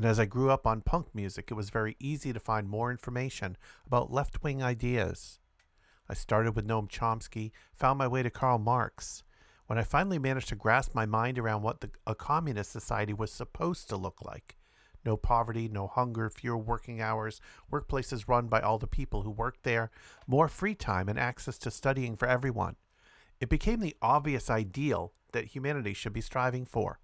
And 0.00 0.08
as 0.08 0.18
I 0.18 0.24
grew 0.24 0.48
up 0.48 0.66
on 0.66 0.80
punk 0.80 1.08
music, 1.14 1.48
it 1.50 1.54
was 1.54 1.68
very 1.68 1.94
easy 2.00 2.32
to 2.32 2.40
find 2.40 2.66
more 2.66 2.90
information 2.90 3.58
about 3.86 4.10
left 4.10 4.42
wing 4.42 4.62
ideas. 4.62 5.40
I 6.08 6.14
started 6.14 6.56
with 6.56 6.66
Noam 6.66 6.88
Chomsky, 6.88 7.50
found 7.74 7.98
my 7.98 8.08
way 8.08 8.22
to 8.22 8.30
Karl 8.30 8.56
Marx. 8.56 9.24
When 9.66 9.78
I 9.78 9.82
finally 9.82 10.18
managed 10.18 10.48
to 10.48 10.54
grasp 10.54 10.94
my 10.94 11.04
mind 11.04 11.38
around 11.38 11.60
what 11.60 11.82
the, 11.82 11.90
a 12.06 12.14
communist 12.14 12.72
society 12.72 13.12
was 13.12 13.30
supposed 13.30 13.90
to 13.90 13.98
look 13.98 14.24
like 14.24 14.56
no 15.04 15.18
poverty, 15.18 15.68
no 15.68 15.86
hunger, 15.86 16.30
fewer 16.30 16.56
working 16.56 17.02
hours, 17.02 17.38
workplaces 17.70 18.26
run 18.26 18.46
by 18.46 18.60
all 18.62 18.78
the 18.78 18.86
people 18.86 19.20
who 19.20 19.30
work 19.30 19.58
there, 19.64 19.90
more 20.26 20.48
free 20.48 20.74
time, 20.74 21.10
and 21.10 21.18
access 21.18 21.58
to 21.58 21.70
studying 21.70 22.16
for 22.16 22.26
everyone. 22.26 22.76
It 23.38 23.50
became 23.50 23.80
the 23.80 23.98
obvious 24.00 24.48
ideal 24.48 25.12
that 25.32 25.48
humanity 25.48 25.92
should 25.92 26.14
be 26.14 26.22
striving 26.22 26.64
for. 26.64 27.00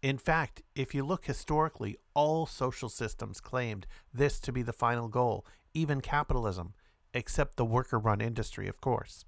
In 0.00 0.16
fact, 0.16 0.62
if 0.76 0.94
you 0.94 1.04
look 1.04 1.24
historically, 1.24 1.96
all 2.14 2.46
social 2.46 2.88
systems 2.88 3.40
claimed 3.40 3.86
this 4.14 4.38
to 4.40 4.52
be 4.52 4.62
the 4.62 4.72
final 4.72 5.08
goal, 5.08 5.44
even 5.74 6.00
capitalism, 6.00 6.74
except 7.12 7.56
the 7.56 7.64
worker 7.64 7.98
run 7.98 8.20
industry, 8.20 8.68
of 8.68 8.80
course. 8.80 9.24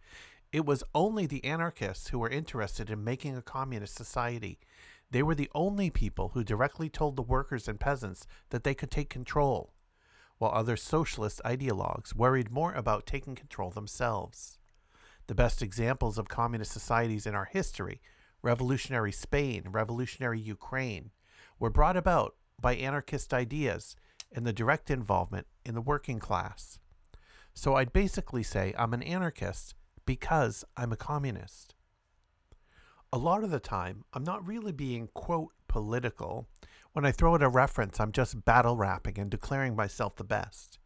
It 0.52 0.64
was 0.64 0.84
only 0.94 1.26
the 1.26 1.44
anarchists 1.44 2.08
who 2.08 2.18
were 2.20 2.28
interested 2.28 2.88
in 2.88 3.02
making 3.02 3.36
a 3.36 3.42
communist 3.42 3.96
society. 3.96 4.58
They 5.10 5.24
were 5.24 5.34
the 5.34 5.50
only 5.54 5.90
people 5.90 6.30
who 6.34 6.44
directly 6.44 6.88
told 6.88 7.16
the 7.16 7.22
workers 7.22 7.66
and 7.66 7.80
peasants 7.80 8.26
that 8.50 8.62
they 8.62 8.74
could 8.74 8.92
take 8.92 9.10
control, 9.10 9.72
while 10.38 10.52
other 10.52 10.76
socialist 10.76 11.40
ideologues 11.44 12.14
worried 12.14 12.50
more 12.50 12.74
about 12.74 13.06
taking 13.06 13.34
control 13.34 13.70
themselves. 13.70 14.58
The 15.26 15.34
best 15.34 15.62
examples 15.62 16.16
of 16.16 16.28
communist 16.28 16.72
societies 16.72 17.26
in 17.26 17.34
our 17.34 17.46
history, 17.46 18.00
revolutionary 18.42 19.12
Spain, 19.12 19.64
revolutionary 19.70 20.40
Ukraine, 20.40 21.10
were 21.58 21.70
brought 21.70 21.96
about 21.96 22.34
by 22.60 22.74
anarchist 22.74 23.32
ideas 23.34 23.96
and 24.32 24.46
the 24.46 24.52
direct 24.52 24.90
involvement 24.90 25.46
in 25.64 25.74
the 25.74 25.80
working 25.80 26.18
class. 26.18 26.78
So 27.54 27.74
I'd 27.74 27.92
basically 27.92 28.42
say 28.42 28.74
I'm 28.78 28.94
an 28.94 29.02
anarchist 29.02 29.74
because 30.06 30.64
I'm 30.76 30.92
a 30.92 30.96
communist 30.96 31.74
a 33.12 33.18
lot 33.18 33.42
of 33.42 33.50
the 33.50 33.60
time, 33.60 34.04
I'm 34.12 34.22
not 34.24 34.46
really 34.46 34.72
being, 34.72 35.08
quote, 35.14 35.52
political. 35.68 36.48
When 36.92 37.04
I 37.04 37.12
throw 37.12 37.34
out 37.34 37.42
a 37.42 37.48
reference, 37.48 37.98
I'm 37.98 38.12
just 38.12 38.44
battle 38.44 38.76
rapping 38.76 39.18
and 39.18 39.30
declaring 39.30 39.74
myself 39.74 40.16
the 40.16 40.24
best. 40.24 40.78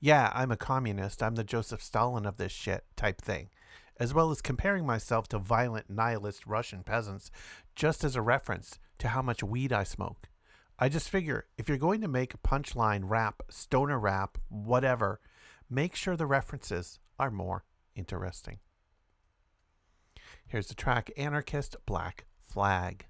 Yeah, 0.00 0.30
I'm 0.34 0.50
a 0.50 0.56
communist, 0.56 1.22
I'm 1.22 1.34
the 1.34 1.44
Joseph 1.44 1.82
Stalin 1.82 2.26
of 2.26 2.36
this 2.36 2.52
shit 2.52 2.84
type 2.96 3.20
thing, 3.20 3.50
as 3.98 4.14
well 4.14 4.30
as 4.30 4.40
comparing 4.40 4.86
myself 4.86 5.28
to 5.28 5.38
violent 5.38 5.88
nihilist 5.88 6.46
Russian 6.46 6.82
peasants 6.82 7.30
just 7.74 8.04
as 8.04 8.16
a 8.16 8.22
reference 8.22 8.78
to 8.98 9.08
how 9.08 9.22
much 9.22 9.42
weed 9.42 9.72
I 9.72 9.84
smoke. 9.84 10.28
I 10.78 10.88
just 10.88 11.08
figure 11.08 11.46
if 11.56 11.68
you're 11.68 11.78
going 11.78 12.00
to 12.00 12.08
make 12.08 12.42
punchline 12.42 13.02
rap, 13.04 13.42
stoner 13.48 13.98
rap, 13.98 14.38
whatever, 14.48 15.20
make 15.70 15.94
sure 15.94 16.16
the 16.16 16.26
references 16.26 16.98
are 17.18 17.30
more 17.30 17.64
interesting. 17.94 18.58
Here's 20.46 20.68
the 20.68 20.74
track 20.74 21.10
Anarchist 21.16 21.76
Black 21.86 22.26
Flag. 22.44 23.06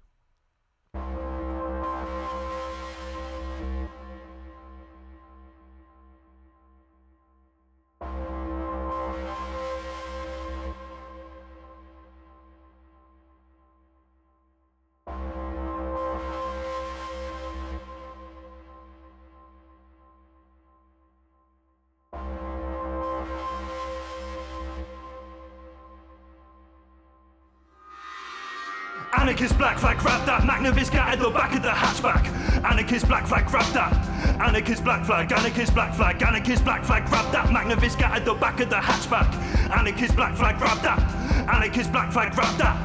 Anarchist 29.23 29.57
black 29.57 29.79
flag, 29.79 29.99
grab 29.99 30.25
that. 30.25 30.41
Magnavisca 30.41 30.95
at 30.95 31.17
the 31.17 31.29
back 31.29 31.55
of 31.55 31.61
the 31.61 31.69
hatchback. 31.69 32.27
Anarchist 32.69 33.07
black 33.07 33.25
flag, 33.25 33.47
grab 33.47 33.73
that. 33.73 33.93
Anarchist 34.41 34.83
black 34.83 35.05
flag, 35.05 35.31
anarchist 35.31 35.73
black 35.73 35.93
flag, 35.95 36.21
anarchist 36.21 36.65
black 36.65 36.83
flag, 36.83 37.05
grab 37.05 37.31
that. 37.31 37.45
Magnavisca 37.45 38.01
at 38.01 38.25
the 38.25 38.33
back 38.33 38.59
of 38.59 38.69
the 38.69 38.75
hatchback. 38.75 39.33
Anarchist 39.71 40.17
black 40.17 40.35
flag, 40.35 40.57
grab 40.57 40.77
that. 40.81 40.99
Anarchist 41.47 41.89
black 41.93 42.11
flag, 42.11 42.33
grab 42.33 42.57
that. 42.57 42.75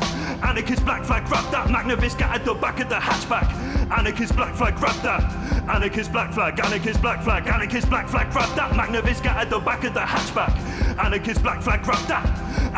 Anarchist 0.45 0.85
black 0.85 1.05
flag, 1.05 1.27
grab 1.27 1.51
that. 1.51 1.67
Magnavisca 1.67 2.23
at 2.23 2.45
the 2.45 2.55
back 2.55 2.79
of 2.79 2.89
the 2.89 2.95
hatchback. 2.95 3.51
Anarchist 3.99 4.37
black 4.37 4.55
flag, 4.55 4.77
grab 4.77 4.95
that. 5.03 5.25
Anarchist 5.69 6.13
black 6.13 6.33
flag, 6.33 6.61
anarchist 6.61 7.03
black 7.03 7.21
flag, 7.25 7.49
anarchist 7.49 7.91
black 7.91 8.09
flag, 8.09 8.31
grab 8.31 8.55
that. 8.55 8.71
Magnavisca 8.75 9.27
at 9.27 9.51
the 9.51 9.59
back 9.59 9.83
of 9.83 9.93
the 9.93 10.07
hatchback. 10.07 10.57
Anarchist 11.05 11.43
black 11.43 11.61
flag, 11.63 11.83
grab 11.83 12.07
that. 12.07 12.25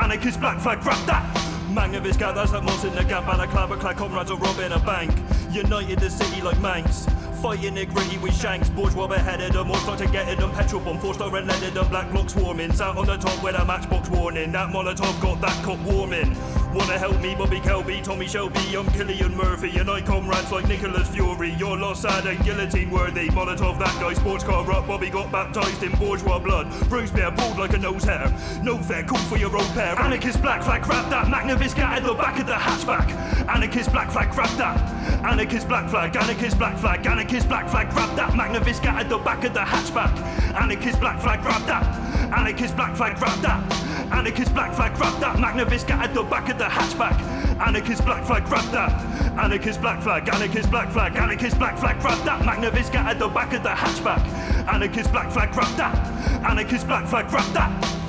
Anarchist 0.03 0.41
black 0.41 0.59
flag, 0.61 0.81
grab 0.81 1.07
that. 1.07 1.50
Magnavis 1.71 2.19
gathers 2.19 2.51
that 2.51 2.65
moss 2.65 2.85
in 2.85 2.95
the 2.95 3.05
gap 3.05 3.29
and 3.29 3.43
a 3.43 3.47
clapper 3.47 3.77
clad 3.77 3.97
comrades 3.97 4.31
are 4.31 4.37
robbing 4.37 4.73
a 4.73 4.79
bank. 4.81 5.13
United 5.53 6.01
the 6.01 6.11
city 6.11 6.43
like 6.43 6.61
Manx. 6.61 7.07
Fighting 7.41 7.77
it 7.77 7.95
gritty 7.95 8.19
with 8.19 8.39
shanks, 8.39 8.69
bourgeois 8.69 9.07
beheaded 9.07 9.53
them, 9.55 9.69
more 9.69 9.77
to 9.79 10.07
getting 10.09 10.39
them, 10.39 10.51
petrol 10.53 10.83
bomb, 10.83 11.01
star 11.15 11.35
and 11.37 11.49
leaded 11.49 11.73
them, 11.73 11.89
black 11.89 12.11
bloc 12.11 12.29
swarming, 12.29 12.73
sat 12.73 12.97
on 12.97 13.07
the 13.07 13.17
top 13.17 13.43
with 13.43 13.55
a 13.55 13.65
matchbox 13.65 14.11
warning, 14.11 14.53
that 14.53 14.69
Molotov 14.69 15.19
got 15.23 15.41
that 15.41 15.65
cop 15.65 15.79
warming. 15.81 16.37
Wanna 16.73 16.99
help 16.99 17.21
me, 17.21 17.35
Bobby 17.35 17.59
Kelby, 17.59 18.01
Tommy 18.03 18.29
Shelby, 18.29 18.61
I'm 18.77 18.87
Cillian 18.87 19.35
Murphy, 19.35 19.77
and 19.79 19.91
I 19.91 20.01
comrades 20.03 20.53
like 20.53 20.69
Nicholas 20.69 21.09
Fury, 21.09 21.53
you're 21.59 21.77
lost, 21.77 22.03
sad 22.03 22.27
and 22.27 22.39
guillotine 22.45 22.91
worthy, 22.91 23.29
Molotov 23.29 23.79
that 23.81 23.93
guy, 24.01 24.15
sports 24.15 24.45
car 24.45 24.71
up, 24.71 24.87
Bobby 24.87 25.11
got 25.11 25.33
baptized 25.33 25.83
in 25.83 25.91
bourgeois 25.93 26.39
blood, 26.39 26.71
Bruce 26.89 27.11
Bear 27.11 27.33
bald 27.33 27.59
like 27.59 27.73
a 27.73 27.79
nose 27.79 28.05
hair, 28.05 28.33
no 28.63 28.79
fair, 28.79 29.03
cool 29.03 29.19
for 29.19 29.37
your 29.37 29.55
own 29.57 29.67
pair, 29.73 29.99
Anarchist 29.99 30.41
black 30.43 30.63
flag, 30.63 30.83
grab 30.83 31.11
that, 31.11 31.27
Magnavisca 31.27 31.81
at 31.81 32.05
the 32.05 32.15
back 32.15 32.39
of 32.39 32.47
the 32.47 32.53
hatchback, 32.53 33.11
Anarchist 33.49 33.91
black 33.91 34.13
flag, 34.13 34.31
grab 34.31 34.57
that, 34.57 35.01
Anarchist 35.25 35.67
black 35.67 35.91
flag, 35.91 36.15
Anarchist 36.15 36.57
black 36.57 36.79
flag, 36.79 37.05
Anarchist 37.05 37.49
black 37.49 37.69
flag, 37.69 37.91
grab 37.91 38.17
that. 38.17 38.31
Magnavisca 38.31 38.87
at 38.87 39.09
the 39.09 39.19
back 39.19 39.45
of 39.45 39.53
the 39.53 39.61
hatchback. 39.61 40.17
Anarchist 40.55 41.01
black 41.01 41.21
flag, 41.21 41.43
grab 41.43 41.63
that. 41.67 41.85
Anarchist 42.33 42.77
black 42.77 42.97
flag, 42.97 43.19
grab 43.19 43.39
that. 43.41 43.90
Anarchist 44.13 44.53
black 44.55 44.75
flag, 44.75 44.95
grab 44.95 45.21
that. 45.21 45.37
Magnavisca 45.37 45.93
at 45.93 46.13
the 46.15 46.23
back 46.23 46.49
of 46.49 46.59
the 46.59 46.65
hatchback. 46.65 47.21
Anarchist 47.67 48.05
black 48.05 48.25
flag, 48.25 48.45
grab 48.45 48.65
that. 48.73 48.93
Anarchist 49.39 49.81
black 49.81 50.03
flag, 50.03 50.29
anarchist 50.29 50.71
black 50.71 50.91
flag, 50.91 51.17
anarchist 51.17 51.59
black 51.59 51.79
flag, 51.79 52.01
grab 52.01 52.19
that. 52.25 52.43
Magnavisca 52.43 52.97
at 52.97 53.19
the 53.19 53.29
back 53.29 53.53
of 53.53 53.63
the 53.63 53.71
hatchback. 53.71 54.25
Anarchist 54.69 55.13
black 55.13 55.31
flag, 55.31 55.53
grab 55.53 55.77
that. 55.77 55.97
Anarchist 56.45 56.87
black 56.87 57.07
flag, 57.07 57.29
grab 57.29 57.53
that. 57.53 58.00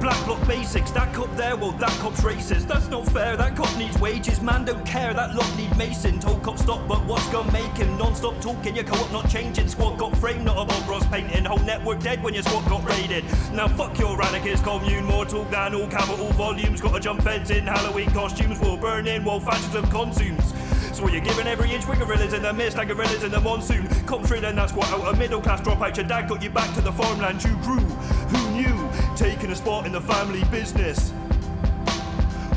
Black 0.00 0.24
bloc 0.26 0.46
basics, 0.46 0.90
that 0.90 1.12
cop 1.14 1.34
there, 1.36 1.56
well, 1.56 1.72
that 1.72 1.90
cop's 2.00 2.20
racist. 2.20 2.68
That's 2.68 2.88
not 2.88 3.06
fair, 3.06 3.36
that 3.36 3.56
cop 3.56 3.74
needs 3.78 3.98
wages, 3.98 4.40
man 4.42 4.64
don't 4.64 4.84
care, 4.84 5.14
that 5.14 5.34
lot 5.34 5.56
need 5.56 5.74
Mason. 5.76 6.20
Told 6.20 6.42
cop 6.42 6.58
stop, 6.58 6.86
but 6.86 7.04
what's 7.06 7.26
gonna 7.28 7.50
make 7.50 7.76
him? 7.76 7.96
Non 7.96 8.14
stop 8.14 8.38
talking, 8.40 8.76
your 8.76 8.84
co 8.84 8.94
op 8.96 9.10
not 9.10 9.28
changing. 9.28 9.68
Squad 9.68 9.98
got 9.98 10.16
framed, 10.18 10.44
not 10.44 10.58
a 10.58 10.64
Bob 10.64 10.88
Ross 10.88 11.06
painting. 11.06 11.44
Whole 11.44 11.58
network 11.60 12.00
dead 12.00 12.22
when 12.22 12.34
your 12.34 12.42
squad 12.42 12.68
got 12.68 12.84
raided. 12.88 13.24
Now 13.52 13.68
fuck 13.68 13.98
your 13.98 14.20
anarchist 14.22 14.64
commune, 14.64 15.04
more 15.04 15.24
talk 15.24 15.50
than 15.50 15.74
all 15.74 15.88
capital 15.88 16.30
volumes. 16.32 16.80
Gotta 16.80 17.00
jump 17.00 17.22
feds 17.22 17.50
in 17.50 17.66
Halloween 17.66 18.10
costumes, 18.10 18.60
will 18.60 18.76
burn 18.76 19.06
in 19.06 19.24
while 19.24 19.40
fascism 19.40 19.86
consumes. 19.86 20.52
So 20.92 21.08
you're 21.08 21.20
giving 21.20 21.46
every 21.46 21.74
inch 21.74 21.86
with 21.86 21.98
gorillas 21.98 22.32
in 22.32 22.42
the 22.42 22.52
mist 22.52 22.76
like 22.76 22.88
gorillas 22.88 23.22
in 23.22 23.30
the 23.30 23.40
monsoon. 23.40 23.86
Come 24.06 24.22
through 24.24 24.40
then 24.40 24.56
that 24.56 24.70
squat 24.70 24.90
out 24.92 25.14
a 25.14 25.18
middle 25.18 25.40
class 25.40 25.60
dropout. 25.60 25.96
Your 25.96 26.06
dad 26.06 26.28
got 26.28 26.42
you 26.42 26.50
back 26.50 26.74
to 26.74 26.80
the 26.80 26.92
farmland 26.92 27.42
you 27.44 27.54
grew. 27.56 27.80
Who 27.80 28.50
knew? 28.52 28.85
Taking 29.16 29.50
a 29.50 29.56
spot 29.56 29.86
in 29.86 29.92
the 29.92 30.00
family 30.02 30.44
business. 30.50 31.10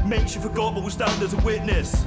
Makes 0.06 0.36
you 0.36 0.42
forgot 0.42 0.74
what 0.74 0.84
will 0.84 0.90
stand 0.90 1.24
as 1.24 1.34
a 1.34 1.38
witness. 1.38 2.06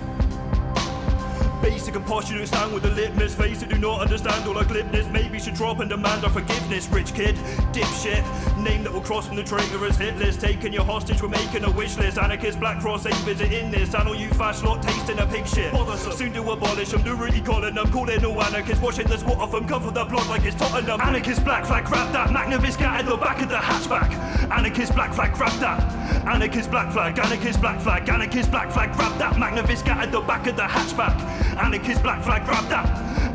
Basic 1.63 1.95
and 1.95 2.05
posh, 2.05 2.29
you 2.29 2.39
don't 2.39 2.47
stand 2.47 2.75
with 2.75 2.83
the 2.83 2.91
litmus. 2.91 3.35
Face 3.37 3.63
it, 3.63 3.69
do 3.69 3.79
not 3.79 4.01
understand 4.01 4.47
all 4.49 4.59
our 4.59 4.65
glibness. 4.65 5.11
Maybe 5.13 5.39
should 5.39 5.55
drop 5.55 5.79
and 5.79 5.89
demand 5.89 6.25
our 6.25 6.31
forgiveness. 6.31 6.89
Rich 6.89 7.15
kid, 7.15 7.37
dipshit. 7.73 8.23
Name 8.63 8.83
that 8.83 8.93
will 8.93 9.01
cross 9.01 9.29
from 9.29 9.37
the 9.37 9.45
traitorous 9.45 9.97
hit 9.97 10.17
list. 10.17 10.41
Taking 10.41 10.73
your 10.73 10.85
hostage, 10.85 11.23
we're 11.23 11.29
making 11.29 11.65
a 11.65 11.71
wish 11.71 11.97
list. 11.97 12.19
Anarchist, 12.19 12.59
Black 12.59 12.81
Cross 12.81 13.07
ain't 13.07 13.17
visiting 13.19 13.71
this. 13.71 13.95
And 13.95 14.09
all 14.09 14.15
you 14.15 14.29
fast 14.31 14.65
lot 14.65 14.83
tasting 14.83 15.19
a 15.21 15.27
pig 15.27 15.47
shit. 15.47 15.73
Bothersome. 15.73 16.13
Soon 16.13 16.33
to 16.33 16.51
abolish 16.51 16.91
them, 16.91 17.03
do 17.03 17.15
really 17.15 17.41
calling 17.41 17.75
them. 17.75 17.91
Calling 17.93 18.21
no 18.21 18.41
anarchists, 18.41 18.83
washing 18.83 19.07
the 19.07 19.17
squat 19.17 19.39
off 19.39 19.53
them. 19.53 19.67
Come 19.69 19.83
for 19.83 19.93
the 19.93 20.05
block 20.05 20.29
like 20.29 20.45
it's 20.45 20.57
Tottenham. 20.57 21.01
Anarchist, 21.01 21.45
Black 21.45 21.65
Flag, 21.65 21.85
grab 21.85 22.13
that. 22.13 22.31
Magnavisca 22.31 22.83
at 22.83 23.07
the 23.07 23.17
back 23.17 23.41
of 23.41 23.49
the 23.49 23.57
hatchback. 23.57 24.13
Anarchist, 24.51 24.95
Black 24.95 25.15
Flag, 25.15 25.33
grab 25.35 25.53
that. 25.61 26.27
Anarchist, 26.27 26.71
Black 26.71 26.93
Flag, 26.93 27.19
Anarchist, 27.19 27.61
Black 27.61 27.81
Flag, 27.81 28.09
Anarchist, 28.09 28.51
Black 28.51 28.71
Flag, 28.71 28.93
grab 28.97 29.17
that. 29.19 29.35
Magnavisca 29.35 29.89
at 29.89 30.11
the 30.11 30.21
back 30.21 30.47
of 30.47 30.57
the 30.57 30.63
hatchback. 30.63 31.19
Anarchist 31.59 32.03
black 32.03 32.23
flag, 32.23 32.45
grab 32.45 32.69
that. 32.69 32.87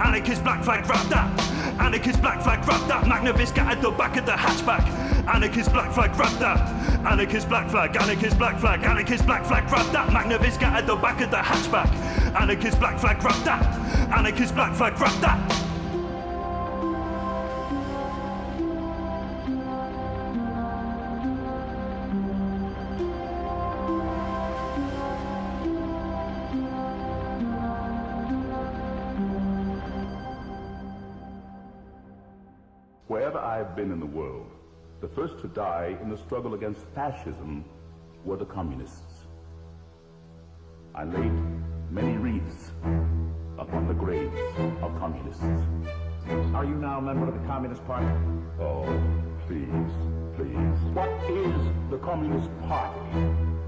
Anarchist 0.05 0.43
black 0.43 0.63
flag, 0.63 0.86
grab 0.86 1.05
that. 1.07 1.80
Anarchist 1.80 2.22
black 2.22 2.41
flag, 2.41 2.63
grab 2.63 2.88
that. 2.88 3.03
Magnavisca 3.03 3.59
at 3.59 3.82
the 3.82 3.91
back 3.91 4.18
of 4.18 4.26
the 4.26 4.32
hatchback. 4.32 4.88
Anarchist 5.28 5.72
black 5.72 5.91
flag, 5.93 6.13
grab 6.13 6.32
that. 6.39 6.59
Anarchist 7.05 7.49
black 7.49 7.70
flag, 7.70 7.95
anarchist 7.95 8.38
black 8.38 8.59
flag, 8.59 8.84
anarchist 8.84 9.26
black 9.26 9.45
flag, 9.45 9.68
grab 9.68 9.91
that. 9.91 10.09
Magnavisca 10.09 10.63
at 10.63 10.88
the 10.88 10.95
back 10.95 11.22
of 11.22 11.32
the 11.32 11.38
hatchback. 11.38 11.91
Anarchist 12.39 12.80
black 12.80 12.99
flag, 12.99 13.20
grab 13.20 13.43
that. 13.43 13.63
Anarchist 14.11 14.55
black 14.55 14.74
flag, 14.74 14.95
grab 14.95 15.20
that. 15.22 15.66
I've 33.57 33.75
been 33.75 33.91
in 33.91 33.99
the 33.99 34.05
world, 34.05 34.51
the 35.01 35.07
first 35.07 35.39
to 35.39 35.47
die 35.47 35.97
in 36.03 36.11
the 36.11 36.17
struggle 36.17 36.53
against 36.53 36.85
fascism 36.93 37.65
were 38.23 38.37
the 38.37 38.45
communists. 38.45 39.25
I 40.93 41.05
laid 41.05 41.31
many 41.89 42.17
wreaths 42.17 42.69
upon 43.57 43.87
the 43.87 43.95
graves 43.95 44.37
of 44.83 44.95
communists. 44.99 45.41
Are 46.53 46.65
you 46.65 46.75
now 46.75 46.99
a 46.99 47.01
member 47.01 47.29
of 47.29 47.33
the 47.33 47.47
Communist 47.47 47.83
Party? 47.87 48.05
Oh, 48.59 48.85
please, 49.47 49.91
please. 50.35 50.93
What 50.93 51.09
is 51.27 51.89
the 51.89 51.97
Communist 51.97 52.51
Party? 52.67 52.99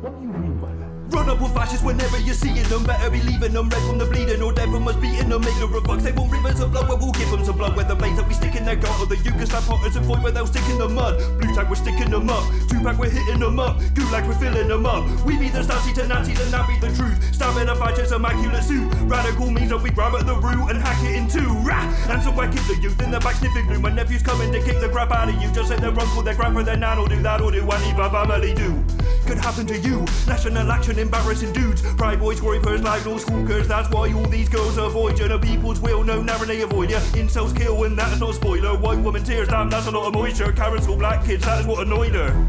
What 0.02 0.16
do 0.16 0.22
you 0.22 0.34
mean 0.34 0.60
by 0.60 0.72
that? 0.76 0.99
Run 1.12 1.30
up 1.30 1.42
with 1.42 1.54
fascists 1.54 1.84
whenever 1.84 2.20
you're 2.20 2.36
seeing 2.36 2.68
them. 2.70 2.84
Better 2.84 3.10
be 3.10 3.22
leaving 3.24 3.54
them 3.54 3.70
red 3.70 3.82
from 3.84 3.98
the 3.98 4.06
bleeding, 4.06 4.42
or 4.42 4.54
dead 4.54 4.70
from 4.70 4.88
us 4.88 4.96
beating 4.98 5.30
them. 5.30 5.42
Make 5.42 5.58
the 5.58 5.82
bucks. 5.82 6.04
They 6.04 6.12
want 6.12 6.32
rivers 6.32 6.60
of 6.60 6.72
blood, 6.72 6.88
but 6.88 7.00
we'll 7.00 7.12
give 7.14 7.32
them 7.32 7.44
some 7.44 7.58
blood. 7.58 7.76
Where 7.76 7.86
the 7.86 7.96
blades 7.96 8.18
that 8.18 8.28
we 8.28 8.34
stick 8.34 8.56
in 8.56 8.66
their 8.66 8.76
gut, 8.76 9.00
or 9.00 9.08
the 9.08 9.16
Yugoslav 9.16 9.68
potters 9.68 9.96
and 9.96 10.06
void 10.06 10.22
where 10.22 10.32
they'll 10.32 10.48
stick 10.48 10.68
in 10.70 10.78
the 10.78 10.88
mud. 10.88 11.18
Blue 11.40 11.54
tag, 11.56 11.70
we're 11.70 11.76
sticking 11.76 12.12
them 12.12 12.30
up. 12.30 12.44
Tupac, 12.70 12.98
we're 12.98 13.10
hitting 13.10 13.40
them 13.40 13.60
up. 13.60 13.78
Gulag, 13.98 14.28
we're 14.28 14.36
filling 14.36 14.68
them 14.68 14.86
up. 14.86 15.04
We 15.26 15.38
be 15.38 15.50
the 15.50 15.60
Stasi 15.60 15.94
to 15.96 16.08
Nazis, 16.08 16.40
and 16.40 16.52
that 16.54 16.68
be 16.68 16.78
the 16.80 16.94
truth. 16.96 17.18
Stabbing 17.34 17.70
a 17.70 17.76
fascist 17.76 18.14
immaculate 18.14 18.64
suit. 18.64 18.94
Radical 19.04 19.50
means 19.50 19.70
that 19.70 19.82
we 19.82 19.90
grab 19.90 20.14
at 20.16 20.28
the 20.28 20.36
root 20.36 20.70
and 20.70 20.80
hack 20.80 21.04
it 21.04 21.16
in 21.16 21.28
two. 21.28 21.50
Rah! 21.66 21.84
And 22.10 22.22
so 22.22 22.32
whack 22.32 22.52
the 22.52 22.78
youth 22.82 23.02
in 23.02 23.12
the 23.12 23.20
back 23.20 23.36
sniffing 23.36 23.66
glue. 23.68 23.80
My 23.80 23.90
nephew's 23.90 24.22
coming 24.22 24.52
to 24.52 24.62
kick 24.62 24.80
the 24.80 24.90
crap 24.90 25.12
out 25.12 25.30
of 25.30 25.42
you. 25.42 25.52
Just 25.52 25.70
let 25.70 25.82
their 25.82 25.90
uncle, 25.90 26.22
their 26.22 26.36
grandpa, 26.36 26.64
their 26.64 26.78
nan, 26.78 27.00
or 27.00 27.08
do 27.08 27.22
that, 27.24 27.42
or 27.42 27.52
do 27.52 27.62
any 27.70 27.94
family 27.98 28.54
do. 28.54 28.84
Could 29.30 29.38
happen 29.38 29.68
to 29.68 29.78
you. 29.78 30.00
National 30.26 30.72
action, 30.72 30.98
embarrassing 30.98 31.54
dudes. 31.54 31.84
Pride 31.98 32.20
boys, 32.20 32.42
worry 32.42 32.60
pers, 32.60 32.82
like 32.82 33.02
school 33.02 33.44
girls. 33.44 33.68
That's 33.68 33.88
why 33.92 34.12
all 34.12 34.26
these 34.26 34.50
girls 34.50 34.78
avoid 34.78 35.20
you. 35.20 35.28
The 35.28 35.38
people's 35.38 35.80
will, 35.80 36.04
no, 36.04 36.24
narrowly 36.24 36.62
avoid 36.62 36.90
you. 36.90 36.96
Incels 37.14 37.56
kill, 37.56 37.84
and 37.84 37.96
that 38.00 38.12
is 38.12 38.22
not 38.22 38.32
a 38.32 38.34
spoiler. 38.34 38.76
White 38.76 38.98
woman 38.98 39.24
tears, 39.24 39.48
damn, 39.50 39.70
that's 39.70 39.86
a 39.86 39.92
lot 39.92 40.08
of 40.08 40.16
moisture. 40.16 40.52
Carrots 40.52 40.88
all 40.88 40.98
black 40.98 41.24
kids, 41.24 41.46
that 41.46 41.60
is 41.60 41.68
what 41.68 41.86
annoyed 41.86 42.16
her. 42.16 42.48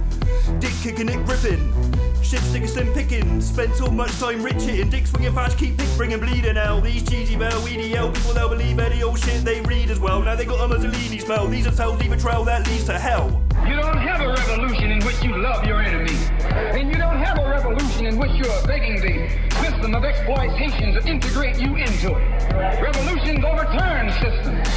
Dick 0.59 0.73
kicking 0.81 1.11
it 1.11 1.23
gripping. 1.27 2.00
Shit 2.23 2.41
sticking 2.41 2.69
slim 2.69 2.93
picking. 2.93 3.41
Spend 3.41 3.75
so 3.75 3.87
much 3.91 4.11
time 4.19 4.43
rich 4.43 4.63
hitting. 4.63 4.91
Dick 4.91 5.07
swinging 5.07 5.35
fast, 5.35 5.59
keep 5.59 5.77
pick 5.77 5.89
bringing 5.97 6.21
bleeding 6.21 6.57
out. 6.57 6.85
These 6.85 7.09
cheesy 7.09 7.37
bell, 7.37 7.61
EDL 7.63 8.15
people, 8.15 8.35
they'll 8.35 8.49
believe 8.49 8.79
any 8.79 9.03
old 9.03 9.19
shit 9.19 9.45
they 9.45 9.61
read 9.63 9.91
as 9.91 9.99
well. 9.99 10.23
Now 10.23 10.37
they 10.37 10.45
got 10.45 10.61
a 10.65 10.69
Mussolini 10.69 11.19
smell. 11.19 11.49
These 11.49 11.67
are 11.67 11.73
cells 11.73 12.01
leave 12.01 12.13
a 12.13 12.17
trail 12.17 12.45
that 12.45 12.67
leads 12.69 12.85
to 12.85 12.99
hell. 12.99 13.43
You 13.67 13.77
don't 13.77 13.99
have 13.99 14.21
a 14.21 14.29
revolution 14.29 14.91
in 14.91 15.05
which 15.05 15.23
you 15.23 15.37
love 15.37 15.65
your 15.65 15.83
enemy. 15.83 16.15
And 16.41 16.89
you 16.89 16.97
don't 16.97 17.19
have 17.19 17.39
a 17.39 17.49
revolution 17.49 18.07
in 18.07 18.19
which 18.19 18.33
you're 18.33 18.67
begging 18.67 19.01
the 19.01 19.29
system 19.63 19.95
of 19.95 20.05
exploitation 20.05 20.95
to 20.95 21.07
integrate 21.07 21.59
you 21.59 21.77
into 21.77 22.17
it. 22.17 22.53
Revolutions 22.81 23.45
overturn 23.45 24.11
systems. 24.13 24.69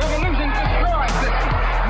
Revolutions 0.00 0.54
destroy. 0.58 1.01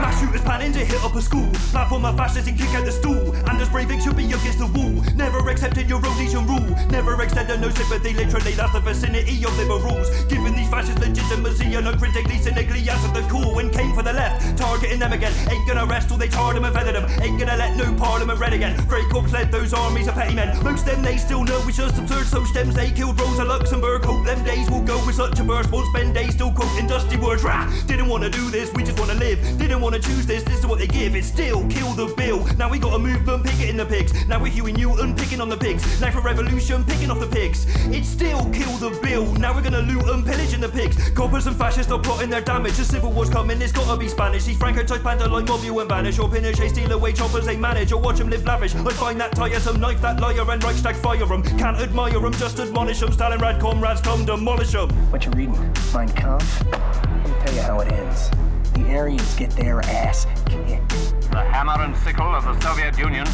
Mass 0.02 0.18
shooters 0.18 0.40
planning 0.40 0.72
to 0.72 0.84
hit 0.84 1.00
up 1.04 1.14
a 1.14 1.22
school. 1.22 1.48
Platform 1.70 2.04
of 2.04 2.16
fascists 2.16 2.48
and 2.48 2.58
kick 2.58 2.74
out 2.74 2.84
the 2.84 2.90
stool. 2.90 3.36
Anders 3.46 3.68
Breivik 3.68 4.02
should 4.02 4.16
be 4.16 4.26
against 4.26 4.58
the 4.58 4.66
wall. 4.66 4.98
Never 5.14 5.38
accepted 5.48 5.88
your 5.88 6.00
Rhodesian 6.00 6.44
rule. 6.44 6.74
Never 6.90 7.14
extended 7.22 7.60
no 7.60 7.70
sympathy. 7.70 8.12
Literally, 8.12 8.50
that's 8.50 8.72
the 8.72 8.80
vicinity 8.80 9.44
of 9.44 9.56
liberals. 9.56 10.10
Giving 10.24 10.56
these 10.56 10.68
fascists 10.68 11.00
legitimacy 11.00 11.76
and 11.76 11.86
uncritically, 11.86 12.38
cynically 12.38 12.82
answered 12.90 13.14
the 13.14 13.22
call 13.30 13.60
and 13.60 13.72
came 13.72 13.94
for 13.94 14.02
the 14.02 14.12
left. 14.12 14.58
Targeting 14.58 14.98
them 14.98 15.12
again. 15.12 15.32
Ain't 15.48 15.68
gonna 15.68 15.86
rest 15.86 16.08
till 16.08 16.18
they 16.18 16.26
tarred 16.26 16.56
them 16.56 16.64
and 16.64 16.74
feathered 16.74 16.96
them. 16.96 17.06
Ain't 17.22 17.38
gonna 17.38 17.56
let 17.56 17.76
no 17.76 17.94
parliament 17.94 18.40
red 18.40 18.54
again. 18.54 18.76
Freikorps 18.90 19.30
led 19.32 19.52
those 19.52 19.72
armies 19.72 20.08
of 20.08 20.14
petty 20.14 20.34
men. 20.34 20.50
Most 20.64 20.84
them 20.84 21.00
they 21.02 21.16
still 21.16 21.44
know 21.44 21.62
we 21.64 21.72
just 21.72 21.96
absurd. 21.96 22.26
So 22.26 22.42
stems 22.42 22.74
they 22.74 22.90
killed 22.90 23.20
Rosa 23.20 23.44
Luxemburg. 23.44 24.04
Hope 24.04 24.26
them 24.26 24.42
days 24.42 24.68
will 24.68 24.82
go 24.82 24.98
with 25.06 25.14
such 25.14 25.38
a 25.38 25.44
burst. 25.44 25.70
Won't 25.70 25.86
spend 25.94 26.12
days 26.12 26.34
still 26.34 26.50
quoting 26.50 26.88
dusty 26.88 27.16
words. 27.16 27.44
Rah! 27.44 27.70
Didn't 27.86 28.08
wanna 28.08 28.30
do 28.30 28.50
this, 28.50 28.72
we 28.74 28.82
just 28.82 28.98
wanna 28.98 29.14
live. 29.14 29.38
Didn't 29.58 29.80
wanna 29.80 29.91
choose 29.98 30.26
this, 30.26 30.42
this 30.42 30.60
is 30.60 30.66
what 30.66 30.78
they 30.78 30.86
give. 30.86 31.14
It's 31.14 31.26
still 31.26 31.66
kill 31.68 31.92
the 31.92 32.12
bill. 32.16 32.44
Now 32.56 32.70
we 32.70 32.78
got 32.78 32.94
a 32.94 32.98
movement 32.98 33.44
picketing 33.44 33.76
the 33.76 33.86
pigs. 33.86 34.26
Now 34.26 34.40
we're 34.40 34.52
Huey 34.52 34.72
Newton 34.72 35.14
picking 35.14 35.40
on 35.40 35.48
the 35.48 35.56
pigs. 35.56 36.00
Now 36.00 36.10
for 36.10 36.20
revolution 36.20 36.84
picking 36.84 37.10
off 37.10 37.20
the 37.20 37.26
pigs. 37.26 37.66
It's 37.86 38.08
still 38.08 38.48
kill 38.50 38.72
the 38.78 38.98
bill. 39.02 39.32
Now 39.34 39.54
we're 39.54 39.62
gonna 39.62 39.82
loot 39.82 40.08
and 40.08 40.24
pillage 40.24 40.54
in 40.54 40.60
the 40.60 40.68
pigs. 40.68 41.10
Coppers 41.10 41.46
and 41.46 41.56
fascists 41.56 41.90
are 41.92 41.98
plotting 41.98 42.30
their 42.30 42.40
damage. 42.40 42.74
The 42.74 42.84
civil 42.84 43.12
war's 43.12 43.30
coming, 43.30 43.60
it's 43.60 43.72
gotta 43.72 43.98
be 43.98 44.08
Spanish. 44.08 44.44
These 44.44 44.58
Franco 44.58 44.82
type 44.82 45.02
panda 45.02 45.28
like 45.28 45.46
mob 45.46 45.64
you 45.64 45.78
and 45.80 45.88
banish. 45.88 46.18
Or 46.18 46.28
Pinochet 46.28 46.70
steal 46.70 46.92
away 46.92 47.12
choppers 47.12 47.46
they 47.46 47.56
manage. 47.56 47.92
Or 47.92 48.00
watch 48.00 48.18
them 48.18 48.30
live 48.30 48.44
lavish. 48.44 48.74
I 48.74 48.92
find 48.92 49.20
that 49.20 49.34
tiresome 49.34 49.80
knife, 49.80 50.00
that 50.02 50.20
liar 50.20 50.50
and 50.50 50.62
Reichstag 50.62 50.96
fire 50.96 51.26
them. 51.26 51.42
Can't 51.42 51.78
admire 51.78 52.20
them, 52.20 52.32
just 52.34 52.58
admonish 52.58 53.00
them. 53.00 53.10
Stalingrad 53.10 53.60
comrades 53.60 54.00
come 54.00 54.24
demolish 54.24 54.72
them. 54.72 54.88
What 55.10 55.24
you 55.24 55.30
reading? 55.32 55.74
Mein 55.94 56.08
Kampf? 56.08 56.64
Let 56.70 57.24
me 57.24 57.34
tell 57.44 57.54
you 57.54 57.62
how 57.62 57.80
it 57.80 57.92
ends. 57.92 58.51
The 58.74 58.96
Aryans 58.96 59.34
get 59.36 59.50
their 59.50 59.80
ass 59.84 60.26
kicked. 60.46 61.01
The 61.32 61.40
hammer 61.40 61.80
and 61.80 61.96
sickle 61.96 62.34
of 62.34 62.44
the 62.44 62.60
Soviet 62.60 62.98
Union, 62.98 63.24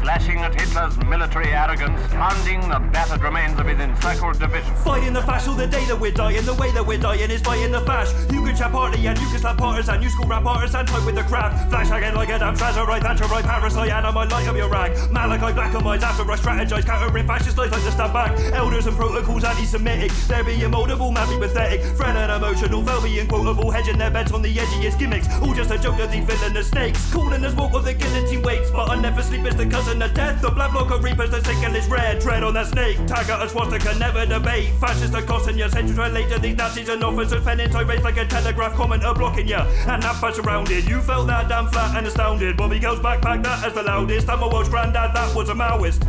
slashing 0.00 0.38
at 0.38 0.54
Hitler's 0.54 0.96
military 0.98 1.48
arrogance, 1.48 2.00
pounding 2.12 2.60
the 2.60 2.78
battered 2.92 3.20
remains 3.20 3.58
of 3.58 3.66
his 3.66 3.80
encircled 3.80 4.38
division. 4.38 4.72
Fighting 4.76 5.12
the 5.12 5.22
fash 5.22 5.48
all 5.48 5.54
the 5.54 5.66
day 5.66 5.84
that 5.86 5.98
we're 5.98 6.12
dying. 6.12 6.44
The 6.44 6.54
way 6.54 6.70
that 6.70 6.86
we're 6.86 7.02
dying 7.02 7.32
is 7.32 7.42
fighting 7.42 7.72
the 7.72 7.80
fash. 7.80 8.14
You 8.30 8.44
could 8.44 8.56
chat 8.56 8.70
party 8.70 9.04
and 9.08 9.18
you 9.18 9.26
can 9.26 9.40
slap 9.40 9.58
partisan. 9.58 10.00
You 10.00 10.08
school 10.08 10.28
rap 10.28 10.44
partisan, 10.44 10.86
type 10.86 11.04
with 11.04 11.16
the 11.16 11.24
crap. 11.24 11.50
Flash 11.68 11.90
again 11.90 12.14
like 12.14 12.28
a 12.28 12.38
damn 12.38 12.54
Trazorite, 12.54 13.02
Thatcherite, 13.02 13.42
Parasite, 13.42 13.90
and 13.90 14.06
I 14.06 14.10
might 14.12 14.30
light 14.30 14.46
up 14.46 14.56
your 14.56 14.68
rag. 14.68 14.92
Malachi 15.10 15.52
black 15.52 15.74
and 15.74 15.84
white 15.84 16.02
after 16.04 16.30
I 16.30 16.36
strategize, 16.36 16.86
countering 16.86 17.26
fascist 17.26 17.58
life 17.58 17.72
like 17.72 17.82
to 17.82 17.90
stand 17.90 18.12
back. 18.12 18.38
Elders 18.52 18.86
and 18.86 18.96
protocols 18.96 19.42
anti-Semitic. 19.42 20.12
They're 20.28 20.44
being 20.44 20.60
moldable, 20.60 21.12
madly 21.12 21.38
pathetic. 21.38 21.80
Friend 21.96 22.16
and 22.16 22.30
emotional, 22.30 22.82
they'll 22.82 23.02
be 23.02 23.26
quotable, 23.26 23.72
hedging 23.72 23.98
their 23.98 24.12
bets 24.12 24.30
on 24.30 24.42
the 24.42 24.54
edgiest 24.54 24.96
gimmicks. 25.00 25.26
All 25.42 25.54
just 25.54 25.72
a 25.72 25.78
joke 25.78 25.98
of 25.98 26.12
these 26.12 26.24
villainous 26.24 26.68
snakes. 26.68 27.12
Calling 27.12 27.47
us 27.48 27.54
walk 27.56 27.74
of 27.74 27.84
the 27.84 27.94
guillotine 27.94 28.42
waits, 28.42 28.70
but 28.70 28.90
I 28.90 29.00
never 29.00 29.22
sleep 29.22 29.44
as 29.44 29.56
the 29.56 29.66
cousin 29.66 30.02
of 30.02 30.12
death. 30.14 30.40
The 30.42 30.50
black 30.50 30.72
bloc 30.72 30.90
of 30.90 31.02
reapers, 31.02 31.30
the 31.30 31.42
sickle 31.42 31.74
is 31.74 31.86
red. 31.88 32.20
Tread 32.20 32.42
on 32.42 32.54
that 32.54 32.66
snake, 32.68 32.98
Tiger 33.06 33.32
out 33.32 33.46
a 33.46 33.48
swastika, 33.48 33.98
never 33.98 34.26
debate. 34.26 34.70
Fascists 34.80 35.14
are 35.14 35.22
costing 35.22 35.58
you, 35.58 35.68
central 35.68 36.06
relate 36.06 36.28
these 36.40 36.56
Nazis 36.56 36.88
and 36.88 37.02
officers, 37.02 37.42
penning 37.42 37.70
tirades 37.70 38.04
like 38.04 38.18
a 38.18 38.26
telegraph 38.26 38.74
commenter 38.74 39.14
blocking 39.16 39.48
you. 39.48 39.56
And 39.56 40.02
that 40.02 40.16
fast 40.16 40.36
surrounded, 40.36 40.88
you 40.88 41.00
felt 41.00 41.26
that 41.28 41.48
damn 41.48 41.68
flat 41.68 41.96
and 41.96 42.06
astounded. 42.06 42.56
Bobby 42.56 42.78
Girl's 42.78 43.00
backpack, 43.00 43.42
that 43.42 43.64
as 43.64 43.72
the 43.72 43.82
loudest. 43.82 44.28
I'm 44.28 44.42
a 44.42 44.48
Welsh 44.48 44.68
granddad, 44.68 45.14
that 45.14 45.34
was 45.34 45.48
a 45.48 45.54
Maoist. 45.54 46.04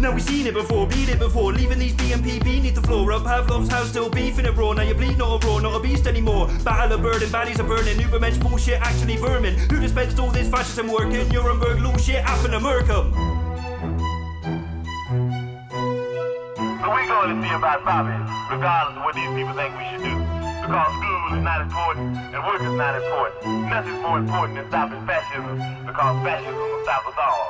Now 0.00 0.12
we've 0.12 0.22
seen 0.22 0.46
it 0.46 0.54
before, 0.54 0.86
beat 0.86 1.08
it 1.08 1.18
before, 1.18 1.52
leaving 1.52 1.78
these 1.78 1.94
BNP 1.94 2.44
beneath 2.44 2.76
the 2.76 2.82
floor. 2.82 3.10
Up 3.12 3.24
Pavlov's 3.24 3.68
house, 3.68 3.88
still 3.88 4.08
beefing 4.08 4.46
it 4.46 4.56
raw. 4.56 4.72
Now 4.72 4.82
you 4.82 4.94
bleed, 4.94 5.18
not 5.18 5.42
a 5.42 5.46
raw, 5.46 5.58
not 5.58 5.74
a 5.74 5.80
beast 5.80 6.06
anymore. 6.06 6.46
Battle 6.64 6.96
of 6.96 7.02
burden, 7.02 7.28
baddies 7.30 7.58
are 7.58 7.64
burning. 7.64 7.98
Ubermensch 7.98 8.40
bullshit, 8.40 8.80
actually 8.80 9.16
vermin. 9.16 9.58
Who 9.70 9.80
dispensed 9.80 10.20
all 10.20 10.30
this 10.30 10.48
fascism 10.78 10.92
work 10.92 11.12
in 11.12 11.28
Nuremberg? 11.30 11.78
Shit, 12.00 12.24
happen 12.24 12.52
to 12.52 12.60
Merkham. 12.60 13.12
So 16.78 16.86
we're 16.88 17.08
going 17.08 17.34
to 17.34 17.42
see 17.42 17.54
about 17.54 17.84
Bobby, 17.84 18.14
regardless 18.50 18.96
of 18.96 19.02
what 19.02 19.14
these 19.14 19.28
people 19.34 19.54
think 19.54 19.76
we 19.76 19.84
should 19.90 20.02
do. 20.06 20.14
Because 20.62 20.92
school 20.94 21.36
is 21.36 21.42
not 21.42 21.62
important 21.62 22.16
and 22.16 22.44
work 22.44 22.62
is 22.62 22.76
not 22.78 22.94
important. 22.94 23.68
Nothing's 23.68 24.02
more 24.02 24.18
important 24.18 24.54
than 24.58 24.68
stopping 24.68 25.06
fascism 25.06 25.58
because 25.86 26.22
fascism 26.22 26.54
will 26.54 26.82
stop 26.84 27.06
us 27.08 27.14
all. 27.18 27.47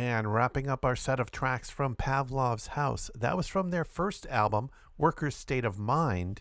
And 0.00 0.32
wrapping 0.32 0.66
up 0.66 0.82
our 0.82 0.96
set 0.96 1.20
of 1.20 1.30
tracks 1.30 1.68
from 1.68 1.94
Pavlov's 1.94 2.68
House, 2.68 3.10
that 3.14 3.36
was 3.36 3.48
from 3.48 3.68
their 3.68 3.84
first 3.84 4.26
album, 4.28 4.70
Workers' 4.96 5.36
State 5.36 5.66
of 5.66 5.78
Mind. 5.78 6.40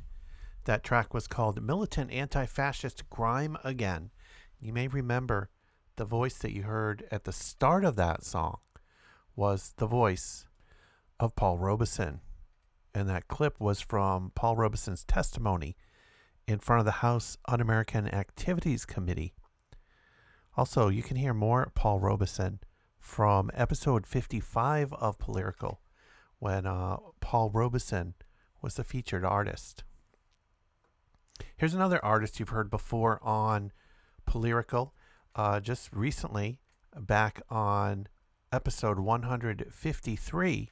That 0.64 0.82
track 0.82 1.14
was 1.14 1.28
called 1.28 1.62
Militant 1.62 2.10
Anti 2.10 2.46
Fascist 2.46 3.10
Grime 3.10 3.58
Again. 3.62 4.12
You 4.62 4.72
may 4.72 4.88
remember 4.88 5.50
the 5.98 6.06
voice 6.06 6.38
that 6.38 6.54
you 6.54 6.64
heard 6.64 7.06
at 7.12 7.26
the 7.26 7.34
start 7.34 7.84
of 7.84 7.98
that 7.98 8.24
song 8.24 8.60
was 9.36 9.74
the 9.76 9.88
voice 9.88 10.46
of 11.20 11.36
Paul 11.36 11.58
Robeson. 11.58 12.22
And 12.96 13.10
that 13.10 13.28
clip 13.28 13.60
was 13.60 13.82
from 13.82 14.32
Paul 14.36 14.56
Robeson's 14.56 15.04
testimony 15.04 15.76
in 16.48 16.60
front 16.60 16.80
of 16.80 16.86
the 16.86 17.04
House 17.04 17.38
Un 17.50 17.60
American 17.60 18.08
Activities 18.08 18.86
Committee. 18.86 19.34
Also, 20.56 20.88
you 20.88 21.04
can 21.04 21.18
hear 21.18 21.34
more 21.34 21.74
Paul 21.76 22.00
Robeson 22.00 22.62
from 23.10 23.50
episode 23.56 24.06
55 24.06 24.94
of 24.94 25.18
Polyrical 25.18 25.78
when 26.38 26.68
uh, 26.68 26.98
Paul 27.20 27.50
Robeson 27.50 28.14
was 28.62 28.76
the 28.76 28.84
featured 28.84 29.26
artist. 29.26 29.84
Here's 31.58 31.74
another 31.74 32.06
artist 32.06 32.40
you've 32.40 32.50
heard 32.50 32.70
before 32.70 33.20
on 33.24 33.72
Polyrical. 34.28 34.92
Uh, 35.36 35.60
just 35.60 35.92
recently, 35.92 36.60
back 36.96 37.42
on 37.50 38.08
episode 38.54 39.00
153, 39.00 40.70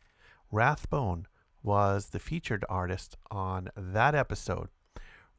Rathbone 0.51 1.25
was 1.63 2.09
the 2.09 2.19
featured 2.19 2.63
artist 2.69 3.17
on 3.31 3.69
that 3.75 4.13
episode. 4.13 4.69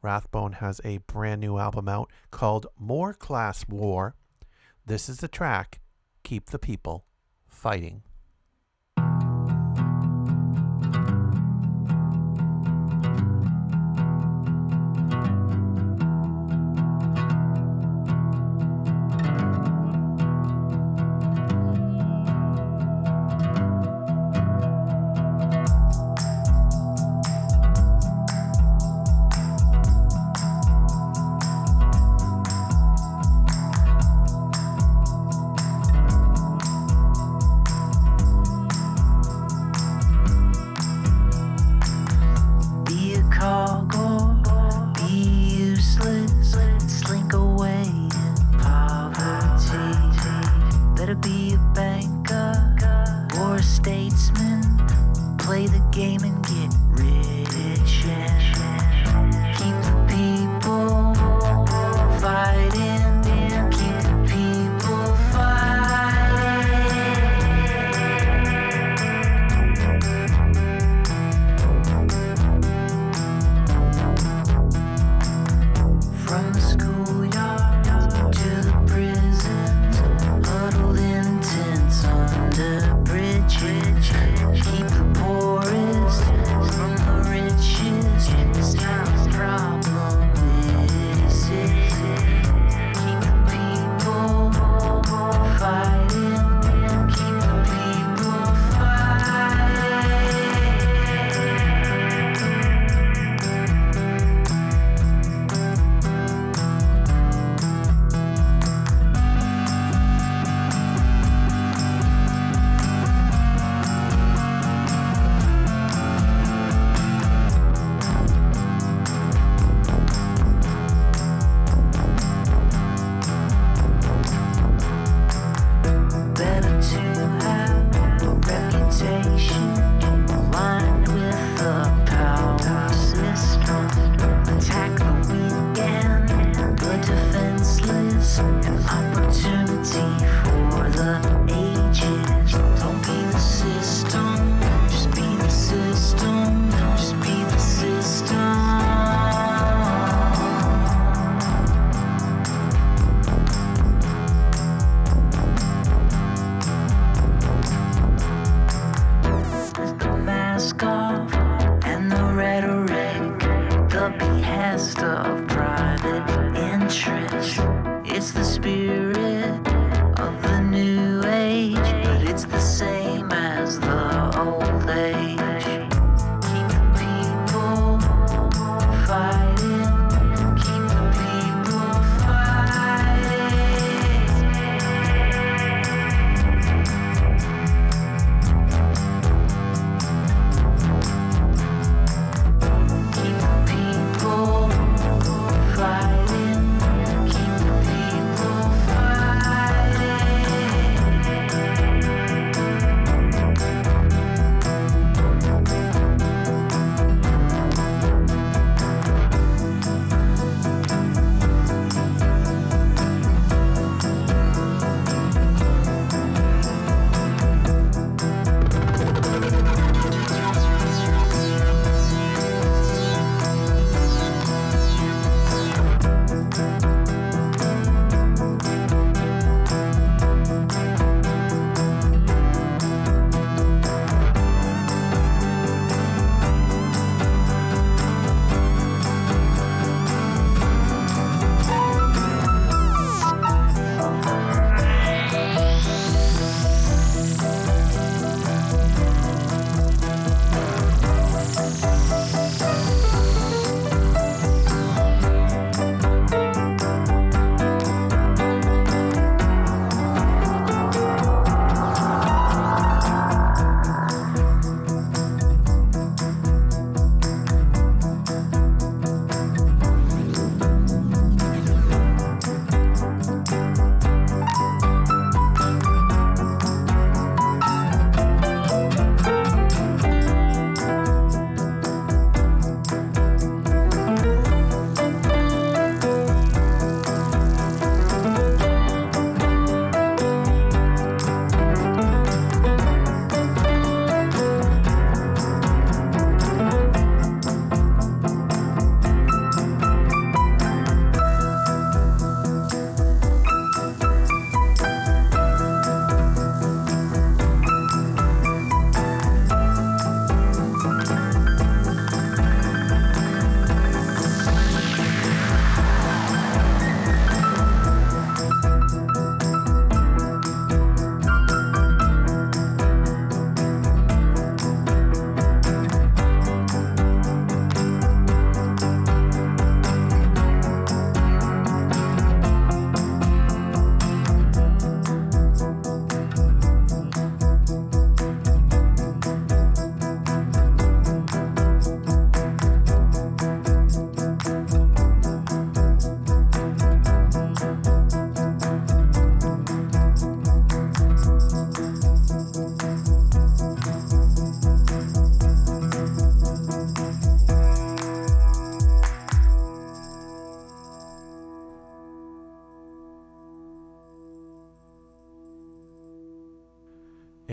Rathbone 0.02 0.54
has 0.54 0.80
a 0.84 0.98
brand 0.98 1.40
new 1.40 1.58
album 1.58 1.88
out 1.88 2.10
called 2.32 2.66
More 2.76 3.14
Class 3.14 3.68
War. 3.68 4.16
This 4.84 5.08
is 5.08 5.18
the 5.18 5.28
track 5.28 5.78
keep 6.28 6.50
the 6.50 6.58
people 6.58 7.06
fighting. 7.48 8.02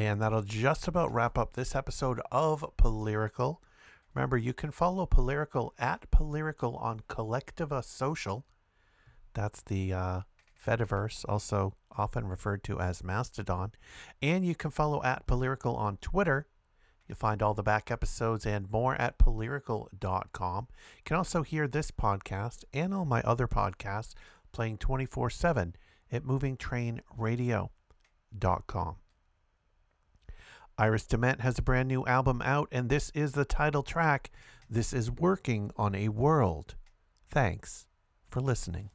And 0.06 0.22
that'll 0.22 0.44
just 0.44 0.88
about 0.88 1.12
wrap 1.12 1.36
up 1.38 1.54
this 1.54 1.76
episode 1.76 2.22
of 2.32 2.64
Polyrical. 2.78 3.58
Remember, 4.14 4.38
you 4.38 4.54
can 4.54 4.70
follow 4.70 5.08
Polyrical 5.08 5.72
at 5.80 6.12
Polyrical 6.12 6.80
on 6.82 7.00
Kolektiva 7.10 7.84
Social. 7.84 8.46
That's 9.34 9.64
the 9.64 9.94
uh, 9.94 10.22
Fediverse, 10.64 11.26
also 11.28 11.74
often 11.98 12.28
referred 12.28 12.64
to 12.66 12.80
as 12.80 13.04
Mastodon. 13.04 13.72
And 14.22 14.46
you 14.46 14.54
can 14.54 14.70
follow 14.70 15.02
at 15.04 15.26
Polyrical 15.26 15.76
on 15.76 15.98
Twitter. 15.98 16.46
You'll 17.08 17.18
find 17.18 17.42
all 17.42 17.56
the 17.56 17.64
back 17.64 17.90
episodes 17.90 18.46
and 18.46 18.72
more 18.72 18.94
at 18.96 19.18
polyrical.com. 19.18 20.68
You 20.98 21.04
can 21.04 21.18
also 21.18 21.42
hear 21.42 21.68
this 21.68 21.90
podcast 21.90 22.64
and 22.74 22.94
all 22.94 23.06
my 23.06 23.24
other 23.24 23.48
podcasts 23.48 24.14
playing 24.52 24.78
24 24.78 25.32
7 25.32 25.76
at 26.12 26.24
movingtrainradio.com. 26.24 28.96
Iris 30.78 31.06
DeMent 31.06 31.40
has 31.40 31.58
a 31.58 31.62
brand 31.62 31.88
new 31.88 32.06
album 32.06 32.42
out, 32.44 32.68
and 32.70 32.90
this 32.90 33.10
is 33.12 33.32
the 33.32 33.46
title 33.46 33.82
track. 33.82 34.30
This 34.70 34.92
is 34.92 35.10
Working 35.10 35.72
on 35.78 35.96
a 35.96 36.10
World. 36.10 36.76
Thanks 37.30 37.86
for 38.28 38.42
listening. 38.42 38.90